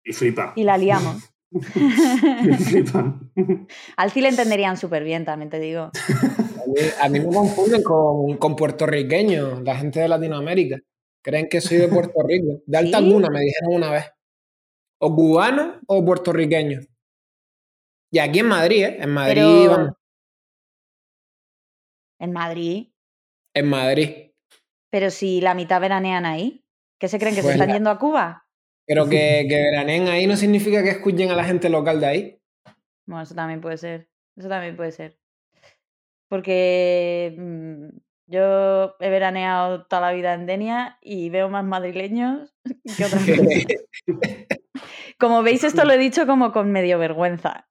Y 0.04 0.12
flipa. 0.12 0.52
Y 0.56 0.64
la 0.64 0.76
liamos. 0.76 1.32
Al 3.96 4.12
le 4.14 4.28
entenderían 4.28 4.76
súper 4.76 5.04
bien, 5.04 5.24
también 5.24 5.50
te 5.50 5.60
digo. 5.60 5.90
A 7.00 7.08
mí, 7.08 7.20
me 7.20 7.26
confunden 7.26 7.82
con, 7.82 8.36
con 8.36 8.56
puertorriqueños, 8.56 9.62
la 9.62 9.76
gente 9.76 10.00
de 10.00 10.08
Latinoamérica. 10.08 10.78
Creen 11.22 11.48
que 11.48 11.60
soy 11.60 11.78
de 11.78 11.88
Puerto 11.88 12.22
Rico. 12.26 12.62
De 12.66 12.78
alta 12.78 12.98
alguna, 12.98 13.30
me 13.30 13.40
dijeron 13.40 13.74
una 13.74 13.90
vez. 13.90 14.04
O 14.98 15.14
cubano 15.14 15.80
o 15.86 16.04
puertorriqueño. 16.04 16.80
Y 18.10 18.18
aquí 18.18 18.40
en 18.40 18.46
Madrid, 18.46 18.84
¿eh? 18.84 18.96
En 19.00 19.10
Madrid 19.10 19.68
¿En 22.18 22.32
Madrid? 22.32 22.88
En 23.54 23.68
Madrid. 23.68 24.30
Pero 24.92 25.10
si 25.10 25.40
la 25.40 25.54
mitad 25.54 25.80
veranean 25.80 26.24
ahí, 26.24 26.64
¿qué 27.00 27.08
se 27.08 27.18
creen 27.18 27.34
que 27.34 27.40
se 27.40 27.48
pues 27.48 27.54
están 27.56 27.72
yendo 27.72 27.90
a 27.90 27.98
Cuba? 27.98 28.46
Pero 28.86 29.08
que, 29.08 29.44
que 29.48 29.56
veraneen 29.56 30.06
ahí 30.06 30.28
no 30.28 30.36
significa 30.36 30.84
que 30.84 30.90
escuchen 30.90 31.30
a 31.30 31.34
la 31.34 31.44
gente 31.44 31.68
local 31.68 32.00
de 32.00 32.06
ahí. 32.06 32.38
Bueno, 33.06 33.22
eso 33.22 33.34
también 33.34 33.60
puede 33.60 33.76
ser. 33.76 34.08
Eso 34.36 34.48
también 34.48 34.76
puede 34.76 34.92
ser. 34.92 35.18
Porque 36.28 37.34
mm, 37.36 37.88
yo 38.32 38.96
he 38.98 39.10
veraneado 39.10 39.84
toda 39.84 40.02
la 40.02 40.12
vida 40.12 40.34
en 40.34 40.46
Denia 40.46 40.98
y 41.02 41.30
veo 41.30 41.48
más 41.48 41.64
madrileños 41.64 42.54
que 42.96 43.04
otras 43.04 43.22
Como 45.18 45.44
veis, 45.44 45.62
esto 45.62 45.84
lo 45.84 45.92
he 45.92 45.98
dicho 46.08 46.26
como 46.26 46.50
con 46.50 46.72
medio 46.72 46.98
vergüenza. 46.98 47.68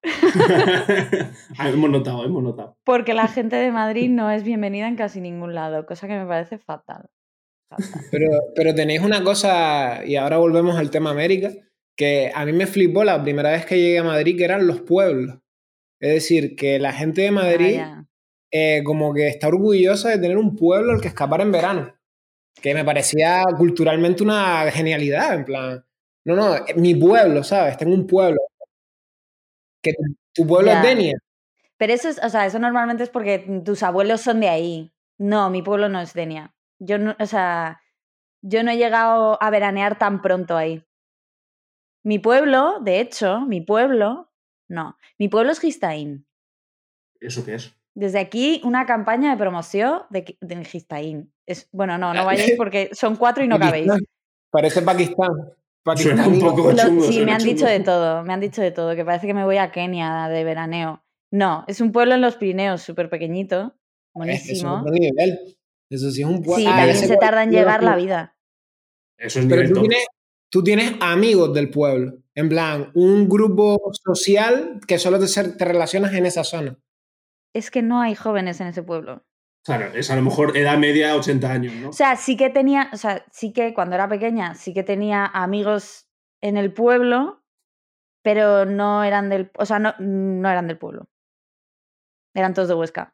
Ah, 1.58 1.70
hemos 1.70 1.90
notado, 1.90 2.24
hemos 2.24 2.42
notado. 2.42 2.78
Porque 2.86 3.14
la 3.14 3.28
gente 3.28 3.58
de 3.58 3.72
Madrid 3.72 4.10
no 4.10 4.32
es 4.32 4.44
bienvenida 4.44 4.88
en 4.88 4.96
casi 4.96 5.20
ningún 5.20 5.54
lado, 5.54 5.86
cosa 5.86 6.08
que 6.08 6.18
me 6.18 6.26
parece 6.26 6.60
fatal. 6.60 7.10
Pero, 8.10 8.28
pero 8.56 8.74
tenéis 8.74 9.02
una 9.02 9.22
cosa, 9.24 10.06
y 10.06 10.16
ahora 10.16 10.38
volvemos 10.38 10.78
al 10.78 10.92
tema 10.92 11.12
América, 11.12 11.52
que 11.98 12.32
a 12.34 12.46
mí 12.46 12.54
me 12.54 12.68
flipó 12.68 13.04
la 13.04 13.22
primera 13.22 13.52
vez 13.52 13.66
que 13.66 13.78
llegué 13.78 14.00
a 14.00 14.04
Madrid, 14.04 14.38
que 14.38 14.46
eran 14.46 14.66
los 14.66 14.82
pueblos. 14.82 15.40
Es 16.00 16.14
decir, 16.14 16.56
que 16.56 16.80
la 16.80 16.94
gente 16.94 17.22
de 17.22 17.32
Madrid 17.32 17.80
ah, 17.82 18.06
eh, 18.52 18.84
como 18.84 19.14
que 19.14 19.30
está 19.30 19.48
orgullosa 19.48 20.10
de 20.10 20.20
tener 20.20 20.38
un 20.38 20.56
pueblo 20.56 20.92
al 20.92 21.02
que 21.02 21.08
escapar 21.08 21.42
en 21.42 21.52
verano. 21.52 21.96
Que 22.62 22.74
me 22.74 22.84
parecía 22.84 23.44
culturalmente 23.58 24.24
una 24.24 24.70
genialidad, 24.72 25.34
en 25.34 25.46
plan. 25.46 25.86
No, 26.26 26.36
no, 26.36 26.56
eh, 26.56 26.74
mi 26.76 26.94
pueblo, 26.96 27.44
¿sabes? 27.44 27.78
Tengo 27.78 27.94
un 27.94 28.06
pueblo. 28.06 28.40
Que 29.82 29.94
tu, 30.34 30.46
pueblo 30.46 30.72
es 30.72 30.82
Denia. 30.82 31.18
Pero 31.78 31.94
eso 31.94 32.10
es, 32.10 32.24
o 32.24 32.30
sea, 32.30 32.46
eso 32.46 32.60
normalmente 32.60 33.04
es 33.04 33.10
porque 33.10 33.40
tus 33.66 33.82
abuelos 33.84 34.22
son 34.22 34.42
de 34.42 34.50
ahí. 34.50 34.94
No, 35.18 35.50
mi 35.50 35.62
pueblo 35.62 35.90
no 35.90 36.02
es 36.02 36.14
Denia. 36.14 36.54
Yo 36.78 36.98
no, 36.98 37.16
o 37.20 37.26
sea, 37.26 37.82
yo 38.42 38.64
no 38.64 38.72
he 38.72 38.78
llegado 38.78 39.42
a 39.42 39.50
veranear 39.50 39.98
tan 39.98 40.22
pronto 40.22 40.58
ahí. 40.58 40.84
Mi 42.04 42.20
pueblo, 42.20 42.80
de 42.82 43.00
hecho, 43.00 43.42
mi 43.42 43.62
pueblo, 43.62 44.32
no, 44.68 44.98
mi 45.18 45.30
pueblo 45.30 45.52
es 45.52 45.60
Gistaín. 45.60 46.28
¿Eso 47.20 47.46
qué 47.46 47.56
es? 47.56 47.76
Desde 47.94 48.20
aquí, 48.20 48.62
una 48.64 48.86
campaña 48.86 49.32
de 49.32 49.38
promoción 49.38 50.04
de, 50.10 50.38
de 50.40 50.66
Gistaín. 50.66 51.34
Es, 51.46 51.68
bueno, 51.72 51.98
no, 51.98 52.14
no 52.14 52.26
vayáis 52.26 52.54
porque 52.58 52.90
son 52.94 53.16
cuatro 53.18 53.44
y 53.44 53.48
no 53.48 53.60
cabéis. 53.60 53.92
Parece 54.50 54.82
Pakistán. 54.82 55.30
un 56.28 56.40
poco 56.40 56.74
sí, 57.02 57.26
me 57.26 57.32
han 57.32 57.44
dicho 57.44 57.66
de 57.66 57.80
todo, 57.80 58.24
me 58.24 58.34
han 58.34 58.40
dicho 58.40 58.62
de 58.62 58.72
todo, 58.72 58.96
que 58.96 59.04
parece 59.04 59.28
que 59.28 59.34
me 59.34 59.44
voy 59.44 59.58
a 59.58 59.72
Kenia 59.72 60.28
de 60.30 60.44
veraneo. 60.44 61.04
No, 61.32 61.64
es 61.68 61.82
un 61.82 61.92
pueblo 61.92 62.16
en 62.16 62.22
los 62.22 62.36
Pirineos, 62.36 62.82
súper 62.82 63.10
pequeñito, 63.10 63.74
buenísimo. 64.14 64.84
Eso 65.90 66.12
sí 66.12 66.22
es 66.22 66.28
un 66.28 66.42
pueblo. 66.42 66.64
Sí, 66.64 66.66
también 66.66 66.96
se 66.96 67.18
tarda 67.18 67.44
en 67.44 67.52
llegar 67.52 67.84
la 67.84 67.96
vida. 67.96 68.36
Eso 69.18 69.40
es 69.40 69.46
Pero 69.46 69.68
tú 69.74 69.82
tienes, 69.82 70.06
tú 70.50 70.64
tienes, 70.64 70.94
amigos 71.02 71.54
del 71.54 71.70
pueblo, 71.70 72.18
en 72.36 72.50
plan, 72.50 72.92
un 72.94 73.28
grupo 73.28 73.92
social 74.06 74.80
que 74.88 74.98
solo 75.00 75.20
te, 75.20 75.28
te 75.28 75.66
relacionas 75.66 76.14
en 76.14 76.26
esa 76.26 76.44
zona 76.44 76.78
es 77.54 77.72
que 77.72 77.82
no 77.82 78.02
hay 78.02 78.16
jóvenes 78.16 78.62
en 78.62 78.68
ese 78.68 78.84
pueblo. 78.84 79.24
Claro, 79.64 79.94
es 79.94 80.10
a 80.10 80.16
lo 80.16 80.24
mejor 80.24 80.58
edad 80.58 80.78
media 80.78 81.16
80 81.16 81.52
años, 81.52 81.74
¿no? 81.76 81.90
O 81.90 81.94
sea, 81.94 82.16
sí 82.16 82.36
que 82.36 82.50
tenía, 82.50 82.90
o 82.94 82.98
sea, 82.98 83.26
sí 83.32 83.54
que 83.54 83.74
cuando 83.74 83.96
era 83.96 84.10
pequeña, 84.10 84.56
sí 84.56 84.74
que 84.74 84.84
tenía 84.84 85.26
amigos 85.26 86.08
en 86.42 86.58
el 86.58 86.74
pueblo, 86.74 87.44
pero 88.24 88.66
no 88.66 89.04
eran 89.04 89.30
del, 89.30 89.52
o 89.58 89.66
sea, 89.66 89.78
no, 89.78 89.94
no 90.00 90.50
eran 90.50 90.68
del 90.68 90.80
pueblo. 90.80 91.10
Eran 92.34 92.54
todos 92.54 92.70
de 92.70 92.76
Huesca. 92.76 93.14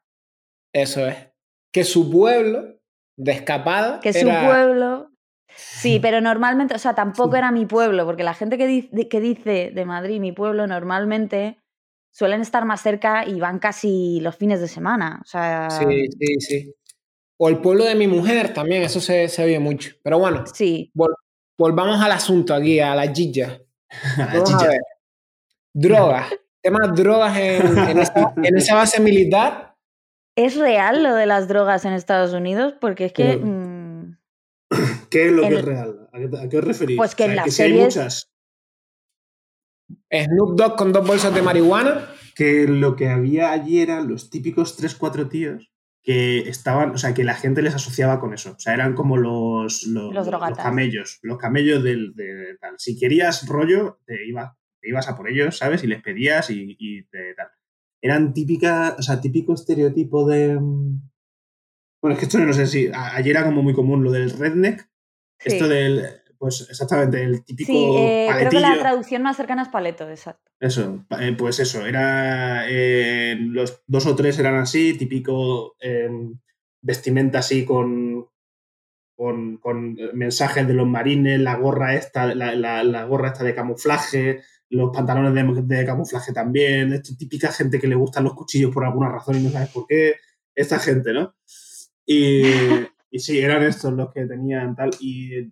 Eso 0.73 1.05
es. 1.05 1.17
Que 1.73 1.83
su 1.83 2.09
pueblo 2.09 2.79
de 3.17 3.31
escapada. 3.31 3.99
Que 3.99 4.13
su 4.13 4.27
pueblo. 4.27 5.11
Sí, 5.53 5.99
pero 6.01 6.21
normalmente, 6.21 6.75
o 6.75 6.79
sea, 6.79 6.95
tampoco 6.95 7.35
era 7.35 7.51
mi 7.51 7.65
pueblo, 7.65 8.05
porque 8.05 8.23
la 8.23 8.33
gente 8.33 8.57
que, 8.57 9.09
que 9.09 9.19
dice 9.19 9.71
de 9.73 9.85
Madrid 9.85 10.21
mi 10.21 10.31
pueblo 10.31 10.65
normalmente 10.67 11.59
suelen 12.17 12.41
estar 12.41 12.65
más 12.65 12.81
cerca 12.81 13.27
y 13.27 13.39
van 13.39 13.59
casi 13.59 14.19
los 14.21 14.35
fines 14.35 14.59
de 14.59 14.67
semana. 14.67 15.19
O 15.21 15.27
sea... 15.27 15.69
Sí, 15.69 16.07
sí, 16.19 16.39
sí. 16.39 16.75
O 17.37 17.47
el 17.47 17.59
pueblo 17.59 17.83
de 17.83 17.93
mi 17.93 18.07
mujer 18.07 18.55
también, 18.55 18.81
eso 18.81 18.99
se, 18.99 19.27
se 19.27 19.43
oye 19.43 19.59
mucho. 19.59 19.91
Pero 20.01 20.17
bueno, 20.17 20.43
sí. 20.51 20.91
volvamos 21.55 22.01
al 22.01 22.11
asunto 22.11 22.55
aquí, 22.55 22.79
a 22.79 22.95
la 22.95 23.13
gilla. 23.13 23.61
A 24.17 24.33
ver. 24.33 24.79
Drogas. 25.75 26.33
Temas 26.59 26.95
drogas 26.95 27.37
en, 27.37 27.77
en, 27.77 28.57
esa, 28.57 28.73
base 28.73 28.99
militar. 28.99 29.75
¿Es 30.35 30.55
real 30.55 31.03
lo 31.03 31.13
de 31.13 31.27
las 31.27 31.47
drogas 31.47 31.85
en 31.85 31.93
Estados 31.93 32.33
Unidos? 32.33 32.73
Porque 32.81 33.05
es 33.05 33.13
que... 33.13 33.37
Mm, 33.37 34.17
¿Qué 35.11 35.27
es 35.27 35.31
lo 35.31 35.43
que 35.43 35.53
es 35.53 35.65
real? 35.65 36.09
¿A 36.11 36.49
qué, 36.49 36.57
os 36.57 36.63
referís? 36.63 36.97
Pues 36.97 37.13
que 37.13 37.25
en 37.25 37.35
las 37.35 37.59
hay 37.59 37.73
muchas 37.73 38.31
Snoop 40.11 40.57
Dogg 40.57 40.75
con 40.75 40.91
dos 40.93 41.05
bolsas 41.07 41.33
de 41.33 41.41
marihuana. 41.41 42.05
Que 42.35 42.67
lo 42.67 42.95
que 42.95 43.09
había 43.09 43.51
allí 43.51 43.79
eran 43.81 44.07
los 44.07 44.29
típicos 44.29 44.77
3-4 44.79 45.27
tíos 45.29 45.71
que 46.03 46.47
estaban, 46.47 46.91
o 46.91 46.97
sea, 46.97 47.13
que 47.13 47.23
la 47.25 47.33
gente 47.33 47.61
les 47.61 47.75
asociaba 47.75 48.19
con 48.21 48.33
eso. 48.33 48.51
O 48.51 48.59
sea, 48.59 48.73
eran 48.73 48.93
como 48.93 49.17
los, 49.17 49.83
los, 49.87 50.13
camellos, 50.55 51.19
los 51.21 51.37
camellos 51.37 51.83
del, 51.83 52.13
de, 52.15 52.55
tal. 52.61 52.75
Si 52.77 52.97
querías 52.97 53.45
rollo, 53.47 53.99
te, 54.05 54.25
iba, 54.25 54.55
te 54.79 54.87
ibas 54.89 55.09
a 55.09 55.17
por 55.17 55.29
ellos, 55.29 55.57
¿sabes? 55.57 55.83
Y 55.83 55.87
les 55.87 56.01
pedías 56.01 56.49
y, 56.49 56.77
y 56.79 57.03
tal. 57.35 57.47
eran 58.01 58.33
típicas, 58.33 58.95
o 58.97 59.01
sea, 59.01 59.19
típico 59.19 59.53
estereotipo 59.53 60.25
de... 60.29 60.57
mm, 60.59 61.01
Bueno, 62.01 62.13
es 62.13 62.19
que 62.19 62.25
esto 62.25 62.39
no 62.39 62.53
sé 62.53 62.67
si... 62.67 62.87
a- 62.87 63.15
Ayer 63.15 63.35
era 63.35 63.43
como 63.45 63.61
muy 63.63 63.73
común 63.73 64.03
lo 64.03 64.11
del 64.11 64.29
redneck. 64.31 64.87
Sí. 65.39 65.49
Esto 65.49 65.67
del... 65.67 66.03
Pues 66.37 66.67
exactamente, 66.69 67.23
el 67.23 67.43
típico 67.43 67.71
Sí, 67.71 67.85
eh, 67.97 68.27
creo 68.37 68.51
que 68.51 68.59
la 68.59 68.77
traducción 68.79 69.23
más 69.23 69.37
cercana 69.37 69.63
es 69.63 69.69
paleto, 69.69 70.09
exacto. 70.09 70.51
Eso, 70.59 71.05
eh, 71.19 71.35
pues 71.37 71.59
eso, 71.59 71.85
era 71.85 72.65
eh, 72.69 73.35
los 73.39 73.81
dos 73.87 74.05
o 74.05 74.15
tres 74.15 74.37
eran 74.39 74.55
así, 74.55 74.93
típico 74.97 75.75
eh, 75.79 76.09
vestimenta 76.81 77.39
así 77.39 77.65
con, 77.65 78.27
con, 79.15 79.57
con 79.57 79.97
mensajes 80.13 80.67
de 80.67 80.73
los 80.73 80.87
marines, 80.87 81.39
la 81.39 81.55
gorra 81.55 81.95
esta, 81.95 82.33
la, 82.35 82.53
la- 82.55 82.83
la 82.83 83.03
gorra 83.05 83.29
esta 83.29 83.43
de 83.43 83.55
camuflaje, 83.55 84.41
los 84.69 84.91
pantalones 84.93 85.33
de, 85.33 85.75
de 85.75 85.85
camuflaje 85.85 86.33
también, 86.33 86.93
esto 86.93 87.13
típica 87.17 87.51
gente 87.51 87.79
que 87.79 87.87
le 87.87 87.95
gustan 87.95 88.23
los 88.25 88.33
cuchillos 88.35 88.71
por 88.73 88.85
alguna 88.85 89.09
razón 89.09 89.35
y 89.37 89.43
no 89.43 89.49
sabes 89.49 89.69
por 89.69 89.87
qué, 89.87 90.15
esta 90.53 90.77
gente, 90.79 91.13
¿no? 91.13 91.35
Y, 92.05 92.41
y 93.11 93.19
sí, 93.19 93.39
eran 93.39 93.63
estos 93.63 93.93
los 93.93 94.11
que 94.13 94.25
tenían 94.25 94.75
tal, 94.75 94.91
y 94.99 95.51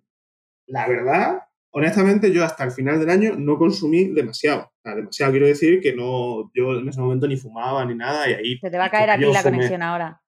la 0.67 0.87
verdad, 0.87 1.39
honestamente, 1.71 2.31
yo 2.31 2.43
hasta 2.43 2.63
el 2.63 2.71
final 2.71 2.99
del 2.99 3.09
año 3.09 3.35
no 3.37 3.57
consumí 3.57 4.05
demasiado. 4.05 4.61
O 4.61 4.81
sea, 4.81 4.95
demasiado 4.95 5.31
quiero 5.31 5.47
decir 5.47 5.81
que 5.81 5.93
no, 5.93 6.51
yo 6.53 6.79
en 6.79 6.87
ese 6.87 7.01
momento 7.01 7.27
ni 7.27 7.37
fumaba 7.37 7.85
ni 7.85 7.95
nada 7.95 8.29
y 8.29 8.33
ahí... 8.33 8.57
Se 8.59 8.69
te 8.69 8.77
va 8.77 8.85
a 8.85 8.89
caer 8.89 9.09
a 9.09 9.17
ti 9.17 9.23
ello 9.23 9.33
la 9.33 9.41
fumé. 9.41 9.57
conexión 9.57 9.81
ahora. 9.83 10.21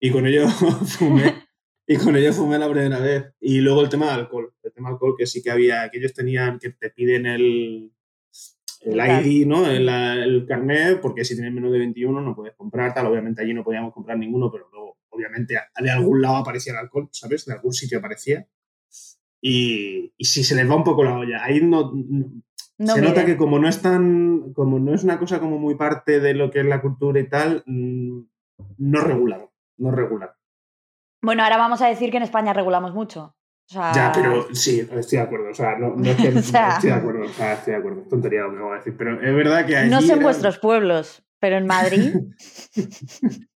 Y 0.00 0.10
con 0.10 0.26
ello 0.26 0.48
fumé. 0.98 1.46
Y 1.86 1.96
con 1.96 2.16
ello 2.16 2.32
fumé 2.32 2.58
la 2.58 2.68
primera 2.68 2.98
vez. 2.98 3.24
Y 3.40 3.60
luego 3.60 3.82
el 3.82 3.88
tema 3.88 4.06
del 4.10 4.20
alcohol. 4.20 4.52
El 4.62 4.72
tema 4.72 4.88
del 4.88 4.94
alcohol 4.94 5.14
que 5.16 5.26
sí 5.26 5.42
que 5.42 5.50
había, 5.50 5.88
que 5.88 5.98
ellos 5.98 6.12
tenían, 6.12 6.58
que 6.58 6.70
te 6.70 6.90
piden 6.90 7.26
el, 7.26 7.92
el 8.80 9.00
El 9.00 9.26
ID, 9.26 9.46
¿no? 9.46 9.66
El, 9.66 9.88
el 9.88 10.46
carnet, 10.46 11.00
porque 11.00 11.24
si 11.24 11.34
tienes 11.34 11.54
menos 11.54 11.72
de 11.72 11.78
21 11.78 12.20
no 12.20 12.34
puedes 12.34 12.54
comprar 12.54 12.92
tal. 12.92 13.06
Obviamente 13.06 13.40
allí 13.40 13.54
no 13.54 13.64
podíamos 13.64 13.94
comprar 13.94 14.18
ninguno, 14.18 14.50
pero 14.50 14.68
luego, 14.70 14.98
obviamente, 15.10 15.56
de 15.80 15.90
algún 15.90 16.20
lado 16.20 16.36
aparecía 16.36 16.72
el 16.72 16.80
alcohol, 16.80 17.08
¿sabes? 17.12 17.46
De 17.46 17.54
algún 17.54 17.72
sitio 17.72 17.98
aparecía. 17.98 18.46
Y, 19.48 20.12
y 20.16 20.24
si 20.24 20.42
se 20.42 20.56
les 20.56 20.68
va 20.68 20.74
un 20.74 20.82
poco 20.82 21.04
la 21.04 21.16
olla, 21.18 21.44
ahí 21.44 21.60
no, 21.62 21.92
se 22.78 23.00
nota 23.00 23.24
que 23.24 23.36
como 23.36 23.60
no 23.60 23.68
es 23.68 23.80
tan, 23.80 24.52
como 24.54 24.80
no 24.80 24.92
es 24.92 25.04
una 25.04 25.20
cosa 25.20 25.38
como 25.38 25.56
muy 25.56 25.76
parte 25.76 26.18
de 26.18 26.34
lo 26.34 26.50
que 26.50 26.58
es 26.60 26.66
la 26.66 26.82
cultura 26.82 27.20
y 27.20 27.28
tal, 27.28 27.62
mm, 27.64 28.20
no 28.78 29.00
regulan, 29.02 29.42
no 29.76 29.92
regulan. 29.92 30.30
Bueno, 31.22 31.44
ahora 31.44 31.58
vamos 31.58 31.80
a 31.80 31.86
decir 31.86 32.10
que 32.10 32.16
en 32.16 32.24
España 32.24 32.52
regulamos 32.54 32.92
mucho. 32.92 33.36
O 33.68 33.72
sea, 33.72 33.92
Ya, 33.92 34.10
pero 34.12 34.52
sí, 34.52 34.80
estoy 34.80 35.18
de 35.18 35.24
acuerdo. 35.24 35.50
O 35.50 35.54
sea, 35.54 35.78
no, 35.78 35.94
no 35.94 36.04
es 36.10 36.16
que 36.16 36.28
O 36.28 36.42
sea- 36.42 36.70
estoy 36.74 36.90
de 36.90 36.96
acuerdo. 36.96 37.24
O 37.26 37.28
sea, 37.28 37.52
estoy 37.52 37.72
de 37.74 37.78
acuerdo. 37.78 38.02
Es 38.02 38.08
tontería 38.08 38.40
lo 38.42 38.50
que 38.50 38.56
acabo 38.56 38.72
de 38.72 38.78
decir. 38.78 38.94
Pero 38.98 39.20
es 39.22 39.34
verdad 39.36 39.64
que 39.66 39.76
allí 39.76 39.90
no 39.90 40.00
sé 40.00 40.06
en 40.12 40.18
era- 40.18 40.22
vuestros 40.22 40.58
pueblos, 40.58 41.22
pero 41.38 41.56
en 41.56 41.66
Madrid, 41.66 42.14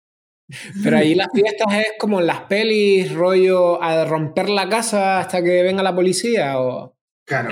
Pero 0.83 0.97
ahí 0.97 1.15
las 1.15 1.29
fiestas 1.33 1.73
es 1.75 1.93
como 1.99 2.21
en 2.21 2.27
las 2.27 2.43
pelis, 2.43 3.13
rollo 3.13 3.83
a 3.83 4.05
romper 4.05 4.49
la 4.49 4.69
casa 4.69 5.19
hasta 5.19 5.43
que 5.43 5.63
venga 5.63 5.83
la 5.83 5.95
policía 5.95 6.61
o... 6.61 6.97
Claro. 7.27 7.51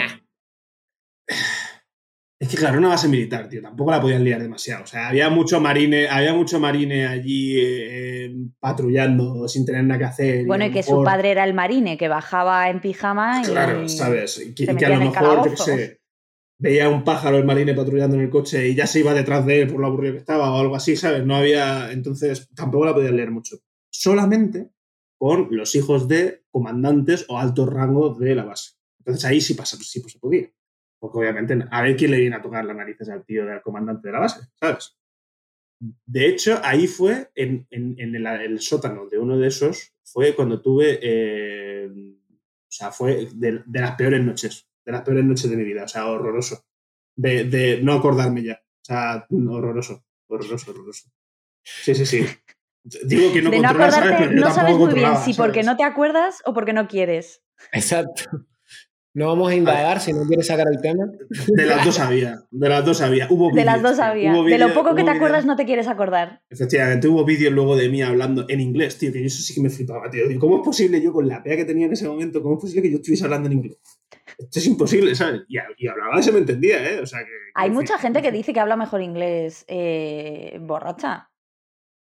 Es 2.41 2.49
que 2.49 2.57
claro, 2.57 2.79
una 2.79 2.89
base 2.89 3.09
militar, 3.09 3.49
tío, 3.49 3.61
tampoco 3.61 3.91
la 3.91 4.01
podían 4.01 4.23
liar 4.23 4.41
demasiado. 4.41 4.85
O 4.85 4.87
sea, 4.87 5.09
había 5.09 5.29
mucho 5.29 5.61
marine, 5.61 6.09
había 6.09 6.33
mucho 6.33 6.61
marine 6.61 7.05
allí 7.05 7.59
eh, 7.59 8.27
eh, 8.27 8.37
patrullando 8.61 9.49
sin 9.49 9.67
tener 9.67 9.83
nada 9.83 9.99
que 9.99 10.05
hacer. 10.05 10.47
bueno, 10.47 10.67
y 10.67 10.71
que 10.71 10.85
su 10.85 11.03
padre 11.03 11.33
era 11.33 11.43
el 11.43 11.53
marine, 11.53 11.99
que 11.99 12.07
bajaba 12.07 12.71
en 12.71 12.81
pijama 12.81 13.43
y... 13.43 13.51
Claro, 13.51 13.89
¿sabes? 13.89 14.39
Y 14.39 14.55
que, 14.55 14.67
se 14.67 14.73
y 14.73 14.77
que 14.77 14.87
a 14.87 14.91
lo 14.91 15.01
mejor, 15.01 15.45
yo 15.47 15.51
qué 15.51 15.57
sé, 15.57 15.98
veía 16.59 16.89
un 16.89 17.05
pájaro 17.05 17.39
el 17.39 17.45
marine 17.45 17.75
patrullando 17.75 18.17
en 18.17 18.23
el 18.23 18.31
coche 18.31 18.69
y 18.69 18.75
ya 18.75 18.87
se 18.87 19.01
iba 19.01 19.15
detrás 19.15 19.47
de 19.47 19.63
él 19.63 19.69
por 19.69 19.81
lo 19.81 19.87
aburrido 19.87 20.15
que 20.15 20.19
estaba 20.21 20.53
o 20.53 20.59
algo 20.61 20.77
así, 20.77 20.97
¿sabes? 20.97 21.25
No 21.25 21.37
había. 21.37 21.93
Entonces, 21.93 22.49
tampoco 22.55 22.85
la 22.85 22.95
podían 22.95 23.17
leer 23.17 23.31
mucho. 23.31 23.59
Solamente 23.91 24.71
con 25.19 25.49
los 25.51 25.75
hijos 25.75 26.07
de 26.09 26.45
comandantes 26.51 27.27
o 27.29 27.39
altos 27.39 27.69
rangos 27.73 28.19
de 28.19 28.35
la 28.35 28.45
base. 28.45 28.73
Entonces 28.99 29.25
ahí 29.25 29.41
sí 29.41 29.55
pasa, 29.55 29.77
sí 29.81 30.01
pues, 30.01 30.13
se 30.13 30.19
podía. 30.19 30.49
Porque 31.01 31.19
obviamente, 31.19 31.57
a 31.71 31.83
ver 31.83 31.97
quién 31.97 32.11
le 32.11 32.19
viene 32.19 32.37
a 32.37 32.43
tocar 32.43 32.65
las 32.65 32.77
narices 32.77 33.09
al 33.09 33.25
tío 33.25 33.47
del 33.47 33.63
comandante 33.63 34.09
de 34.09 34.13
la 34.13 34.21
base, 34.21 34.41
¿sabes? 34.59 34.97
De 35.81 36.27
hecho, 36.27 36.61
ahí 36.65 36.87
fue, 36.89 37.31
en, 37.37 37.67
en- 37.71 38.15
el, 38.15 38.61
sótano 38.61 39.07
de 39.09 39.19
uno 39.19 39.39
de 39.39 39.47
esos, 39.47 39.93
fue 40.03 40.35
cuando 40.35 40.61
tuve, 40.61 40.99
eh, 41.01 41.89
o 41.89 42.71
sea, 42.71 42.91
fue 42.91 43.29
de 43.33 43.63
las 43.73 43.95
peores 43.95 44.25
noches, 44.25 44.68
de 44.89 44.93
las 44.93 45.03
peores 45.03 45.23
noches 45.23 45.51
de 45.51 45.57
mi 45.59 45.65
vida, 45.65 45.85
o 45.85 45.89
sea, 45.89 46.07
horroroso. 46.07 46.65
De, 47.15 47.45
de 47.45 47.83
no 47.83 47.93
acordarme 47.93 48.43
ya, 48.43 48.55
o 48.55 48.85
sea, 48.85 49.27
horroroso, 49.29 50.03
horroroso, 50.29 50.71
horroroso. 50.71 51.11
Sí, 51.63 51.95
sí, 51.95 52.07
sí. 52.07 52.27
Digo 53.05 53.31
que 53.31 53.43
no 53.43 53.51
de 53.51 53.59
no 53.59 53.69
acordarte, 53.69 54.29
no 54.29 54.51
sabes 54.51 54.77
muy 54.77 54.95
bien 54.95 55.15
si 55.23 55.35
porque 55.35 55.63
no 55.63 55.77
te 55.77 55.85
acuerdas 55.85 56.41
o 56.47 56.55
porque 56.55 56.73
no 56.73 56.89
quieres. 56.89 57.43
Exacto. 57.73 58.23
No 59.13 59.27
vamos 59.27 59.51
a 59.51 59.55
indagar 59.57 60.01
si 60.01 60.15
no 60.15 60.23
quieres 60.27 60.47
sacar 60.47 60.67
el 60.73 60.81
tema. 60.81 61.05
De 61.49 61.67
las 61.67 61.85
dos 61.85 61.99
había, 61.99 62.39
de 62.51 62.69
las 62.69 62.85
dos 62.85 63.03
había. 63.03 63.27
Hubo 63.29 63.51
De 63.55 63.65
las 63.65 63.83
dos 63.83 63.99
había. 63.99 64.33
hubo 64.33 64.45
de 64.45 64.57
lo 64.57 64.73
poco 64.73 64.95
que 64.95 65.05
te 65.05 65.11
acuerdas 65.11 65.45
no 65.45 65.57
te 65.57 65.67
quieres 65.67 65.89
acordar. 65.89 66.41
Efectivamente, 66.49 67.09
hubo 67.09 67.27
vídeos 67.27 67.53
luego 67.53 67.77
de 67.77 67.91
mí 67.91 68.01
hablando 68.01 68.47
en 68.49 68.61
inglés, 68.61 68.97
tío, 68.97 69.13
que 69.13 69.21
yo 69.21 69.27
eso 69.27 69.43
sí 69.43 69.55
que 69.55 69.61
me 69.61 69.69
flipaba, 69.69 70.09
tío. 70.09 70.25
¿Cómo 70.39 70.59
es 70.59 70.63
posible 70.63 71.03
yo 71.03 71.13
con 71.13 71.29
la 71.29 71.43
pea 71.43 71.57
que 71.57 71.67
tenía 71.67 71.87
en 71.87 71.93
ese 71.93 72.09
momento, 72.09 72.43
cómo 72.43 72.55
es 72.55 72.61
posible 72.63 72.83
que 72.83 72.91
yo 72.91 72.97
estuviese 72.99 73.25
hablando 73.25 73.49
en 73.49 73.55
inglés? 73.55 73.79
Esto 74.39 74.61
es 74.61 74.67
imposible, 74.67 75.15
¿sabes? 75.17 75.43
Y, 75.49 75.59
y 75.79 75.89
hablaba 75.89 76.21
y 76.21 76.23
se 76.23 76.31
me 76.33 76.39
entendía, 76.39 76.89
¿eh? 76.89 77.01
O 77.01 77.07
sea 77.07 77.21
que... 77.21 77.31
Hay 77.55 77.71
mucha 77.71 77.99
gente 77.99 78.23
que 78.23 78.31
dice 78.31 78.53
que 78.53 78.61
habla 78.61 78.77
mejor 78.77 79.03
inglés 79.03 79.65
eh, 79.67 80.59
borracha. 80.61 81.31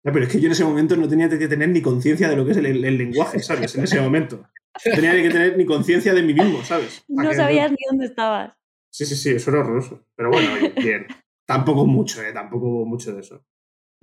Ya, 0.05 0.11
pero 0.11 0.25
es 0.25 0.31
que 0.31 0.39
yo 0.39 0.47
en 0.47 0.53
ese 0.53 0.63
momento 0.63 0.95
no 0.95 1.07
tenía 1.07 1.27
que 1.29 1.47
tener 1.47 1.69
ni 1.69 1.81
conciencia 1.81 2.29
de 2.29 2.35
lo 2.37 2.45
que 2.45 2.51
es 2.51 2.57
el, 2.57 2.65
el 2.65 2.97
lenguaje, 2.97 3.39
¿sabes? 3.39 3.75
En 3.75 3.83
ese 3.83 3.99
momento. 4.01 4.37
No 4.85 4.95
tenía 4.95 5.13
que 5.13 5.29
tener 5.29 5.57
ni 5.57 5.65
conciencia 5.65 6.13
de 6.13 6.23
mí 6.23 6.33
mismo, 6.33 6.63
¿sabes? 6.63 7.03
¿Para 7.15 7.29
No 7.29 7.35
sabías 7.35 7.71
ni 7.71 7.77
dónde 7.89 8.05
estabas. 8.05 8.57
Sí, 8.89 9.05
sí, 9.05 9.15
sí, 9.15 9.31
eso 9.31 9.51
era 9.51 9.59
horroroso. 9.61 10.05
Pero 10.15 10.29
bueno, 10.29 10.49
bien. 10.77 11.07
Tampoco 11.45 11.85
mucho, 11.85 12.21
¿eh? 12.23 12.31
Tampoco 12.33 12.85
mucho 12.85 13.13
de 13.13 13.21
eso. 13.21 13.45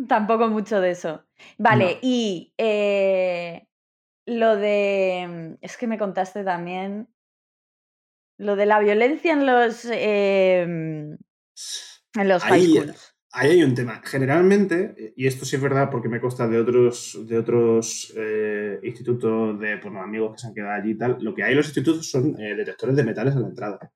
Tampoco 0.09 0.49
mucho 0.49 0.81
de 0.81 0.91
eso. 0.91 1.25
Vale, 1.59 1.95
No. 1.95 1.99
y 2.03 2.53
eh, 2.59 3.67
lo 4.27 4.57
de. 4.57 5.57
Es 5.61 5.77
que 5.77 5.87
me 5.87 5.99
contaste 5.99 6.45
también. 6.45 7.09
Lo 8.41 8.57
de 8.57 8.65
la 8.65 8.81
violencia 8.81 9.35
en 9.35 9.45
los. 9.47 9.85
eh, 9.93 10.63
en 10.63 11.19
los 12.29 12.43
high 12.43 12.53
Ahí- 12.61 12.67
schools. 12.75 13.15
Ahí 13.33 13.51
hay 13.51 13.63
un 13.63 13.75
tema. 13.77 14.01
Generalmente, 14.05 15.13
y 15.15 15.27
esto 15.29 15.45
sí 15.45 15.55
es 15.55 15.63
verdad 15.63 15.89
porque 15.89 16.09
me 16.09 16.21
consta 16.21 16.49
de 16.49 16.59
otros, 16.59 17.17
de 17.29 17.39
otros 17.39 18.13
eh, 18.17 18.81
institutos 18.83 19.61
de 19.61 19.77
bueno, 19.77 20.03
amigos 20.03 20.33
que 20.33 20.39
se 20.41 20.47
han 20.49 20.55
quedado 20.55 20.73
allí 20.83 20.93
y 20.93 20.99
tal, 20.99 21.17
lo 21.21 21.33
que 21.33 21.45
hay 21.45 21.53
en 21.53 21.59
los 21.59 21.67
institutos 21.67 22.11
son 22.11 22.35
eh, 22.41 22.57
detectores 22.57 22.97
de 22.97 23.05
metales 23.05 23.37
en 23.37 23.43
la 23.43 23.49
entrada, 23.49 23.93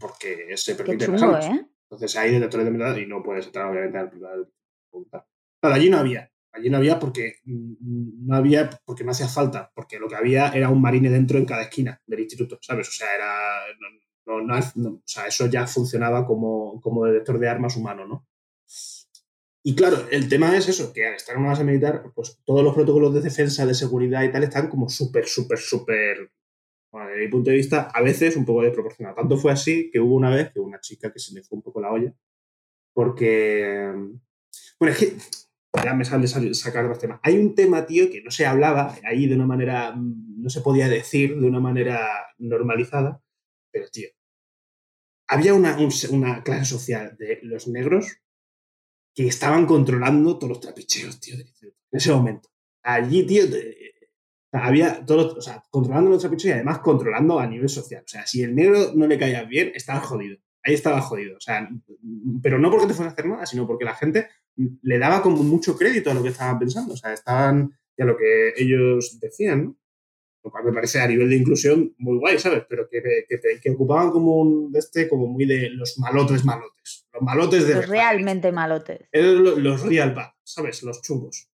porque 0.00 0.56
se 0.56 0.72
armas. 0.72 1.46
¿eh? 1.46 1.64
Entonces 1.84 2.16
hay 2.16 2.32
detectores 2.32 2.64
de 2.64 2.72
metales 2.72 3.04
y 3.04 3.06
no 3.06 3.22
puedes 3.22 3.46
entrar 3.46 3.70
obviamente 3.70 3.98
al 3.98 4.10
privado. 4.10 4.50
Claro, 5.60 5.76
allí 5.76 5.88
no 5.90 5.98
había. 5.98 6.28
Allí 6.54 6.70
no 6.70 6.76
había 6.78 6.98
porque 7.00 7.34
no 7.44 8.34
había 8.36 8.70
porque 8.84 9.04
no 9.04 9.10
hacía 9.10 9.28
falta, 9.28 9.70
porque 9.74 9.98
lo 9.98 10.08
que 10.08 10.14
había 10.16 10.48
era 10.50 10.68
un 10.70 10.80
marine 10.80 11.10
dentro 11.10 11.36
en 11.38 11.44
cada 11.46 11.62
esquina 11.62 12.00
del 12.06 12.20
instituto, 12.20 12.58
¿sabes? 12.62 12.88
O 12.88 12.92
sea, 12.92 13.14
era 13.14 13.34
no- 14.26 14.90
o 14.90 15.02
sea, 15.04 15.26
eso 15.26 15.46
ya 15.46 15.66
funcionaba 15.66 16.26
como, 16.26 16.80
como 16.80 17.04
detector 17.04 17.38
de 17.38 17.48
armas 17.48 17.76
humano, 17.76 18.06
¿no? 18.06 18.26
Y 19.66 19.74
claro, 19.74 20.06
el 20.10 20.28
tema 20.28 20.54
es 20.56 20.68
eso, 20.68 20.92
que 20.92 21.06
al 21.06 21.14
estar 21.14 21.34
en 21.34 21.40
una 21.40 21.50
base 21.50 21.64
militar, 21.64 22.04
pues 22.14 22.38
todos 22.44 22.62
los 22.62 22.74
protocolos 22.74 23.14
de 23.14 23.22
defensa, 23.22 23.64
de 23.64 23.74
seguridad 23.74 24.22
y 24.22 24.30
tal 24.30 24.44
están 24.44 24.68
como 24.68 24.88
súper, 24.90 25.26
súper, 25.26 25.58
súper, 25.58 26.30
bueno, 26.92 27.08
desde 27.08 27.22
mi 27.24 27.28
punto 27.30 27.50
de 27.50 27.56
vista, 27.56 27.90
a 27.94 28.02
veces 28.02 28.36
un 28.36 28.44
poco 28.44 28.62
desproporcionado. 28.62 29.16
Tanto 29.16 29.36
fue 29.38 29.52
así 29.52 29.90
que 29.90 30.00
hubo 30.00 30.16
una 30.16 30.30
vez 30.30 30.52
que 30.52 30.60
una 30.60 30.80
chica 30.80 31.12
que 31.12 31.18
se 31.18 31.34
le 31.34 31.42
fue 31.42 31.56
un 31.56 31.62
poco 31.62 31.80
la 31.80 31.92
olla, 31.92 32.14
porque, 32.94 33.92
bueno, 34.78 34.94
es 34.94 34.98
que 34.98 35.16
ya 35.82 35.94
me 35.94 36.04
sale 36.04 36.26
sal- 36.28 36.54
sacar 36.54 36.86
dos 36.88 36.98
temas. 36.98 37.20
Hay 37.22 37.38
un 37.38 37.54
tema, 37.54 37.86
tío, 37.86 38.10
que 38.10 38.22
no 38.22 38.30
se 38.30 38.46
hablaba 38.46 38.94
ahí 39.04 39.26
de 39.26 39.34
una 39.34 39.46
manera, 39.46 39.94
no 39.96 40.48
se 40.50 40.60
podía 40.60 40.88
decir 40.88 41.38
de 41.38 41.46
una 41.46 41.60
manera 41.60 42.06
normalizada, 42.38 43.20
pero, 43.72 43.88
tío, 43.88 44.08
había 45.28 45.54
una, 45.54 45.76
un- 45.78 45.90
una 46.10 46.42
clase 46.42 46.64
social 46.66 47.16
de 47.18 47.40
los 47.42 47.66
negros 47.68 48.06
que 49.14 49.26
estaban 49.26 49.66
controlando 49.66 50.38
todos 50.38 50.48
los 50.50 50.60
trapicheos, 50.60 51.20
tío, 51.20 51.34
en 51.36 51.74
ese 51.92 52.12
momento. 52.12 52.48
Allí, 52.82 53.24
tío, 53.26 53.44
había 54.52 55.04
todos, 55.04 55.34
o 55.36 55.40
sea, 55.40 55.62
controlando 55.70 56.10
los 56.10 56.20
trapicheos 56.20 56.50
y 56.50 56.52
además 56.54 56.78
controlando 56.80 57.38
a 57.40 57.46
nivel 57.46 57.68
social. 57.68 58.02
O 58.04 58.08
sea, 58.08 58.26
si 58.26 58.42
el 58.42 58.54
negro 58.54 58.92
no 58.94 59.06
le 59.06 59.18
caía 59.18 59.42
bien, 59.44 59.72
estaba 59.74 60.00
jodido. 60.00 60.38
Ahí 60.62 60.74
estaba 60.74 61.00
jodido. 61.00 61.36
O 61.36 61.40
sea, 61.40 61.68
pero 62.42 62.58
no 62.58 62.70
porque 62.70 62.86
te 62.86 62.94
fuese 62.94 63.08
a 63.08 63.12
hacer 63.12 63.26
nada, 63.26 63.46
sino 63.46 63.66
porque 63.66 63.84
la 63.84 63.94
gente 63.94 64.28
le 64.56 64.98
daba 64.98 65.22
como 65.22 65.42
mucho 65.42 65.76
crédito 65.76 66.10
a 66.10 66.14
lo 66.14 66.22
que 66.22 66.30
estaban 66.30 66.58
pensando. 66.58 66.94
O 66.94 66.96
sea, 66.96 67.12
estaban 67.12 67.76
y 67.96 68.02
a 68.02 68.06
lo 68.06 68.16
que 68.16 68.54
ellos 68.56 69.18
decían, 69.20 69.64
¿no? 69.64 69.76
Lo 70.42 70.50
cual 70.50 70.64
me 70.64 70.72
parece 70.72 71.00
a 71.00 71.08
nivel 71.08 71.30
de 71.30 71.36
inclusión 71.36 71.94
muy 71.96 72.18
guay, 72.18 72.38
¿sabes? 72.38 72.64
Pero 72.68 72.86
que, 72.88 73.02
que, 73.26 73.60
que 73.62 73.70
ocupaban 73.70 74.10
como 74.10 74.36
un 74.36 74.70
de 74.72 74.78
este, 74.78 75.08
como 75.08 75.26
muy 75.26 75.46
de 75.46 75.70
los 75.70 75.98
malotes 75.98 76.44
malotes. 76.44 77.06
Los 77.12 77.22
malotes 77.22 77.66
de. 77.66 77.74
Los 77.76 77.88
realmente 77.88 78.52
malotes. 78.52 79.08
Los, 79.10 79.58
los 79.58 79.82
real 79.82 80.14
bad, 80.14 80.32
¿sabes? 80.42 80.82
Los 80.82 81.00
chungos. 81.00 81.48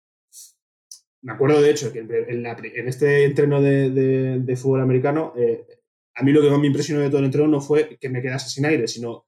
Me 1.20 1.32
acuerdo, 1.32 1.60
de 1.60 1.70
hecho, 1.70 1.92
que 1.92 1.98
en, 1.98 2.46
en 2.46 2.88
este 2.88 3.24
entreno 3.24 3.60
de, 3.60 3.90
de, 3.90 4.38
de 4.38 4.56
fútbol 4.56 4.80
americano, 4.80 5.34
eh, 5.36 5.66
a 6.14 6.22
mí 6.22 6.32
lo 6.32 6.40
que 6.40 6.48
más 6.48 6.58
me 6.58 6.68
impresionó 6.68 7.02
de 7.02 7.08
todo 7.08 7.18
el 7.18 7.26
entreno 7.26 7.48
no 7.48 7.60
fue 7.60 7.98
que 8.00 8.08
me 8.08 8.22
quedase 8.22 8.48
sin 8.48 8.64
aire, 8.64 8.88
sino 8.88 9.26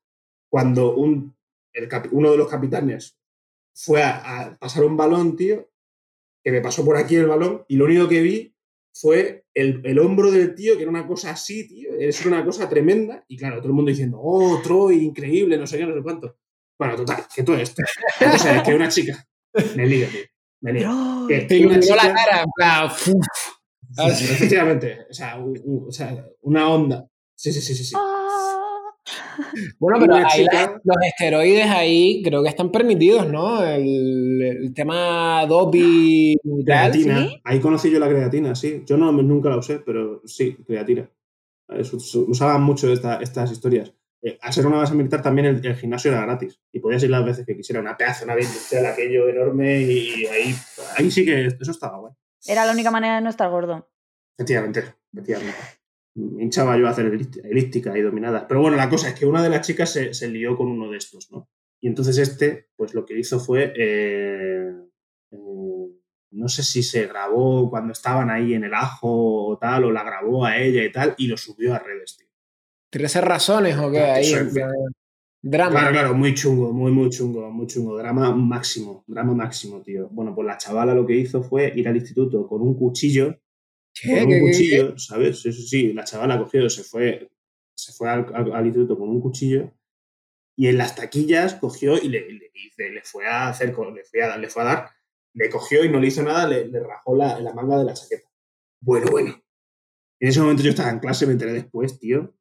cuando 0.49 0.97
un, 0.97 1.37
el, 1.73 1.89
uno 2.13 2.31
de 2.31 2.37
los 2.39 2.49
capitanes 2.49 3.20
fue 3.83 4.03
a, 4.03 4.43
a, 4.43 4.59
pasar 4.59 4.85
un 4.85 4.97
balón, 4.97 5.37
tío, 5.37 5.71
que 6.43 6.51
me 6.51 6.61
pasó 6.61 6.85
por 6.85 6.97
aquí 6.97 7.17
el 7.17 7.27
balón, 7.27 7.65
y 7.69 7.77
lo 7.77 7.87
único 7.87 8.09
que 8.09 8.21
vi 8.21 8.55
fue 8.93 9.45
el, 9.55 9.81
el, 9.85 9.99
hombro 9.99 10.31
del 10.31 10.55
tío, 10.55 10.77
que 10.77 10.83
era 10.83 10.91
una 10.91 11.07
cosa 11.07 11.31
así, 11.31 11.67
tío, 11.67 11.91
es 11.99 12.25
una 12.27 12.45
cosa 12.45 12.69
tremenda, 12.69 13.25
y 13.29 13.37
claro, 13.37 13.59
todo 13.59 13.69
el 13.69 13.75
mundo 13.75 13.91
diciendo, 13.91 14.19
oh, 14.21 14.61
Troy, 14.63 15.05
increíble, 15.05 15.57
no 15.57 15.67
sé 15.67 15.79
qué, 15.79 15.87
no 15.87 15.95
sé 15.95 16.03
cuánto. 16.03 16.37
Bueno, 16.79 16.97
total, 16.97 17.27
que 17.35 17.43
todo 17.43 17.57
esto. 17.57 17.83
O 18.21 18.39
sea, 18.39 18.57
es 18.57 18.63
que 18.63 18.75
una 18.75 18.89
chica 18.89 19.27
me 19.77 19.87
liga, 19.87 20.09
tío. 20.09 20.23
Me 20.63 20.73
liga. 20.73 20.91
Que 21.29 21.41
Te 21.43 21.57
iluminó 21.57 21.97
la 21.97 22.15
cara, 22.15 22.43
en 22.43 22.51
plan, 22.55 22.87
uf. 22.87 23.09
Sí, 23.93 24.15
sí, 24.15 24.25
efectivamente, 24.33 25.07
o 25.11 25.15
sea, 25.15 25.37
un, 25.39 25.61
un, 25.65 25.89
o 25.89 25.93
sea, 25.93 26.27
una 26.43 26.69
onda. 26.69 27.07
Sí, 27.35 27.53
sí, 27.53 27.61
sí, 27.61 27.75
sí. 27.75 27.85
sí. 27.85 27.97
Bueno, 29.79 29.99
pero 30.01 30.15
ahí 30.17 30.45
la- 30.53 30.81
los 30.85 30.97
esteroides 31.07 31.67
ahí 31.67 32.23
creo 32.25 32.43
que 32.43 32.49
están 32.49 32.71
permitidos, 32.71 33.27
¿no? 33.31 33.65
El, 33.65 34.41
el 34.43 34.75
tema 34.75 35.45
doping 35.47 36.37
y 36.43 36.65
tal. 36.65 36.91
Creatina. 36.93 37.19
¿Sí? 37.29 37.41
Ahí 37.45 37.61
conocí 37.61 37.91
yo 37.91 37.99
la 37.99 38.09
creatina, 38.09 38.55
sí. 38.55 38.83
Yo 38.87 38.97
no, 38.97 39.11
nunca 39.13 39.49
la 39.51 39.57
usé, 39.59 39.79
pero 39.81 40.23
sí, 40.25 40.57
creatina. 40.67 41.09
Usaban 42.27 42.63
mucho 42.63 42.93
esta- 42.93 43.21
estas 43.21 43.51
historias. 43.53 43.93
Eh, 44.23 44.37
al 44.43 44.53
ser 44.53 44.67
una 44.67 44.77
base 44.79 44.95
militar 44.95 45.23
también 45.23 45.47
el, 45.47 45.65
el 45.65 45.77
gimnasio 45.77 46.11
era 46.11 46.21
gratis 46.23 46.61
y 46.73 46.81
podías 46.81 47.03
ir 47.03 47.11
las 47.11 47.25
veces 47.25 47.47
que 47.47 47.57
quisiera. 47.57 47.81
Una 47.81 47.97
pedazo, 47.97 48.25
una 48.25 48.35
industrial, 48.35 48.87
aquello 48.87 49.29
enorme 49.29 49.81
y, 49.81 50.23
y 50.23 50.27
ahí, 50.27 50.55
ahí 50.99 51.11
sí 51.11 51.25
que 51.25 51.47
eso 51.47 51.71
estaba 51.71 51.99
guay. 51.99 52.13
Era 52.47 52.67
la 52.67 52.73
única 52.73 52.91
manera 52.91 53.15
de 53.17 53.21
no 53.23 53.31
estar 53.31 53.49
gordo. 53.51 53.89
Efectivamente, 54.37 54.85
efectivamente. 55.13 55.57
Hinchaba 56.15 56.77
yo 56.77 56.87
a 56.87 56.91
hacer 56.91 57.07
elípti- 57.13 57.41
elíptica 57.45 57.97
y 57.97 58.03
dominadas. 58.03 58.45
Pero 58.49 58.61
bueno, 58.63 58.77
la 58.77 58.89
cosa 58.91 59.09
es 59.09 59.15
que 59.19 59.27
una 59.27 59.43
de 59.43 59.49
las 59.51 59.67
chicas 59.67 59.93
se, 59.93 60.13
se 60.15 60.29
lió 60.29 60.57
con 60.57 60.69
uno 60.69 60.91
de 60.91 60.99
estos, 60.99 61.31
¿no? 61.31 61.49
Y 61.81 61.89
entonces 61.89 62.19
este, 62.19 62.69
pues 62.77 62.95
lo 62.95 63.07
que 63.07 63.19
hizo 63.19 63.39
fue. 63.41 63.73
eh, 63.77 64.73
eh, 65.33 65.87
no 66.33 66.49
sé 66.49 66.63
si 66.63 66.83
se 66.83 67.07
grabó 67.09 67.69
cuando 67.71 67.93
estaban 67.93 68.31
ahí 68.31 68.55
en 68.55 68.65
el 68.65 68.75
ajo 68.75 69.47
o 69.49 69.59
tal, 69.59 69.85
o 69.85 69.91
la 69.91 70.05
grabó 70.05 70.45
a 70.45 70.59
ella 70.59 70.85
y 70.85 70.93
tal, 70.93 71.15
y 71.19 71.27
lo 71.27 71.37
subió 71.37 71.75
a 71.75 71.79
redes, 71.81 72.17
tío. 72.19 72.29
¿13 72.93 73.21
razones 73.21 73.77
o 73.79 73.91
qué? 73.91 73.99
Ahí, 74.01 74.25
drama. 75.43 75.71
Claro, 75.81 75.93
claro, 75.93 76.15
muy 76.15 76.35
chungo, 76.35 76.73
muy, 76.73 76.93
muy 76.93 77.09
chungo, 77.11 77.51
muy 77.51 77.67
chungo. 77.67 77.97
Drama 77.97 78.35
máximo, 78.35 79.05
drama 79.07 79.35
máximo, 79.35 79.81
tío. 79.83 80.09
Bueno, 80.11 80.35
pues 80.35 80.47
la 80.47 80.57
chavala 80.59 80.95
lo 80.95 81.07
que 81.07 81.17
hizo 81.17 81.43
fue 81.43 81.73
ir 81.75 81.89
al 81.89 81.97
instituto 81.97 82.47
con 82.47 82.63
un 82.63 82.75
cuchillo. 82.75 83.37
Con 84.03 84.15
¿Qué- 84.15 84.25
un 84.25 84.41
cuchillo, 84.41 84.99
¿sabes? 84.99 85.41
Sí, 85.43 85.53
sí, 85.53 85.63
sí. 85.67 85.93
La 85.93 86.05
chavala 86.05 86.39
cogió, 86.39 86.69
se 86.71 86.83
fue, 86.85 87.31
se 87.75 87.93
fue 87.93 88.09
al, 88.11 88.27
al- 88.35 88.53
al 88.53 88.67
instituto 88.67 88.99
con 88.99 89.09
un 89.09 89.21
cuchillo 89.21 89.73
y 90.57 90.69
en 90.69 90.79
las 90.79 90.95
taquillas 90.95 91.55
cogió 91.55 91.97
y 91.97 92.09
le, 92.09 92.31
le, 92.31 92.51
hice- 92.55 92.91
le 92.91 93.03
fue 93.03 93.27
a 93.27 93.49
hacer, 93.49 93.69
le 93.95 94.05
fue 94.05 94.23
a, 94.23 94.37
le 94.37 94.49
fue 94.49 94.63
a 94.63 94.65
dar, 94.67 94.91
le 95.35 95.49
cogió 95.49 95.85
y 95.85 95.89
no 95.89 96.01
le 96.01 96.09
hizo 96.09 96.23
nada, 96.23 96.47
le, 96.47 96.67
le 96.69 96.81
rajó 96.81 97.17
la, 97.17 97.41
la 97.41 97.53
manga 97.55 97.79
de 97.79 97.85
la 97.85 97.95
chaqueta. 97.95 98.29
Bueno, 98.81 99.11
bueno. 99.11 99.43
En 100.21 100.29
ese 100.29 100.41
momento 100.41 100.63
yo 100.63 100.71
estaba 100.71 100.91
en 100.91 100.99
clase, 100.99 101.27
me 101.27 101.33
enteré 101.33 101.53
después, 101.53 101.99
tío. 101.99 102.35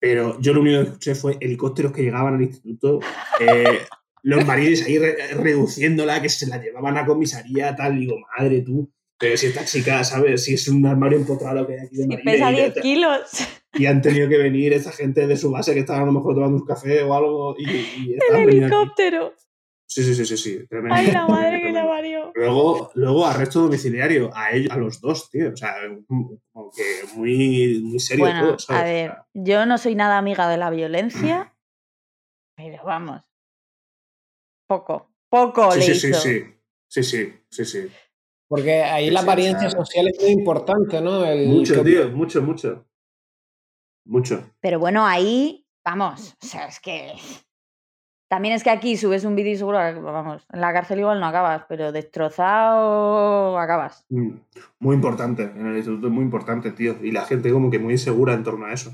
Pero 0.00 0.40
yo 0.40 0.54
lo 0.54 0.60
único 0.60 0.78
que 0.80 0.86
escuché 0.88 1.14
fue 1.14 1.36
helicópteros 1.40 1.92
que 1.92 2.02
llegaban 2.02 2.34
al 2.34 2.42
instituto, 2.42 3.00
eh, 3.40 3.80
los 4.22 4.46
marines 4.46 4.84
ahí 4.86 4.98
re- 4.98 5.34
reduciéndola, 5.34 6.22
que 6.22 6.28
se 6.28 6.46
la 6.46 6.56
llevaban 6.62 6.96
a 6.96 7.04
comisaría, 7.04 7.74
tal. 7.74 7.98
Digo, 7.98 8.16
madre 8.38 8.62
tú. 8.62 8.90
Pero 9.18 9.36
si 9.36 9.46
esta 9.46 9.64
chica, 9.64 10.04
¿sabes? 10.04 10.44
Si 10.44 10.54
es 10.54 10.68
un 10.68 10.86
armario 10.86 11.18
empotrado 11.18 11.66
que 11.66 11.74
hay 11.74 11.86
aquí 11.86 11.96
de 11.96 12.04
Y 12.04 12.08
marines 12.08 12.34
pesa 12.34 12.50
y- 12.50 12.54
10 12.54 12.74
kilos. 12.80 13.20
y 13.74 13.86
han 13.86 14.00
tenido 14.00 14.28
que 14.28 14.38
venir 14.38 14.72
esta 14.72 14.92
gente 14.92 15.26
de 15.26 15.36
su 15.36 15.50
base 15.50 15.74
que 15.74 15.80
estaban 15.80 16.02
a 16.02 16.06
lo 16.06 16.12
mejor 16.12 16.34
tomando 16.34 16.56
un 16.58 16.64
café 16.66 17.02
o 17.02 17.14
algo 17.14 17.54
y, 17.58 17.64
y 17.64 18.14
El 18.32 18.48
helicóptero. 18.48 19.34
Sí, 19.86 20.04
sí, 20.04 20.14
sí, 20.14 20.24
sí, 20.26 20.36
sí. 20.36 20.66
Tremendo, 20.68 20.94
Ay, 20.96 21.06
la 21.06 21.26
madre 21.26 21.60
que 21.62 21.72
la 21.72 21.88
parió. 21.88 22.30
Luego, 22.34 22.90
luego 22.94 23.26
arresto 23.26 23.62
domiciliario 23.62 24.30
a 24.34 24.52
ellos, 24.52 24.70
a 24.70 24.76
los 24.76 25.00
dos, 25.00 25.30
tío. 25.30 25.50
O 25.52 25.56
sea, 25.56 25.74
como 26.06 26.70
que 26.76 26.82
muy, 27.14 27.80
muy 27.82 27.98
serio 27.98 28.24
Bueno, 28.26 28.40
todo, 28.48 28.58
¿sabes? 28.58 28.82
a 28.82 28.84
ver, 28.84 29.14
yo 29.32 29.64
no 29.66 29.78
soy 29.78 29.94
nada 29.94 30.18
amiga 30.18 30.48
de 30.48 30.58
la 30.58 30.68
violencia, 30.70 31.54
pero 32.54 32.84
vamos. 32.84 33.22
Poco. 34.66 35.10
Poco 35.30 35.72
sí, 35.72 35.80
le 35.80 35.94
sí, 35.94 35.94
sí, 35.94 36.14
sí. 36.14 36.44
Sí, 36.86 37.02
sí, 37.02 37.32
sí, 37.50 37.64
sí. 37.64 37.88
Porque 38.48 38.82
ahí 38.82 39.06
Sí, 39.08 39.10
la 39.12 39.20
apariencia 39.20 39.68
social 39.70 40.08
es 40.08 40.20
muy 40.22 40.30
importante, 40.30 41.00
¿no? 41.00 41.24
El, 41.24 41.48
Mucho, 41.48 41.74
que- 41.82 41.90
tío, 41.90 42.08
mucho, 42.10 42.42
mucho. 42.42 42.84
Mucho. 44.06 44.42
Pero 44.60 44.78
bueno, 44.78 45.06
ahí, 45.06 45.66
vamos, 45.84 46.34
o 46.42 46.46
sea, 46.46 46.66
es 46.66 46.80
que... 46.80 47.12
También 48.30 48.54
es 48.54 48.62
que 48.62 48.68
aquí 48.70 48.96
subes 48.98 49.24
un 49.24 49.34
vídeo 49.34 49.52
y 49.52 49.56
seguro, 49.56 49.78
vamos, 50.02 50.46
en 50.52 50.60
la 50.60 50.70
cárcel 50.72 50.98
igual 50.98 51.18
no 51.18 51.26
acabas, 51.26 51.64
pero 51.66 51.92
destrozado 51.92 53.58
acabas. 53.58 54.04
Mm, 54.10 54.32
Muy 54.80 54.94
importante. 54.96 55.44
En 55.44 55.66
el 55.66 55.76
instituto 55.78 56.08
es 56.08 56.12
muy 56.12 56.24
importante, 56.24 56.70
tío. 56.72 56.96
Y 57.02 57.10
la 57.10 57.24
gente 57.24 57.50
como 57.50 57.70
que 57.70 57.78
muy 57.78 57.92
insegura 57.94 58.34
en 58.34 58.44
torno 58.44 58.66
a 58.66 58.72
eso. 58.74 58.92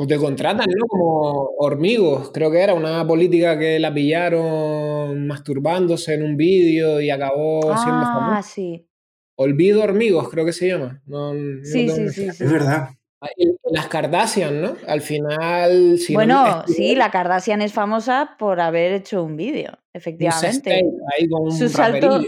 O 0.00 0.06
te 0.06 0.16
contratan, 0.16 0.66
¿no? 0.78 0.86
Como 0.86 1.50
hormigos, 1.58 2.30
creo 2.30 2.52
que 2.52 2.60
era 2.60 2.72
una 2.74 3.04
política 3.04 3.58
que 3.58 3.80
la 3.80 3.92
pillaron 3.92 5.26
masturbándose 5.26 6.14
en 6.14 6.22
un 6.22 6.36
vídeo 6.36 7.00
y 7.00 7.10
acabó 7.10 7.60
siendo 7.76 8.02
Ah, 8.06 8.12
famosa. 8.14 8.42
sí. 8.42 8.86
Olvido 9.36 9.82
hormigos, 9.82 10.28
creo 10.28 10.44
que 10.44 10.52
se 10.52 10.68
llama. 10.68 11.02
No, 11.06 11.34
no 11.34 11.64
Sí, 11.64 11.88
sí, 11.88 12.08
sí, 12.10 12.30
sí. 12.30 12.44
Es 12.44 12.52
verdad. 12.52 12.90
Las 13.72 13.88
Kardashian, 13.88 14.62
¿no? 14.62 14.76
Al 14.86 15.00
final, 15.00 15.98
si 15.98 16.12
no 16.12 16.18
bueno, 16.18 16.62
sí, 16.68 16.94
la 16.94 17.10
Kardashian 17.10 17.60
es 17.62 17.72
famosa 17.72 18.36
por 18.38 18.60
haber 18.60 18.92
hecho 18.92 19.24
un 19.24 19.36
vídeo, 19.36 19.70
un 19.72 19.78
efectivamente. 19.94 20.52
sextape 20.52 20.84
ahí 21.16 21.28
con 21.28 21.42
un 21.46 21.52
Su 21.52 21.68
salto, 21.68 22.20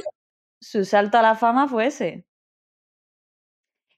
su 0.61 0.85
salto 0.85 1.19
a 1.19 1.23
la 1.23 1.37
fama 1.37 1.69
fue 1.69 1.87
ese. 1.87 2.25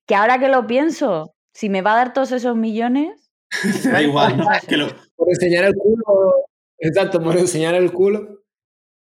Que 0.06 0.14
ahora 0.14 0.38
que 0.38 0.48
lo 0.48 0.66
pienso, 0.66 1.34
si 1.54 1.70
me 1.70 1.80
va 1.80 1.94
a 1.94 1.96
dar 1.96 2.12
todos 2.12 2.32
esos 2.32 2.56
millones, 2.56 3.21
da 3.84 4.02
igual, 4.02 4.36
¿no? 4.36 4.46
Que 4.66 4.76
lo, 4.76 4.88
Por 5.16 5.28
enseñar 5.28 5.64
el 5.64 5.74
culo. 5.74 6.34
Exacto, 6.78 7.22
por 7.22 7.36
enseñar 7.36 7.74
el 7.74 7.92
culo. 7.92 8.42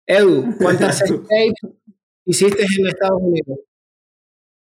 Edu, 0.06 0.56
¿cuántas 0.58 0.98
sextapes 0.98 1.54
hiciste 2.24 2.62
en 2.62 2.86
Estados 2.86 3.20
Unidos? 3.20 3.58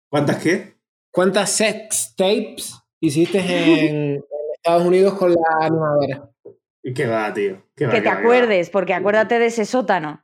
¿Cuántas 0.09 0.41
qué? 0.41 0.75
¿Cuántas 1.11 1.49
sextapes 1.51 2.75
hiciste 3.01 3.39
en, 3.39 4.15
en 4.15 4.23
Estados 4.55 4.85
Unidos 4.85 5.15
con 5.15 5.31
la 5.31 5.65
animadora? 5.65 6.29
¿Y 6.81 6.93
qué 6.93 7.05
va, 7.07 7.33
tío? 7.33 7.63
¿Qué 7.75 7.85
va, 7.85 7.91
que 7.91 7.97
qué 7.97 8.03
te 8.03 8.09
va, 8.09 8.15
qué 8.15 8.21
va? 8.21 8.21
acuerdes, 8.21 8.69
porque 8.69 8.93
acuérdate 8.93 9.39
de 9.39 9.47
ese 9.47 9.65
sótano. 9.65 10.23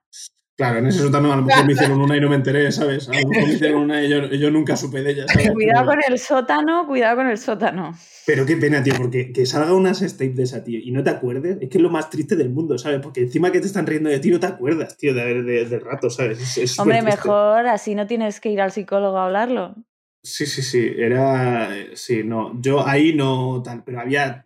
Claro, 0.59 0.79
en 0.79 0.87
ese 0.87 0.99
sótano 0.99 1.31
a 1.31 1.37
lo 1.37 1.43
mejor 1.43 1.65
me 1.65 1.71
hicieron 1.71 2.01
una 2.01 2.17
y 2.17 2.19
no 2.19 2.27
me 2.27 2.35
enteré, 2.35 2.69
¿sabes? 2.73 3.07
A 3.07 3.13
lo 3.13 3.29
mejor 3.29 3.47
me 3.47 3.53
hicieron 3.53 3.81
una 3.83 4.03
y 4.03 4.09
yo, 4.09 4.25
yo 4.25 4.51
nunca 4.51 4.75
supe 4.75 5.01
de 5.01 5.11
ella, 5.11 5.25
¿sabes? 5.29 5.51
Cuidado 5.53 5.85
Pero, 5.85 6.01
con 6.01 6.11
el 6.13 6.19
sótano, 6.19 6.85
cuidado 6.85 7.15
con 7.15 7.27
el 7.29 7.37
sótano. 7.37 7.93
pero 8.27 8.45
qué 8.45 8.57
pena, 8.57 8.83
tío, 8.83 8.93
porque 8.97 9.31
que 9.31 9.45
salga 9.45 9.73
una 9.73 9.93
sextape 9.93 10.33
de 10.33 10.43
esa, 10.43 10.61
tío, 10.61 10.77
y 10.83 10.91
no 10.91 11.01
te 11.01 11.11
acuerdes, 11.11 11.59
es 11.61 11.69
que 11.69 11.77
es 11.77 11.81
lo 11.81 11.89
más 11.89 12.09
triste 12.09 12.35
del 12.35 12.49
mundo, 12.49 12.77
¿sabes? 12.77 12.99
Porque 13.01 13.21
encima 13.21 13.53
que 13.53 13.61
te 13.61 13.67
están 13.67 13.87
riendo 13.87 14.09
de 14.09 14.19
ti, 14.19 14.31
no 14.31 14.39
te 14.41 14.47
acuerdas, 14.47 14.97
tío, 14.97 15.13
de, 15.13 15.41
de- 15.43 15.63
del 15.63 15.79
rato, 15.79 16.09
¿sabes? 16.09 16.37
Es, 16.41 16.57
es 16.57 16.77
Hombre, 16.77 17.01
mejor 17.03 17.65
así 17.65 17.95
no 17.95 18.05
tienes 18.05 18.41
que 18.41 18.49
ir 18.51 18.59
al 18.59 18.73
psicólogo 18.73 19.17
a 19.17 19.27
hablarlo. 19.27 19.75
Sí, 20.21 20.45
sí, 20.45 20.61
sí, 20.61 20.91
era... 20.97 21.69
Sí, 21.93 22.23
no, 22.25 22.59
yo 22.61 22.85
ahí 22.85 23.13
no 23.15 23.61
tal, 23.63 23.81
pero 23.85 24.01
había... 24.01 24.45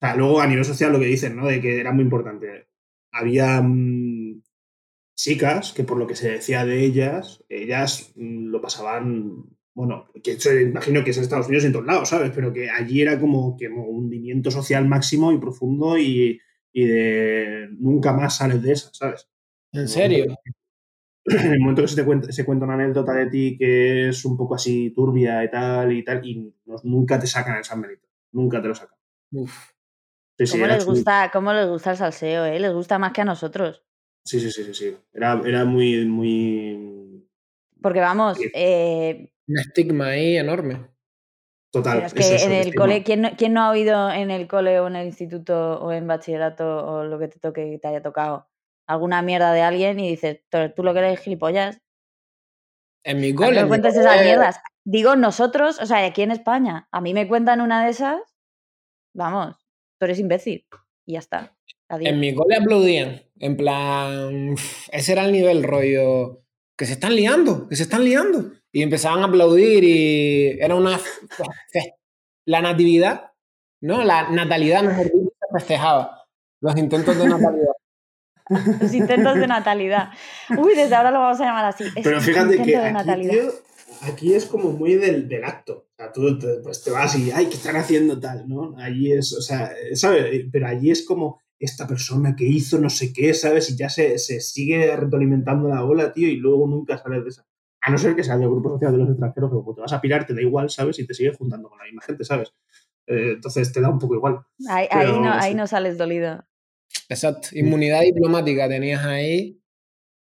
O 0.00 0.06
sea, 0.06 0.16
luego 0.16 0.40
a 0.40 0.46
nivel 0.46 0.64
social 0.64 0.92
lo 0.92 0.98
que 0.98 1.04
dicen, 1.04 1.36
¿no? 1.36 1.46
De 1.46 1.60
que 1.60 1.78
era 1.78 1.92
muy 1.92 2.04
importante. 2.04 2.68
Había 3.12 3.60
mm, 3.62 4.13
chicas 5.14 5.72
que 5.72 5.84
por 5.84 5.98
lo 5.98 6.06
que 6.06 6.16
se 6.16 6.30
decía 6.30 6.64
de 6.64 6.84
ellas, 6.84 7.44
ellas 7.48 8.12
mm, 8.16 8.46
lo 8.48 8.60
pasaban... 8.60 9.44
Bueno, 9.76 10.08
que 10.22 10.38
imagino 10.62 11.02
que 11.02 11.10
es 11.10 11.16
en 11.16 11.24
Estados 11.24 11.46
Unidos 11.46 11.64
y 11.64 11.66
en 11.66 11.72
todos 11.72 11.86
lados, 11.86 12.08
¿sabes? 12.08 12.30
Pero 12.32 12.52
que 12.52 12.70
allí 12.70 13.02
era 13.02 13.18
como 13.18 13.56
que 13.56 13.68
un 13.68 13.78
hundimiento 14.04 14.52
social 14.52 14.86
máximo 14.86 15.32
y 15.32 15.38
profundo 15.38 15.98
y, 15.98 16.40
y 16.72 16.84
de 16.84 17.68
nunca 17.72 18.12
más 18.12 18.36
sales 18.36 18.62
de 18.62 18.72
esa, 18.72 18.90
¿sabes? 18.92 19.28
¿En 19.72 19.88
serio? 19.88 20.26
en 21.24 21.52
el 21.54 21.58
momento 21.58 21.82
que 21.82 21.88
se 21.88 21.96
te 21.96 22.04
cuenta, 22.04 22.30
se 22.30 22.44
cuenta 22.44 22.66
una 22.66 22.74
anécdota 22.74 23.14
de 23.14 23.26
ti 23.26 23.56
que 23.58 24.10
es 24.10 24.24
un 24.24 24.36
poco 24.36 24.54
así 24.54 24.90
turbia 24.90 25.42
y 25.42 25.50
tal 25.50 25.92
y 25.92 26.04
tal, 26.04 26.24
y 26.24 26.54
no- 26.66 26.76
nunca 26.84 27.18
te 27.18 27.26
sacan 27.26 27.56
el 27.56 27.64
San 27.64 27.80
Benito. 27.82 28.06
Nunca 28.32 28.62
te 28.62 28.68
lo 28.68 28.74
sacan. 28.76 28.96
Uf. 29.32 29.70
Sí, 30.38 30.50
¿Cómo 30.52 30.66
les, 30.66 30.84
gusta, 30.84 31.30
¿Cómo 31.32 31.52
les 31.52 31.68
gusta 31.68 31.92
el 31.92 31.96
salseo, 31.96 32.44
eh? 32.44 32.58
Les 32.60 32.72
gusta 32.72 32.98
más 32.98 33.12
que 33.12 33.20
a 33.22 33.24
nosotros. 33.24 33.82
Sí, 34.24 34.40
sí, 34.40 34.50
sí, 34.50 34.64
sí, 34.64 34.74
sí. 34.74 34.96
Era, 35.12 35.40
era 35.44 35.64
muy, 35.64 36.04
muy. 36.06 37.28
Porque 37.82 38.00
vamos, 38.00 38.38
eh, 38.54 39.30
Un 39.46 39.58
estigma 39.58 40.06
ahí 40.08 40.36
enorme. 40.38 40.88
Total. 41.70 41.96
Pero 41.96 42.06
es 42.06 42.12
es 42.14 42.28
que 42.28 42.34
eso, 42.36 42.46
en 42.46 42.52
el 42.52 42.58
estigma. 42.60 42.82
cole, 42.84 43.02
¿quién 43.02 43.20
no, 43.22 43.30
quién 43.36 43.52
no 43.52 43.60
ha 43.62 43.70
oído 43.70 44.10
en 44.10 44.30
el 44.30 44.48
cole 44.48 44.80
o 44.80 44.86
en 44.86 44.96
el 44.96 45.06
instituto 45.06 45.80
o 45.80 45.92
en 45.92 46.06
bachillerato 46.06 46.86
o 46.86 47.04
lo 47.04 47.18
que 47.18 47.28
te 47.28 47.38
toque 47.38 47.70
que 47.72 47.78
te 47.78 47.88
haya 47.88 48.00
tocado 48.02 48.48
alguna 48.86 49.20
mierda 49.22 49.52
de 49.52 49.62
alguien 49.62 49.98
y 50.00 50.08
dices, 50.10 50.40
"Pero 50.50 50.72
tú 50.72 50.82
lo 50.82 50.92
que 50.94 51.00
eres 51.00 51.20
gilipollas? 51.20 51.78
En 53.04 53.20
mi 53.20 53.34
cole. 53.34 53.62
no 53.62 53.68
cole- 53.68 53.88
esas 53.88 54.22
mierdas. 54.22 54.60
Digo 54.84 55.16
nosotros, 55.16 55.78
o 55.80 55.86
sea, 55.86 56.04
aquí 56.06 56.22
en 56.22 56.30
España, 56.30 56.88
a 56.90 57.00
mí 57.00 57.12
me 57.12 57.28
cuentan 57.28 57.60
una 57.60 57.84
de 57.84 57.90
esas, 57.90 58.20
vamos, 59.14 59.56
tú 59.98 60.04
eres 60.06 60.18
imbécil. 60.18 60.66
Y 61.06 61.14
ya 61.14 61.18
está. 61.18 61.54
Adiós. 61.94 62.10
En 62.12 62.20
mi 62.20 62.34
cole 62.34 62.56
aplaudían. 62.56 63.22
En 63.40 63.56
plan, 63.56 64.54
ese 64.92 65.12
era 65.12 65.24
el 65.24 65.32
nivel 65.32 65.62
rollo. 65.62 66.40
Que 66.76 66.86
se 66.86 66.92
están 66.94 67.14
liando, 67.14 67.68
que 67.68 67.76
se 67.76 67.84
están 67.84 68.04
liando. 68.04 68.52
Y 68.72 68.82
empezaban 68.82 69.22
a 69.22 69.26
aplaudir 69.26 69.84
y 69.84 70.58
era 70.60 70.74
una. 70.74 70.98
fe- 70.98 71.94
La 72.46 72.60
natividad, 72.60 73.30
¿no? 73.80 74.02
La 74.04 74.30
natalidad, 74.30 74.82
mejor 74.82 75.04
dicho, 75.04 75.30
se 75.40 75.58
festejaba. 75.58 76.22
Los 76.60 76.76
intentos 76.76 77.16
de 77.18 77.26
natalidad. 77.28 77.72
Los 78.80 78.92
intentos 78.94 79.36
de 79.36 79.46
natalidad. 79.46 80.08
Uy, 80.58 80.74
desde 80.74 80.94
ahora 80.94 81.10
lo 81.10 81.20
vamos 81.20 81.40
a 81.40 81.44
llamar 81.44 81.64
así. 81.66 81.84
Es 81.84 82.04
Pero 82.04 82.20
fíjate 82.20 82.60
que 82.62 82.76
aquí, 82.76 83.28
tío, 83.28 83.52
aquí 84.02 84.34
es 84.34 84.44
como 84.46 84.70
muy 84.72 84.96
del, 84.96 85.28
del 85.28 85.44
acto. 85.44 85.86
O 85.92 85.94
sea, 85.96 86.12
tú 86.12 86.38
te, 86.38 86.46
pues 86.62 86.82
te 86.82 86.90
vas 86.90 87.16
y, 87.16 87.30
ay, 87.30 87.46
¿qué 87.46 87.54
están 87.54 87.76
haciendo 87.76 88.18
tal? 88.20 88.46
¿no? 88.48 88.74
Allí 88.78 89.12
es, 89.12 89.32
o 89.32 89.40
sea, 89.40 89.70
¿sabes? 89.94 90.44
Pero 90.52 90.66
allí 90.66 90.90
es 90.90 91.04
como 91.06 91.40
esta 91.64 91.86
persona 91.86 92.36
que 92.36 92.44
hizo 92.44 92.78
no 92.78 92.90
sé 92.90 93.12
qué, 93.12 93.34
¿sabes? 93.34 93.70
Y 93.70 93.76
ya 93.76 93.88
se, 93.88 94.18
se 94.18 94.40
sigue 94.40 94.94
retroalimentando 94.96 95.68
la 95.68 95.84
ola, 95.84 96.12
tío, 96.12 96.28
y 96.28 96.36
luego 96.36 96.66
nunca 96.66 96.98
sales 96.98 97.24
de 97.24 97.30
esa. 97.30 97.46
A 97.80 97.90
no 97.90 97.98
ser 97.98 98.14
que 98.14 98.24
sea 98.24 98.38
del 98.38 98.48
grupo 98.48 98.70
social 98.70 98.92
de 98.92 98.98
los 98.98 99.10
extranjeros, 99.10 99.50
que 99.50 99.56
como 99.56 99.74
te 99.74 99.80
vas 99.82 99.92
a 99.92 100.00
pirar, 100.00 100.26
te 100.26 100.34
da 100.34 100.40
igual, 100.40 100.70
¿sabes? 100.70 100.98
Y 100.98 101.06
te 101.06 101.14
sigues 101.14 101.36
juntando 101.36 101.68
con 101.68 101.78
la 101.78 101.84
misma 101.84 102.02
gente, 102.02 102.24
¿sabes? 102.24 102.52
Eh, 103.06 103.32
entonces 103.34 103.72
te 103.72 103.80
da 103.80 103.90
un 103.90 103.98
poco 103.98 104.14
igual. 104.14 104.40
Ahí, 104.68 104.88
no, 105.06 105.32
ahí 105.32 105.52
sí. 105.52 105.56
no 105.56 105.66
sales 105.66 105.98
dolido. 105.98 106.44
Exacto. 107.08 107.48
Inmunidad 107.52 108.00
diplomática 108.00 108.68
tenías 108.68 109.04
ahí. 109.04 109.60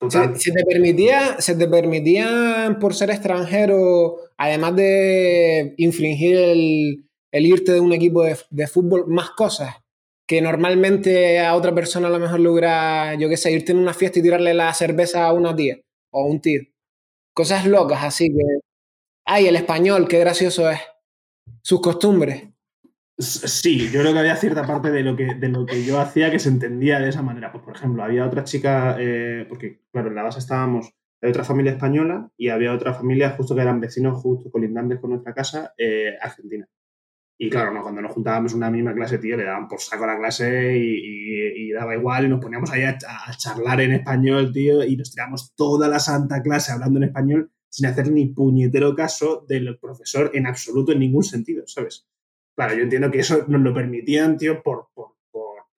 Se 0.09 0.51
te 0.51 0.65
permitía, 0.65 1.39
se 1.39 1.55
te 1.55 1.67
permitía, 1.67 2.77
por 2.81 2.93
ser 2.93 3.09
extranjero, 3.09 4.17
además 4.38 4.75
de 4.75 5.75
infringir 5.77 6.36
el, 6.36 7.09
el 7.31 7.45
irte 7.45 7.71
de 7.71 7.79
un 7.79 7.93
equipo 7.93 8.23
de, 8.23 8.36
de 8.49 8.67
fútbol, 8.67 9.05
más 9.07 9.29
cosas 9.29 9.82
que 10.28 10.41
normalmente 10.41 11.39
a 11.39 11.55
otra 11.55 11.74
persona 11.76 12.07
a 12.07 12.11
lo 12.11 12.19
mejor 12.19 12.39
logra, 12.39 13.15
yo 13.15 13.30
qué 13.30 13.38
sé, 13.38 13.51
irte 13.51 13.71
en 13.71 13.80
una 13.80 13.93
fiesta 13.93 14.19
y 14.19 14.24
tirarle 14.24 14.53
la 14.53 14.74
cerveza 14.74 15.26
a 15.26 15.34
una 15.34 15.55
tía 15.55 15.80
o 16.11 16.24
a 16.24 16.28
un 16.28 16.41
tío. 16.41 16.61
Cosas 17.34 17.65
locas, 17.65 18.03
así 18.03 18.30
que. 18.30 18.43
Ay, 19.26 19.47
el 19.47 19.55
español, 19.55 20.07
qué 20.07 20.19
gracioso 20.19 20.69
es. 20.69 20.80
Sus 21.61 21.82
costumbres. 21.82 22.43
Sí, 23.17 23.89
yo 23.91 24.01
creo 24.01 24.13
que 24.13 24.19
había 24.19 24.36
cierta 24.36 24.65
parte 24.65 24.91
de 24.91 25.03
lo 25.03 25.15
que, 25.15 25.36
de 25.36 25.47
lo 25.47 25.65
que 25.65 25.84
yo 25.86 25.99
hacía 25.99 26.32
que 26.32 26.39
se 26.39 26.49
entendía 26.49 26.99
de 26.99 27.09
esa 27.09 27.21
manera. 27.21 27.51
Pues, 27.51 27.63
por 27.63 27.76
ejemplo, 27.76 28.03
había 28.03 28.26
otra 28.26 28.43
chica, 28.43 28.97
eh, 28.99 29.45
porque, 29.47 29.82
claro, 29.91 30.09
en 30.09 30.15
la 30.15 30.24
base 30.24 30.39
estábamos, 30.39 30.93
hay 31.21 31.30
otra 31.30 31.43
familia 31.43 31.74
española 31.74 32.30
y 32.38 32.49
había 32.49 32.74
otra 32.74 32.93
familia 32.93 33.32
justo 33.32 33.55
que 33.55 33.61
eran 33.61 33.80
vecinos, 33.80 34.21
justo 34.21 34.51
colindantes 34.51 34.99
con 34.99 35.11
nuestra 35.11 35.34
casa, 35.34 35.74
eh, 35.78 36.15
argentina. 36.21 36.67
Y 37.45 37.49
claro, 37.49 37.73
no, 37.73 37.81
cuando 37.81 38.01
nos 38.01 38.11
juntábamos 38.13 38.51
en 38.53 38.57
una 38.59 38.71
misma 38.71 38.93
clase, 38.93 39.17
tío, 39.17 39.35
le 39.35 39.43
daban 39.43 39.67
por 39.67 39.79
saco 39.81 40.05
la 40.05 40.17
clase 40.17 40.77
y, 40.77 40.81
y- 40.95 41.67
y 41.67 41.71
daba 41.71 41.95
igual 41.95 42.25
y 42.25 42.29
nos 42.29 42.39
poníamos 42.39 42.71
ahí 42.71 42.83
a, 42.83 42.97
a 43.27 43.33
charlar 43.37 43.81
en 43.81 43.91
español, 43.93 44.51
tío, 44.53 44.83
y 44.83 44.95
nos 44.95 45.11
tiramos 45.11 45.53
toda 45.55 45.87
la 45.87 45.99
santa 45.99 46.41
clase 46.41 46.71
hablando 46.71 46.99
en 46.99 47.05
español 47.05 47.51
sin 47.69 47.87
hacer 47.87 48.11
ni 48.11 48.27
puñetero 48.27 48.95
caso 48.95 49.45
del 49.47 49.77
profesor 49.79 50.31
en 50.33 50.45
absoluto, 50.47 50.91
en 50.91 50.99
ningún 50.99 51.23
sentido, 51.23 51.63
¿sabes? 51.67 52.07
Claro, 52.55 52.75
yo 52.75 52.83
entiendo 52.83 53.09
que 53.11 53.19
eso 53.19 53.45
nos 53.47 53.61
lo 53.61 53.73
permitían, 53.73 54.37
tío, 54.37 54.61
por, 54.61 54.89
por, 54.93 55.12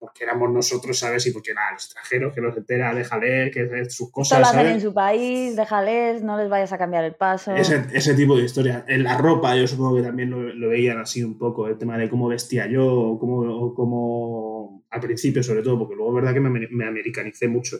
porque 0.05 0.23
éramos 0.23 0.51
nosotros, 0.51 0.97
¿sabes? 0.97 1.25
Y 1.27 1.31
porque 1.31 1.53
nada, 1.53 1.69
el 1.69 1.75
extranjero 1.75 2.31
que 2.33 2.41
los 2.41 2.55
entera, 2.57 2.93
déjale, 2.93 3.51
que 3.51 3.69
es 3.81 3.95
sus 3.95 4.11
cosas, 4.11 4.39
lo 4.39 4.45
hacen 4.47 4.67
en 4.67 4.81
su 4.81 4.93
país, 4.93 5.55
déjales, 5.55 6.23
no 6.23 6.37
les 6.37 6.49
vayas 6.49 6.71
a 6.73 6.77
cambiar 6.77 7.03
el 7.03 7.15
paso. 7.15 7.51
Ese, 7.53 7.85
ese 7.93 8.13
tipo 8.15 8.35
de 8.37 8.43
historia. 8.43 8.85
En 8.87 9.03
la 9.03 9.17
ropa, 9.17 9.55
yo 9.55 9.67
supongo 9.67 9.95
que 9.97 10.03
también 10.03 10.29
lo, 10.29 10.41
lo 10.41 10.69
veían 10.69 10.99
así 10.99 11.23
un 11.23 11.37
poco, 11.37 11.67
el 11.67 11.77
tema 11.77 11.97
de 11.97 12.09
cómo 12.09 12.27
vestía 12.27 12.67
yo, 12.67 12.85
o 12.87 13.19
cómo, 13.19 13.73
cómo- 13.73 14.83
al 14.89 15.01
principio 15.01 15.43
sobre 15.43 15.61
todo, 15.61 15.77
porque 15.79 15.95
luego 15.95 16.11
es 16.11 16.15
verdad 16.23 16.33
que 16.33 16.39
me, 16.39 16.49
amer- 16.49 16.69
me 16.71 16.85
americanicé 16.87 17.47
mucho. 17.47 17.77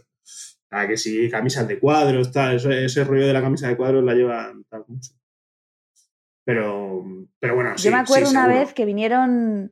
Ah, 0.71 0.87
que 0.87 0.97
sí, 0.97 1.29
camisas 1.29 1.67
de 1.67 1.79
cuadros, 1.79 2.31
tal, 2.31 2.55
ese 2.57 3.03
rollo 3.05 3.25
de 3.27 3.33
la 3.33 3.41
camisa 3.41 3.67
de 3.69 3.77
cuadros 3.77 4.03
la 4.03 4.13
llevan 4.13 4.63
tal 4.65 4.83
mucho. 4.87 5.11
Pero, 6.43 7.03
pero 7.39 7.55
bueno, 7.55 7.77
sí, 7.77 7.85
Yo 7.85 7.91
me 7.91 7.97
acuerdo 8.01 8.25
sí, 8.27 8.31
una 8.31 8.45
seguro. 8.45 8.59
vez 8.59 8.73
que 8.73 8.85
vinieron. 8.85 9.71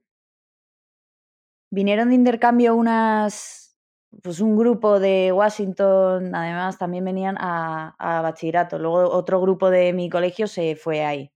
Vinieron 1.73 2.09
de 2.09 2.15
intercambio 2.15 2.75
unas. 2.75 3.75
Pues 4.21 4.39
un 4.41 4.55
grupo 4.55 4.99
de 4.99 5.31
Washington, 5.31 6.35
además 6.35 6.77
también 6.77 7.03
venían 7.03 7.35
a, 7.39 7.95
a 7.97 8.21
bachillerato. 8.21 8.77
Luego 8.77 9.09
otro 9.09 9.41
grupo 9.41 9.71
de 9.71 9.91
mi 9.91 10.07
colegio 10.07 10.45
se 10.45 10.75
fue 10.75 11.03
ahí. 11.03 11.31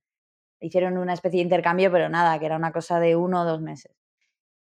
Hicieron 0.62 0.98
una 1.00 1.14
especie 1.14 1.40
de 1.40 1.44
intercambio, 1.46 1.92
pero 1.92 2.10
nada, 2.10 2.40
que 2.40 2.46
era 2.48 2.58
una 2.58 2.72
cosa 2.72 3.00
de 3.00 3.16
uno 3.16 3.42
o 3.42 3.46
dos 3.46 3.62
meses. 3.62 3.94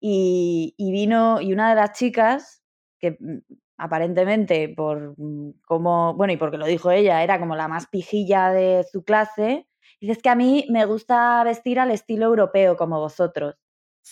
Y, 0.02 0.76
y 0.78 0.92
vino, 0.92 1.42
y 1.42 1.54
una 1.54 1.70
de 1.70 1.76
las 1.76 1.94
chicas, 1.94 2.64
que 3.00 3.18
mm, 3.20 3.40
aparentemente 3.78 4.70
por 4.76 5.16
mm, 5.18 5.62
como, 5.68 6.16
bueno, 6.16 6.34
y 6.34 6.38
porque 6.38 6.58
lo 6.58 6.68
dijo 6.68 6.92
ella, 6.92 7.24
era 7.24 7.40
como 7.40 7.56
la 7.56 7.68
más 7.68 7.88
pijilla 7.88 8.52
de 8.52 8.86
su 8.92 9.04
clase, 9.04 9.68
dice, 10.02 10.14
es 10.14 10.22
que 10.24 10.30
a 10.30 10.36
mí 10.36 10.66
me 10.70 10.86
gusta 10.86 11.44
vestir 11.44 11.80
al 11.80 11.92
estilo 11.92 12.28
europeo, 12.28 12.78
como 12.78 13.00
vosotros. 13.00 13.56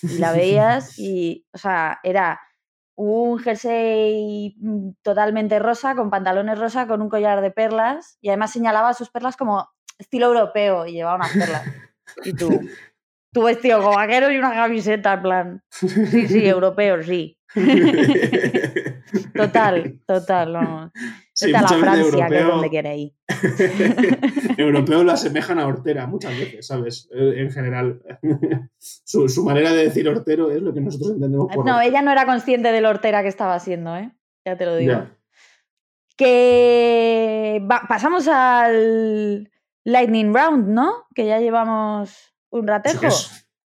Y 0.01 0.17
la 0.19 0.31
veías 0.31 0.97
y, 0.97 1.45
o 1.53 1.57
sea, 1.57 1.99
era 2.03 2.39
un 2.95 3.37
jersey 3.39 4.55
mm, 4.59 4.89
totalmente 5.03 5.59
rosa, 5.59 5.95
con 5.95 6.09
pantalones 6.09 6.57
rosa, 6.57 6.87
con 6.87 7.01
un 7.01 7.09
collar 7.09 7.41
de 7.41 7.51
perlas, 7.51 8.17
y 8.21 8.29
además 8.29 8.51
señalaba 8.51 8.93
sus 8.93 9.09
perlas 9.09 9.37
como 9.37 9.69
estilo 9.99 10.27
europeo, 10.27 10.85
y 10.85 10.93
llevaba 10.93 11.17
unas 11.17 11.33
perlas. 11.33 11.63
Y 12.23 12.33
tú, 12.33 12.49
tu 13.31 13.43
vestido 13.43 13.79
como 13.79 13.95
vaquero 13.95 14.31
y 14.31 14.37
una 14.37 14.53
camiseta, 14.53 15.13
en 15.13 15.21
plan, 15.21 15.63
sí, 15.69 16.27
sí, 16.27 16.47
europeo, 16.47 17.03
sí. 17.03 17.37
Total, 19.33 19.99
total, 20.05 20.53
vamos. 20.53 20.91
Sí, 21.39 21.53
a 21.53 21.61
la 21.61 21.67
Francia, 21.67 21.93
que 22.27 22.35
es 22.35 22.41
europeo- 22.41 22.47
donde 22.47 22.69
queréis. 22.71 23.13
europeos 24.57 25.05
lo 25.05 25.11
asemejan 25.11 25.59
a 25.59 25.67
hortera 25.67 26.07
muchas 26.07 26.38
veces, 26.38 26.65
¿sabes? 26.65 27.07
Eh, 27.13 27.33
En 27.38 27.51
general. 27.51 28.01
su, 28.79 29.29
su 29.29 29.43
manera 29.45 29.71
de 29.71 29.83
decir 29.83 30.07
hortero 30.09 30.49
es 30.49 30.61
lo 30.63 30.73
que 30.73 30.81
nosotros 30.81 31.11
entendemos 31.11 31.47
por 31.53 31.63
No, 31.65 31.73
hortera. 31.75 31.85
ella 31.85 32.01
no 32.01 32.11
era 32.11 32.25
consciente 32.25 32.71
de 32.71 32.81
lo 32.81 32.89
hortera 32.89 33.21
que 33.21 33.27
estaba 33.29 33.53
haciendo, 33.53 33.95
¿eh? 33.95 34.11
Ya 34.45 34.57
te 34.57 34.65
lo 34.65 34.75
digo. 34.77 34.93
Ya. 34.93 35.11
Que 36.15 37.61
va- 37.69 37.83
pasamos 37.88 38.27
al 38.27 39.51
Lightning 39.83 40.33
Round, 40.33 40.67
¿no? 40.69 41.05
Que 41.13 41.27
ya 41.27 41.39
llevamos 41.39 42.33
un 42.49 42.61
¿Eso 42.63 42.67
ratejo. 42.67 43.07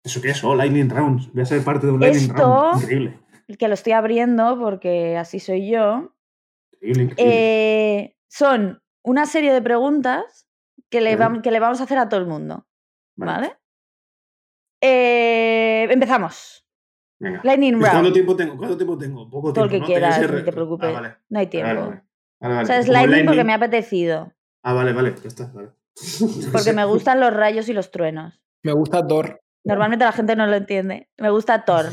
¿Eso 0.04 0.22
qué 0.22 0.30
es? 0.32 0.44
Oh, 0.44 0.56
Lightning 0.56 0.90
Rounds. 0.90 1.32
Voy 1.34 1.44
a 1.44 1.46
ser 1.46 1.64
parte 1.64 1.86
de 1.86 1.94
un 1.94 2.00
Lightning 2.00 2.32
Esto- 2.32 2.44
Round. 2.44 2.82
Increíble. 2.82 3.20
Que 3.58 3.68
lo 3.68 3.74
estoy 3.76 3.94
abriendo 3.94 4.58
porque 4.60 5.18
así 5.18 5.40
soy 5.40 5.70
yo. 5.70 6.16
Increíble, 6.82 7.04
increíble. 7.04 7.36
Eh, 7.36 8.16
son 8.28 8.82
una 9.04 9.26
serie 9.26 9.54
de 9.54 9.62
preguntas 9.62 10.48
que 10.90 11.02
le, 11.02 11.16
Vale. 11.16 11.38
vam- 11.38 11.42
que 11.42 11.52
le 11.52 11.60
vamos 11.60 11.80
a 11.82 11.84
hacer 11.84 11.98
a 11.98 12.10
todo 12.10 12.20
el 12.20 12.26
mundo. 12.28 12.66
Vale, 13.16 13.32
¿Vale? 13.32 13.58
Eh, 14.82 15.88
empezamos. 15.90 16.66
Venga. 17.20 17.42
Lightning 17.44 17.74
Pues, 17.80 17.90
¿Cuánto 17.92 18.04
Round. 18.04 18.14
tiempo 18.14 18.36
tengo? 18.36 18.58
¿Cuánto 18.58 18.78
tiempo 18.78 18.98
tengo? 18.98 19.30
Poco 19.30 19.52
Todo 19.54 19.68
tiempo. 19.68 19.86
el 19.88 19.94
que 19.94 20.00
¿no? 20.00 20.10
Quieras, 20.10 20.32
no 20.32 20.44
te 20.44 20.52
preocupes. 20.54 20.90
Ah, 20.90 20.92
vale. 20.94 21.16
No 21.30 21.40
hay 21.40 21.48
tiempo. 21.48 21.68
vale, 21.68 21.80
vale. 21.82 22.04
Vale, 22.40 22.54
vale. 22.56 22.64
O 22.64 22.68
sea, 22.68 22.80
es 22.80 22.88
Lightning 22.88 23.26
porque 23.26 23.44
me 23.44 23.52
ha 23.52 23.58
apetecido. 23.58 24.34
Ah, 24.64 24.74
vale, 24.74 24.94
vale. 24.94 25.16
Ya 25.22 25.28
está. 25.28 25.52
Vale. 25.54 25.70
Porque 26.54 26.72
me 26.72 26.86
gustan 26.86 27.20
los 27.20 27.34
rayos 27.34 27.68
y 27.68 27.74
los 27.74 27.92
truenos. 27.92 28.42
Me 28.64 28.72
gusta 28.72 29.06
Thor. 29.06 29.42
Normalmente 29.66 30.06
la 30.06 30.14
gente 30.14 30.36
no 30.38 30.48
lo 30.48 30.56
entiende. 30.56 31.10
Me 31.18 31.30
gusta 31.30 31.66
Thor. 31.66 31.88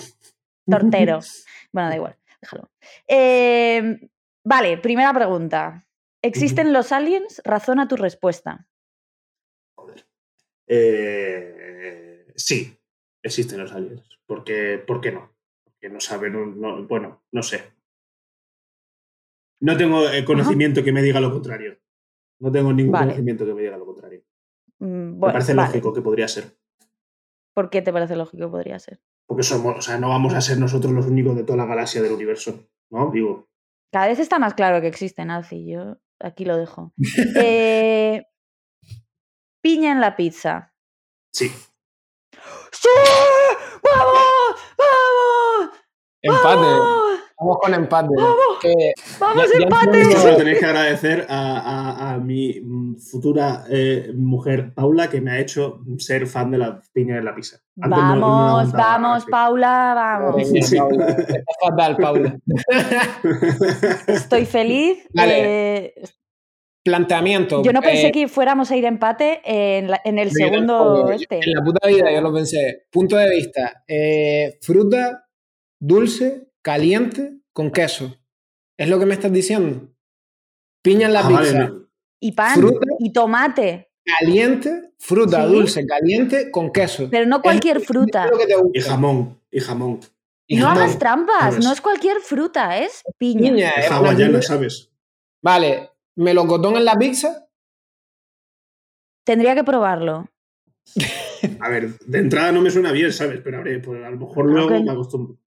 Tortero. 0.68 1.18
Bueno, 1.72 1.89
da 1.91 1.97
igual. 1.97 2.16
Déjalo. 2.41 2.70
Eh, 3.09 4.09
vale, 4.47 4.79
primera 4.79 5.13
pregunta. 5.13 5.87
¿Existen 6.23 6.73
los 6.73 6.93
aliens? 6.93 7.43
Razona 7.45 7.87
tu 7.89 7.97
respuesta. 7.97 8.67
Eh, 10.67 12.27
sí, 12.35 12.77
existen 13.23 13.61
los 13.61 13.73
aliens. 13.73 14.03
Porque, 14.27 14.83
¿Por 14.85 15.01
qué 15.01 15.13
no? 15.13 15.33
Porque 15.65 15.89
no 15.89 16.01
saben, 16.01 16.33
no- 16.33 16.47
no- 16.47 16.87
bueno, 16.87 17.23
no 17.33 17.43
sé. 17.43 17.73
No 19.61 19.77
tengo 19.77 20.09
eh, 20.11 20.25
conocimiento 20.25 20.83
que 20.83 20.93
me 20.93 21.03
diga 21.03 21.21
lo 21.21 21.31
contrario. 21.33 21.79
No 22.41 22.51
tengo 22.53 22.73
ningún 22.73 22.93
Vale. 22.93 23.07
conocimiento 23.07 23.47
que 23.47 23.55
me 23.55 23.63
diga 23.63 23.77
lo 23.79 23.87
contrario. 23.87 24.23
Mm, 24.79 25.15
me 25.15 25.21
parece 25.33 25.55
vale. 25.55 25.69
lógico 25.69 25.95
que 25.95 26.03
podría 26.03 26.29
ser. 26.29 26.57
¿Por 27.55 27.71
qué 27.71 27.81
te 27.81 27.93
parece 27.93 28.17
lógico? 28.17 28.51
Podría 28.51 28.79
ser. 28.79 29.01
Porque 29.27 29.43
somos, 29.43 29.79
o 29.79 29.81
sea, 29.81 29.99
no 29.99 30.11
vamos 30.11 30.35
a 30.35 30.41
ser 30.43 30.59
nosotros 30.59 30.93
los 30.93 31.07
únicos 31.07 31.35
de 31.37 31.45
toda 31.45 31.57
la 31.57 31.65
galaxia 31.67 32.03
del 32.03 32.13
universo. 32.13 32.69
¿No? 32.91 33.11
Digo, 33.11 33.49
Cada 33.93 34.09
vez 34.09 34.18
está 34.18 34.39
más 34.39 34.55
claro 34.55 34.80
que 34.80 34.89
existen, 34.89 35.30
Alci. 35.30 35.70
Yo 35.70 35.97
aquí 36.20 36.45
lo 36.45 36.57
dejo. 36.57 36.93
Eh, 37.43 38.24
piña 39.62 39.93
en 39.93 40.01
la 40.01 40.16
pizza. 40.16 40.72
Sí. 41.32 41.49
¡Sí! 42.72 42.89
¡Vamos! 43.82 44.61
¡Vamos! 44.78 45.76
Empate. 46.22 47.06
¡Vamos! 47.39 47.59
Con 47.61 47.74
empate. 47.74 48.09
Vamos. 48.16 48.37
Que 48.62 48.93
¡Vamos, 49.20 49.45
Ya- 49.53 49.62
empate! 49.64 50.37
tenéis 50.39 50.59
que 50.59 50.64
agradecer 50.66 51.26
a, 51.28 51.59
a- 51.59 52.14
a 52.14 52.18
mi 52.18 52.62
futura 53.11 53.64
eh, 53.70 54.11
mujer, 54.16 54.72
Paula, 54.74 55.09
que 55.11 55.20
me 55.20 55.32
ha 55.32 55.39
hecho 55.39 55.80
ser 55.99 56.26
fan 56.26 56.51
de 56.51 56.59
la 56.59 56.80
piña 56.95 57.18
en 57.18 57.24
la 57.26 57.34
pizza. 57.34 57.59
Antes 57.80 57.99
no- 57.99 58.16
no 58.16 58.16
la 58.16 58.22
Vamos, 58.22 58.72
vamos. 58.72 59.26
Paula, 59.26 59.93
vamos. 59.95 60.49
Sí. 60.49 60.59
Está 60.59 61.43
fatal, 61.68 61.97
Paula. 61.99 62.37
Estoy 64.09 64.45
feliz. 64.47 64.99
Vale. 65.12 65.34
eh, 65.87 65.95
Planteamiento. 66.84 67.64
yo 67.64 67.72
no 67.72 67.82
pensé 67.82 68.07
eh, 68.09 68.12
que 68.12 68.28
fuéramos 68.28 68.70
a 68.70 68.76
ir 68.76 68.84
empate 68.84 69.41
en, 69.45 69.91
la- 69.91 70.01
en 70.05 70.18
el 70.20 70.30
segundo 70.30 71.11
este. 71.11 71.41
En 71.45 71.53
la 71.53 71.64
puta 71.64 71.89
vida 71.89 72.12
yo 72.12 72.20
lo 72.20 72.32
pensé. 72.32 72.87
Punto 72.93 73.16
de 73.16 73.28
vista. 73.28 73.82
eh, 73.89 74.57
fruta 74.62 75.24
dulce, 75.80 76.46
caliente, 76.71 77.39
con 77.53 77.71
queso. 77.71 78.17
¿Es 78.77 78.89
lo 78.89 78.99
que 78.99 79.07
me 79.07 79.14
estás 79.14 79.33
diciendo? 79.33 79.89
Piña 80.83 81.07
en 81.07 81.12
la 81.12 81.21
Ah, 81.25 81.29
pizza. 81.29 81.73
Y 82.19 82.33
pan, 82.33 82.55
fruta. 82.57 82.87
y 82.99 83.12
tomate. 83.12 83.93
Caliente, 84.19 84.91
fruta 84.99 85.47
¿Sí? 85.47 85.53
dulce, 85.55 85.87
caliente, 85.87 86.51
con 86.51 86.73
queso. 86.73 87.07
Pero 87.09 87.25
no 87.27 87.41
cualquier 87.41 87.77
Es- 87.77 87.87
fruta. 87.87 88.25
es 88.25 88.31
lo 88.33 88.39
que 88.39 88.47
te 88.47 88.57
gusta. 88.57 88.77
Y 88.79 88.83
jamón, 88.83 89.41
y 89.53 89.61
jamón. 89.61 90.01
Y 90.49 90.57
No 90.57 90.67
jamón. 90.67 90.83
hagas 90.83 90.99
trampas, 90.99 91.39
¿sabes? 91.55 91.64
no 91.64 91.73
es 91.73 91.81
cualquier 91.81 92.19
fruta, 92.19 92.79
es 92.79 93.05
piña. 93.17 93.43
Piña, 93.53 93.71
Es 93.71 93.89
hawaiana. 93.93 94.43
¿sabes? 94.43 94.91
Vale, 95.41 95.91
melocotón 96.17 96.77
en 96.77 96.85
la 96.85 96.97
pizza. 96.97 97.49
Tendría 99.25 99.55
que 99.55 99.62
probarlo. 99.62 100.29
A 101.61 101.69
ver, 101.69 101.97
de 102.01 102.19
entrada 102.19 102.51
no 102.51 102.61
me 102.61 102.71
suena 102.71 102.91
bien, 102.91 103.12
¿sabes? 103.12 103.41
Pero 103.45 103.59
a, 103.59 103.62
ver, 103.62 103.81
pues 103.83 104.03
a 104.05 104.11
lo 104.11 104.17
mejor 104.19 104.47
luego 104.47 104.71
me 104.83 104.91
acostumbro. 104.91 105.39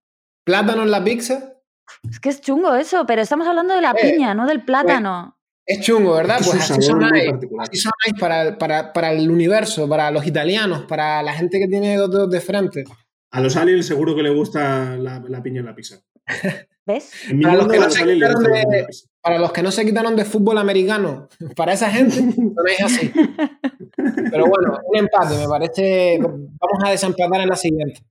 Plátano 0.44 0.84
en 0.84 0.92
la 0.92 1.04
pizza. 1.04 1.54
Es 2.10 2.20
que 2.20 2.30
es 2.30 2.42
chungo 2.42 2.76
eso, 2.76 3.06
pero 3.06 3.22
estamos 3.22 3.48
hablando 3.48 3.74
de 3.76 3.82
la 3.82 3.92
Eh, 3.92 4.12
piña, 4.14 4.34
no 4.34 4.46
del 4.48 4.64
plátano. 4.64 5.36
Es 5.66 5.82
chungo, 5.82 6.14
¿verdad? 6.16 6.38
Es 6.40 6.48
Pues 6.48 6.64
es 6.64 6.72
así 6.72 6.82
sonáis. 6.82 7.30
particular. 7.32 7.68
Así 7.70 7.78
sonáis 7.82 8.20
para, 8.20 8.42
el- 8.44 8.58
para, 8.58 8.92
para 8.94 9.12
el 9.12 9.30
universo, 9.30 9.88
para 9.88 10.10
los 10.12 10.26
italianos, 10.26 10.84
para 10.86 11.22
la 11.22 11.34
gente 11.34 11.60
que 11.60 11.68
tiene 11.68 11.96
dos 11.98 12.10
dedos 12.12 12.30
de 12.32 12.42
frente. 12.42 12.84
A 13.32 13.42
los 13.42 13.56
aliens 13.56 13.86
seguro 13.86 14.16
que 14.16 14.24
le 14.24 14.32
gusta 14.32 14.96
la, 14.98 15.20
la 15.28 15.44
piña 15.44 15.60
en 15.60 15.66
la 15.68 15.76
pizza. 15.76 16.00
¿Ves? 16.88 17.12
Para 17.44 17.54
los 17.56 17.68
que 17.68 17.78
no 17.80 17.90
se 17.92 18.04
quitaron 18.06 18.34
gusta 18.36 18.50
la 18.50 18.56
de- 18.58 18.64
piña 18.64 18.76
en 18.78 18.82
la 18.82 18.88
pizza. 18.88 19.06
Para 19.22 19.38
los 19.38 19.52
que 19.52 19.62
no 19.62 19.72
se 19.72 19.86
quitaron 19.86 20.16
de 20.16 20.26
fútbol 20.26 20.58
americano, 20.58 21.28
para 21.56 21.74
esa 21.74 21.92
gente, 21.92 22.16
sonáis 22.16 22.82
así. 22.84 23.12
Pero 24.32 24.46
bueno, 24.48 24.80
un 24.86 24.98
empate, 24.98 25.38
me 25.38 25.48
parece. 25.48 26.18
Vamos 26.20 26.84
a 26.86 26.90
desempatar 26.92 27.42
en 27.42 27.50
la 27.50 27.56
siguiente. 27.56 28.02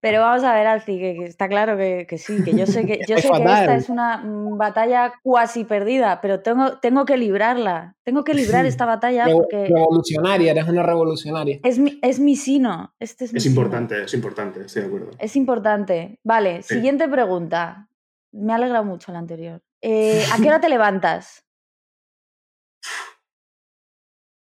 Pero 0.00 0.20
vamos 0.20 0.44
a 0.44 0.54
ver, 0.54 0.66
Alci, 0.68 0.96
que, 0.98 1.14
que 1.18 1.24
está 1.24 1.48
claro 1.48 1.76
que, 1.76 2.06
que 2.08 2.18
sí, 2.18 2.44
que 2.44 2.54
yo 2.56 2.66
sé 2.66 2.86
que 2.86 3.00
yo 3.08 3.16
Es 3.16 3.22
sé 3.22 3.30
que 3.30 3.36
esta 3.42 3.74
es 3.74 3.88
una 3.88 4.18
mm, 4.18 4.56
batalla 4.56 5.14
cuasi 5.24 5.64
perdida, 5.64 6.20
pero 6.20 6.40
tengo, 6.40 6.78
tengo 6.78 7.04
que 7.04 7.16
librarla. 7.16 7.96
Tengo 8.04 8.22
que 8.22 8.32
librar 8.34 8.64
esta 8.64 8.86
batalla 8.86 9.26
Revo- 9.26 9.38
porque 9.42 9.66
Revolucionaria, 9.66 10.52
eres 10.52 10.68
una 10.68 10.84
revolucionaria. 10.84 11.58
es 11.64 11.78
mi, 11.80 11.98
es 12.00 12.20
mi 12.20 12.36
sino. 12.36 12.94
Este 13.00 13.24
es 13.24 13.32
mi 13.32 13.38
Es 13.38 13.42
sino. 13.42 13.56
importante, 13.56 14.04
es 14.04 14.14
importante, 14.14 14.60
estoy 14.60 14.82
de 14.82 14.88
acuerdo. 14.88 15.10
Es 15.18 15.34
importante. 15.34 16.20
Vale, 16.22 16.62
Sí. 16.62 16.74
siguiente 16.74 17.08
pregunta. 17.08 17.88
Me 18.32 18.52
ha 18.52 18.56
alegrado 18.56 18.84
mucho 18.84 19.10
la 19.10 19.18
anterior. 19.18 19.62
Eh, 19.82 20.22
¿A 20.32 20.36
qué 20.40 20.46
hora 20.48 20.60
te 20.60 20.68
levantas? 20.68 21.44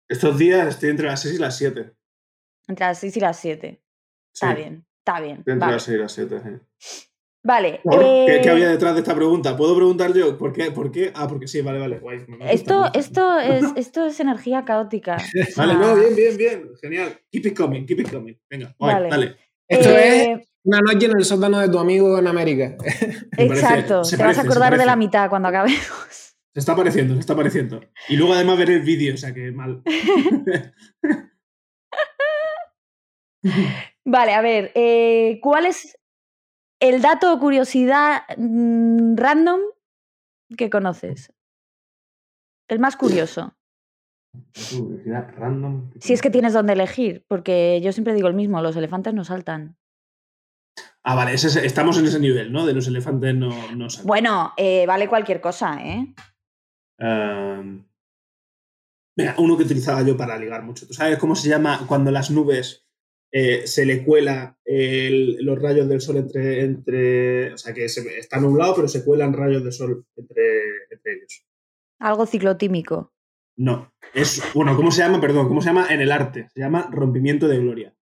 Estos 0.08 0.38
días 0.38 0.68
estoy 0.68 0.90
entre 0.90 1.06
las 1.06 1.20
6 1.22 1.34
y 1.34 1.38
las 1.38 1.56
7. 1.56 1.92
Entre 2.68 2.86
las 2.86 2.98
6 2.98 3.16
y 3.16 3.20
las 3.20 3.38
7. 3.38 3.82
Está 4.34 4.50
Sí, 4.50 4.56
bien, 4.56 4.86
está 5.06 5.20
bien. 5.20 5.36
Entre 5.38 5.54
Vale, 5.54 5.72
las 5.74 5.82
6 5.84 5.96
y 5.96 6.00
las 6.00 6.12
7. 6.12 6.40
sí. 6.78 7.06
Vale. 7.44 7.80
¿Qué, 7.88 8.36
eh, 8.38 8.40
qué 8.42 8.50
había 8.50 8.68
detrás 8.70 8.94
de 8.94 9.00
esta 9.02 9.14
pregunta? 9.14 9.56
¿Puedo 9.56 9.76
preguntar 9.76 10.12
yo? 10.12 10.36
¿Por 10.36 10.52
qué? 10.52 10.72
¿Por 10.72 10.90
qué? 10.90 11.12
Ah, 11.14 11.28
porque 11.28 11.46
sí, 11.46 11.60
vale, 11.60 11.78
vale. 11.78 12.00
Guay. 12.00 12.24
me 12.26 12.38
gusta, 12.38 12.50
esto, 12.50 12.90
esto, 12.92 13.38
es, 13.38 13.64
esto 13.76 14.04
es 14.06 14.18
energía 14.18 14.64
caótica. 14.64 15.16
Vale, 15.56 15.74
no, 15.74 15.94
bien, 15.94 16.16
bien, 16.16 16.36
bien. 16.36 16.70
Genial. 16.82 17.20
Keep 17.30 17.46
it 17.46 17.56
coming, 17.56 17.86
keep 17.86 18.00
it 18.00 18.10
coming. 18.10 18.34
Venga, 18.50 18.74
guay, 18.76 18.94
Vale. 18.94 19.08
dale. 19.08 19.36
Esto 19.68 19.90
eh, 19.90 20.32
es 20.40 20.48
una 20.64 20.80
noche 20.80 21.06
en 21.06 21.12
el 21.18 21.24
sótano 21.24 21.60
de 21.60 21.68
tu 21.68 21.78
amigo 21.78 22.18
en 22.18 22.26
América. 22.26 22.76
Parece- 23.36 23.54
Exacto, 23.54 24.02
se 24.02 24.16
te 24.16 24.24
vas 24.24 24.34
parece, 24.34 24.40
a 24.40 24.42
acordar 24.42 24.72
de 24.72 24.78
parece. 24.78 24.86
la 24.86 24.96
mitad 24.96 25.30
cuando 25.30 25.46
acabemos. 25.48 25.78
Se 26.52 26.60
está 26.60 26.72
apareciendo, 26.72 27.14
se 27.14 27.20
está 27.20 27.34
apareciendo. 27.34 27.80
Y 28.08 28.16
luego 28.16 28.32
además 28.34 28.58
ver 28.58 28.70
el 28.70 28.80
vídeo, 28.82 29.14
o 29.14 29.18
sea 29.18 29.32
que 29.32 29.52
mal. 29.52 29.82
Vale, 34.08 34.34
a 34.34 34.40
ver, 34.40 34.70
eh, 34.76 35.40
¿cuál 35.42 35.66
es 35.66 35.98
el 36.80 37.02
dato 37.02 37.32
o 37.32 37.40
curiosidad 37.40 38.22
mm, 38.36 39.16
random 39.16 39.60
que 40.56 40.70
conoces? 40.70 41.32
El 42.68 42.78
más 42.78 42.96
curioso. 42.96 43.56
Curiosidad 44.70 45.34
random. 45.36 45.90
Si 46.00 46.12
es 46.12 46.22
que 46.22 46.30
tienes 46.30 46.52
donde 46.52 46.74
elegir, 46.74 47.24
porque 47.28 47.80
yo 47.82 47.92
siempre 47.92 48.14
digo 48.14 48.28
el 48.28 48.34
mismo, 48.34 48.62
los 48.62 48.76
elefantes 48.76 49.12
no 49.12 49.24
saltan. 49.24 49.76
Ah, 51.02 51.14
vale, 51.14 51.32
ese 51.34 51.48
es- 51.48 51.56
estamos 51.56 51.98
en 51.98 52.06
ese 52.06 52.20
nivel, 52.20 52.52
¿no? 52.52 52.64
De 52.66 52.74
los 52.74 52.86
elefantes 52.86 53.34
no, 53.34 53.50
no 53.72 53.90
saltan. 53.90 54.06
Bueno, 54.06 54.52
eh, 54.56 54.84
vale 54.86 55.08
cualquier 55.08 55.40
cosa, 55.40 55.78
¿eh? 55.82 56.14
Um, 56.98 57.84
Venga, 59.18 59.34
uno 59.38 59.56
que 59.56 59.62
utilizaba 59.64 60.02
yo 60.02 60.16
para 60.16 60.36
ligar 60.38 60.62
mucho. 60.62 60.86
¿Tú 60.86 60.92
sabes 60.92 61.18
cómo 61.18 61.34
se 61.34 61.48
llama 61.48 61.80
cuando 61.88 62.10
las 62.10 62.30
nubes 62.30 62.85
eh, 63.32 63.66
se 63.66 63.84
le 63.84 64.04
cuela 64.04 64.56
el- 64.64 65.36
los 65.44 65.60
rayos 65.60 65.88
del 65.88 66.00
sol 66.00 66.16
entre, 66.18 66.60
entre. 66.62 67.52
O 67.52 67.58
sea, 67.58 67.74
que 67.74 67.88
se, 67.88 68.00
está 68.18 68.38
nublado, 68.40 68.74
pero 68.76 68.88
se 68.88 69.04
cuelan 69.04 69.32
rayos 69.32 69.64
de 69.64 69.72
sol 69.72 70.04
entre, 70.16 70.42
entre 70.90 71.12
ellos. 71.14 71.44
Algo 71.98 72.26
ciclotímico. 72.26 73.12
No. 73.58 73.92
Es, 74.14 74.42
bueno, 74.54 74.76
¿cómo 74.76 74.90
se 74.90 75.02
llama? 75.02 75.20
Perdón, 75.20 75.48
¿cómo 75.48 75.60
se 75.60 75.68
llama 75.68 75.86
en 75.90 76.00
el 76.00 76.12
arte? 76.12 76.48
Se 76.54 76.60
llama 76.60 76.88
rompimiento 76.92 77.48
de 77.48 77.58
gloria. 77.58 77.94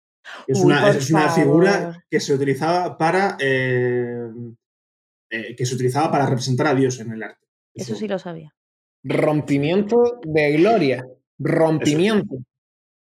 Es 0.47 0.59
Uy, 0.59 0.65
una, 0.67 0.89
es 0.89 1.11
una 1.11 1.29
figura 1.29 2.03
que 2.09 2.19
se 2.19 2.33
utilizaba 2.33 2.97
para. 2.97 3.37
eh, 3.39 4.27
eh, 5.29 5.55
que 5.55 5.65
se 5.65 5.75
utilizaba 5.75 6.11
para 6.11 6.25
representar 6.27 6.67
a 6.67 6.75
Dios 6.75 6.99
en 6.99 7.11
el 7.11 7.23
arte. 7.23 7.45
Eso 7.73 7.95
sí 7.95 8.07
lo 8.07 8.19
sabía. 8.19 8.55
Rompimiento 9.03 10.19
de 10.23 10.51
gloria. 10.57 11.05
Rompimiento. 11.39 12.35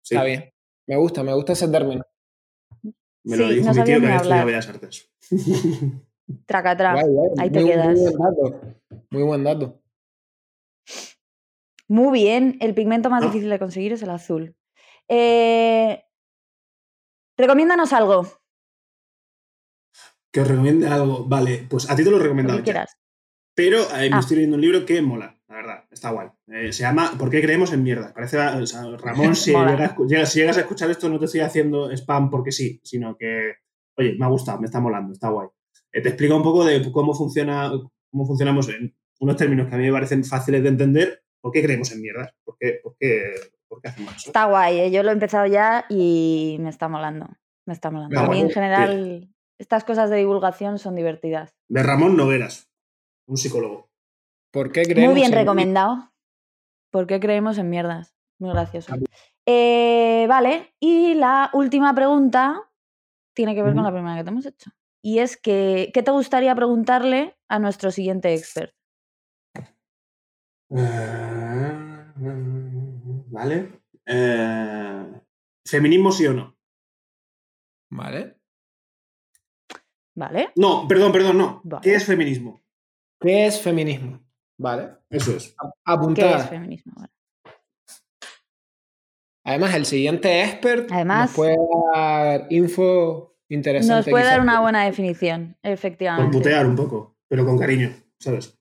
Sí, 0.01 0.16
Está 0.16 0.24
bien. 0.26 0.51
Me 0.88 0.95
gusta, 0.97 1.23
me 1.23 1.33
gusta 1.33 1.53
ese 1.53 1.67
término. 1.67 2.03
Me 3.23 3.38
lo 3.38 3.47
Sí, 3.47 3.55
dijo 3.55 3.65
no 3.65 3.71
mi 3.71 3.75
sabía 3.77 3.86
tío 3.86 3.99
que 4.01 4.05
había 4.05 4.15
estudiado 4.17 4.41
hablar. 4.41 4.45
Bellas 4.45 4.69
Artes. 4.69 5.11
Tracatra. 6.45 6.93
Guay, 6.93 7.05
guay. 7.13 7.29
ahí 7.39 7.49
te 7.51 7.59
Muy- 7.59 7.69
quedas. 7.69 7.97
Muy 7.97 8.03
buen 8.11 8.23
dato. 8.23 8.75
Muy 9.11 9.23
buen 9.23 9.43
dato. 9.43 9.81
Muy 11.88 12.19
bien, 12.19 12.57
el 12.61 12.73
pigmento 12.73 13.09
más 13.09 13.23
Ah. 13.23 13.27
difícil 13.27 13.49
de 13.49 13.59
conseguir 13.59 13.93
es 13.93 14.01
el 14.01 14.09
azul. 14.09 14.55
Eh, 15.07 16.03
recomiéndanos 17.38 17.93
algo, 17.93 18.27
Que 20.31 20.41
os 20.41 20.47
recomiende 20.49 20.88
algo. 20.88 21.23
Vale, 21.25 21.65
pues 21.69 21.89
a 21.89 21.95
ti 21.95 22.03
te 22.03 22.09
lo 22.09 22.17
he 22.17 22.19
lo 22.19 22.23
recomendado 22.23 22.57
que 22.59 22.65
ya. 22.65 22.73
quieras. 22.73 22.97
Pero 23.55 23.79
eh, 23.95 24.09
me 24.09 24.17
Ah. 24.17 24.19
estoy 24.19 24.36
leyendo 24.38 24.55
un 24.57 24.61
libro 24.61 24.86
que 24.86 25.01
mola, 25.01 25.39
la 25.55 25.61
verdad. 25.61 25.83
Está 25.89 26.09
guay. 26.11 26.27
Eh, 26.47 26.71
se 26.73 26.83
llama 26.83 27.11
¿Por 27.17 27.29
qué 27.29 27.41
creemos 27.41 27.71
en 27.73 27.83
mierda? 27.83 28.13
Parece, 28.13 28.37
o 28.37 28.65
sea, 28.65 28.83
Ramón, 28.97 29.35
si, 29.35 29.51
llegas, 29.51 29.95
llegas- 30.07 30.31
si 30.31 30.39
llegas 30.39 30.57
a 30.57 30.61
escuchar 30.61 30.89
esto, 30.91 31.07
no 31.09 31.19
te 31.19 31.25
estoy 31.25 31.41
haciendo 31.41 31.89
spam 31.91 32.29
porque 32.29 32.51
sí, 32.51 32.79
sino 32.83 33.15
que, 33.17 33.53
oye, 33.97 34.15
me 34.19 34.25
ha 34.25 34.29
gustado, 34.29 34.59
me 34.59 34.65
está 34.65 34.79
molando, 34.79 35.13
está 35.13 35.29
guay. 35.29 35.47
Eh, 35.91 36.01
te 36.01 36.09
explica 36.09 36.35
un 36.35 36.43
poco 36.43 36.65
de 36.65 36.91
cómo 36.91 37.13
funciona, 37.13 37.71
cómo 38.11 38.25
funcionamos 38.25 38.67
en 38.69 38.95
unos 39.19 39.37
términos 39.37 39.67
que 39.69 39.75
a 39.75 39.77
mí 39.77 39.85
me 39.85 39.93
parecen 39.93 40.23
fáciles 40.25 40.61
de 40.63 40.69
entender. 40.69 41.23
¿Por 41.41 41.51
qué 41.51 41.63
creemos 41.63 41.91
en 41.91 42.01
mierdas? 42.01 42.31
¿Por 42.43 42.57
qué, 42.59 42.79
por 42.83 42.95
qué, 42.99 43.33
por 43.67 43.81
qué 43.81 43.89
hacemos 43.89 44.15
eso? 44.15 44.29
Está 44.29 44.45
guay, 44.45 44.79
¿eh? 44.79 44.91
yo 44.91 45.03
lo 45.03 45.09
he 45.09 45.13
empezado 45.13 45.45
ya 45.45 45.85
y 45.89 46.57
me 46.59 46.69
está 46.69 46.87
molando. 46.89 47.27
Me 47.67 47.73
está 47.73 47.91
molando. 47.91 48.19
A 48.19 48.27
mí 48.27 48.39
en 48.39 48.49
general 48.49 49.29
estas 49.57 49.83
cosas 49.83 50.09
de 50.09 50.17
divulgación 50.17 50.79
son 50.79 50.95
divertidas. 50.95 51.55
De 51.69 51.81
Ramón 51.81 52.17
Nogueras, 52.17 52.69
un 53.27 53.37
psicólogo. 53.37 53.89
¿Por 54.55 54.71
qué 54.71 54.83
creemos 54.83 55.11
Muy 55.11 55.15
bien 55.15 55.33
en- 55.33 55.37
recomendado. 55.39 56.13
¿Por 56.89 57.07
qué 57.07 57.19
creemos 57.19 57.57
en 57.57 57.69
mierdas? 57.69 58.15
Muy 58.39 58.51
gracioso. 58.51 58.95
Eh, 59.45 60.25
vale, 60.29 60.73
y 60.79 61.13
la 61.15 61.49
última 61.51 61.93
pregunta 61.93 62.61
tiene 63.35 63.53
que 63.53 63.61
ver 63.61 63.75
con 63.75 63.83
la 63.83 63.91
primera 63.91 64.15
que 64.15 64.23
te 64.23 64.29
hemos 64.29 64.45
hecho. 64.45 64.71
Y 65.03 65.19
es 65.19 65.35
que, 65.35 65.91
¿qué 65.93 66.03
te 66.03 66.11
gustaría 66.11 66.55
preguntarle 66.55 67.35
a 67.49 67.59
nuestro 67.59 67.91
siguiente 67.91 68.33
expert? 68.33 68.73
Eh, 70.69 72.05
Vale. 73.27 73.81
Eh, 74.05 75.21
¿Feminismo 75.67 76.11
sí 76.13 76.27
o 76.27 76.33
no? 76.33 76.57
Vale. 77.91 78.37
¿Vale? 80.15 80.51
No, 80.55 80.87
perdón, 80.87 81.11
perdón, 81.11 81.37
no. 81.37 81.61
Vale. 81.65 81.81
¿Qué 81.83 81.93
es 81.95 82.05
feminismo? 82.05 82.61
¿Qué 83.19 83.47
es 83.47 83.61
feminismo? 83.61 84.24
Vale. 84.57 84.89
Eso 85.09 85.35
es. 85.35 85.47
¿Qué 85.47 85.53
es 85.67 85.71
Apuntada. 85.85 86.39
feminismo? 86.47 86.93
Vale. 86.95 87.11
Además, 89.45 89.75
el 89.75 89.85
siguiente 89.85 90.43
expert 90.43 90.91
Además- 90.91 91.29
nos 91.29 91.35
puede 91.35 91.55
dar 91.93 92.47
info 92.49 93.35
interesante. 93.49 93.95
Nos 93.95 94.09
puede 94.09 94.25
dar 94.25 94.41
una 94.41 94.59
buena 94.59 94.83
definición, 94.85 95.55
Por 95.61 95.71
efectivamente. 95.71 96.35
putear 96.35 96.65
un 96.65 96.75
poco, 96.75 97.15
pero 97.27 97.45
con 97.45 97.57
cariño, 97.59 97.91
¿sabes? 98.19 98.57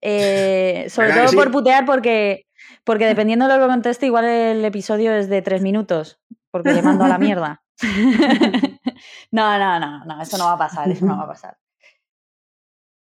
Eh, 0.00 0.86
sobre 0.88 1.08
¿Verdad 1.08 1.22
todo 1.22 1.30
sí? 1.30 1.36
por 1.36 1.50
putear, 1.52 1.86
porque, 1.86 2.46
porque 2.82 3.06
dependiendo 3.06 3.46
de 3.46 3.56
lo 3.56 3.62
que 3.62 3.70
conteste, 3.70 4.06
igual 4.06 4.24
el 4.24 4.64
episodio 4.64 5.14
es 5.14 5.28
de 5.28 5.40
tres 5.40 5.62
minutos, 5.62 6.20
porque 6.50 6.72
le 6.72 6.82
mando 6.82 7.04
a 7.04 7.08
la 7.08 7.18
mierda. 7.18 7.62
no, 9.30 9.58
no, 9.58 9.78
no, 9.78 10.04
no, 10.04 10.20
eso 10.22 10.36
no 10.36 10.46
va 10.46 10.52
a 10.54 10.58
pasar, 10.58 10.90
eso 10.90 11.06
no 11.06 11.16
va 11.16 11.24
a 11.24 11.28
pasar. 11.28 11.56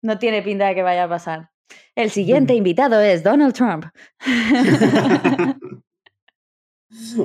No 0.02 0.18
tiene 0.18 0.42
pinta 0.42 0.66
de 0.66 0.74
que 0.74 0.82
vaya 0.82 1.04
a 1.04 1.08
pasar. 1.08 1.50
El 1.94 2.10
siguiente 2.10 2.54
invitado 2.54 3.00
es 3.00 3.22
Donald 3.22 3.54
Trump. 3.54 3.86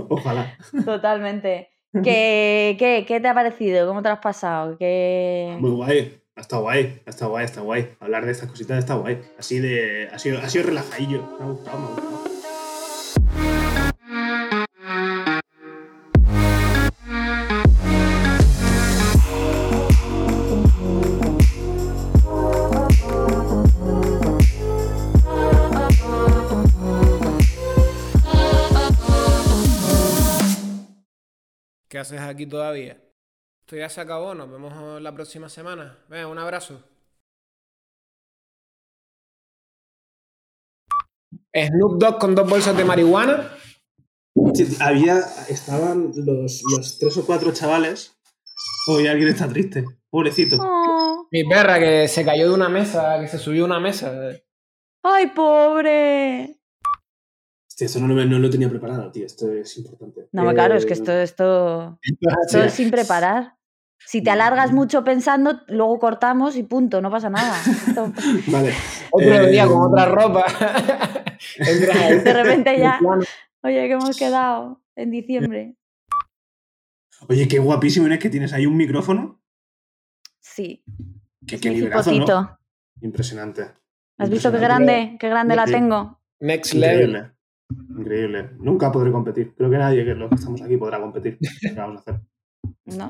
Ojalá. 0.10 0.58
Totalmente. 0.86 1.70
¿Qué, 2.04 2.76
qué, 2.78 3.06
qué 3.08 3.20
te 3.20 3.28
ha 3.28 3.34
parecido? 3.34 3.88
¿Cómo 3.88 4.02
te 4.02 4.10
lo 4.10 4.14
has 4.14 4.22
pasado? 4.22 4.78
¿Qué... 4.78 5.58
Muy 5.60 5.72
guay. 5.72 6.22
Está 6.36 6.58
guay, 6.58 7.02
está 7.08 7.26
guay, 7.26 7.46
está 7.46 7.62
guay. 7.62 7.96
Hablar 8.00 8.26
de 8.26 8.32
estas 8.32 8.50
cositas 8.50 8.78
está 8.78 8.94
guay. 8.94 9.20
Así 9.40 9.60
de. 9.60 10.08
Ha 10.14 10.20
sido, 10.20 10.38
ha 10.40 10.48
sido 10.50 10.66
relajadillo. 10.66 11.36
Me 11.40 11.46
ha 11.46 11.48
gustado, 11.50 11.80
me 11.80 11.86
ha 11.86 11.90
gustado. 11.90 12.27
Haces 32.08 32.22
aquí 32.22 32.46
todavía? 32.46 33.02
Esto 33.62 33.76
ya 33.76 33.90
se 33.90 34.02
acabó, 34.02 34.34
nos 34.34 34.50
vemos 34.50 35.02
la 35.02 35.14
próxima 35.14 35.50
semana. 35.50 35.98
Venga, 36.08 36.28
un 36.28 36.38
abrazo. 36.38 36.82
Snoop 41.54 42.00
Dogg 42.00 42.20
con 42.20 42.36
dos 42.36 42.50
bolsas 42.50 42.78
de 42.78 42.86
marihuana. 42.86 43.52
Sí, 44.54 44.78
Había. 44.80 45.20
Estaban 45.50 46.12
los, 46.16 46.62
los 46.72 47.00
tres 47.00 47.18
o 47.18 47.26
cuatro 47.26 47.52
chavales. 47.52 48.16
Hoy 48.88 49.08
alguien 49.08 49.30
está 49.30 49.50
triste. 49.50 49.84
Pobrecito. 50.10 50.58
Oh, 50.60 51.28
Mi 51.32 51.44
perra 51.44 51.80
que 51.80 52.08
se 52.08 52.24
cayó 52.24 52.48
de 52.48 52.54
una 52.54 52.70
mesa, 52.70 53.20
que 53.20 53.28
se 53.28 53.40
subió 53.40 53.64
a 53.64 53.66
una 53.66 53.80
mesa. 53.80 54.32
¡Ay, 55.04 55.28
pobre! 55.28 56.57
Hostia, 57.78 57.86
eso 57.86 58.00
no 58.00 58.08
lo, 58.12 58.26
no 58.26 58.40
lo 58.40 58.50
tenía 58.50 58.68
preparado, 58.70 59.12
tío. 59.12 59.24
Esto 59.28 59.52
es 59.52 59.78
importante. 59.78 60.30
No, 60.32 60.50
Eh, 60.50 60.54
claro, 60.56 60.74
es 60.74 60.88
que 60.88 60.94
esto, 60.94 61.12
esto, 61.12 62.00
esto 62.48 62.64
es 62.64 62.74
sin 62.74 62.90
preparar. 62.90 63.54
Si 64.04 64.24
te 64.24 64.32
alargas 64.32 64.72
mucho 64.72 65.04
pensando, 65.04 65.62
luego 65.68 66.00
cortamos 66.00 66.56
y 66.56 66.64
punto, 66.64 67.04
no 67.04 67.12
pasa 67.12 67.30
nada. 67.30 67.56
Esto- 67.62 68.12
Vale. 68.48 68.74
Otro 69.12 69.32
Eh, 69.32 69.52
día 69.52 69.68
con 69.68 69.80
otra 69.94 70.06
ropa. 70.06 70.44
De 71.60 72.34
repente 72.34 72.80
ya-. 72.80 73.00
Oye, 73.62 73.88
que 73.88 73.92
hemos 73.92 74.18
quedado 74.18 74.82
en 74.96 75.12
diciembre. 75.12 75.76
Oye, 77.30 77.48
qué 77.48 77.60
guapísimo 77.60 78.08
es 78.08 78.18
que 78.18 78.32
tienes 78.32 78.54
ahí 78.54 78.66
un 78.66 78.76
micrófono. 78.76 79.40
Sí, 80.40 80.84
Qué, 81.46 81.60
qué. 81.60 81.74
Impresionante. 83.02 83.62
¿Has 84.18 84.32
visto 84.32 84.52
qué 84.52 84.58
grande? 84.58 85.18
Qué 85.20 85.30
grande 85.30 85.56
la 85.56 85.66
tengo. 85.66 86.20
Next 86.40 86.74
level. 86.74 87.37
Increíble. 87.98 88.50
Nunca 88.60 88.92
podré 88.92 89.12
competir. 89.12 89.54
Creo 89.56 89.70
que 89.70 89.78
nadie 89.78 90.06
que 90.06 90.14
los 90.16 90.30
que 90.30 90.36
estamos 90.36 90.62
aquí 90.62 90.78
podrá 90.78 91.00
competir. 91.02 91.38
¿Qué 91.62 91.72
vamos 91.76 91.98
a 91.98 92.00
hacer? 92.12 92.22
¿no? 92.86 93.10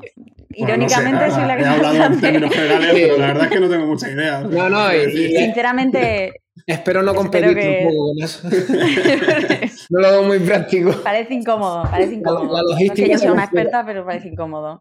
Irónicamente 0.50 1.24
no 1.26 1.30
sé, 1.30 1.36
soy 1.36 1.46
la 1.46 1.56
que 1.56 1.62
He 1.62 1.66
más 1.66 1.76
hablado 1.76 2.14
en 2.14 2.20
términos 2.20 2.54
generales, 2.54 2.90
pero 2.92 3.16
la 3.18 3.26
verdad 3.28 3.44
es 3.44 3.50
que 3.50 3.60
no 3.60 3.68
tengo 3.68 3.86
mucha 3.86 4.10
idea. 4.10 4.40
No, 4.50 4.68
no, 4.68 4.94
y- 4.94 5.36
Sinceramente, 5.36 6.32
Espero 6.66 7.02
no 7.02 7.12
Espero 7.12 7.14
competir 7.14 7.54
que- 7.54 7.84
tampoco 7.84 8.08
con 8.08 8.24
eso. 8.24 8.48
no 9.90 10.00
lo 10.00 10.10
veo 10.10 10.22
muy 10.24 10.38
práctico. 10.40 10.90
parece 11.04 11.34
incómodo, 11.34 11.84
parece 11.90 12.14
incómodo. 12.14 12.52
la 12.52 12.62
no 12.62 12.68
es 12.70 12.76
que 12.76 12.84
logística 12.86 13.12
yo 13.12 13.18
sea 13.18 13.32
una 13.32 13.44
experta, 13.44 13.86
pero 13.86 14.04
parece 14.04 14.28
incómodo. 14.28 14.80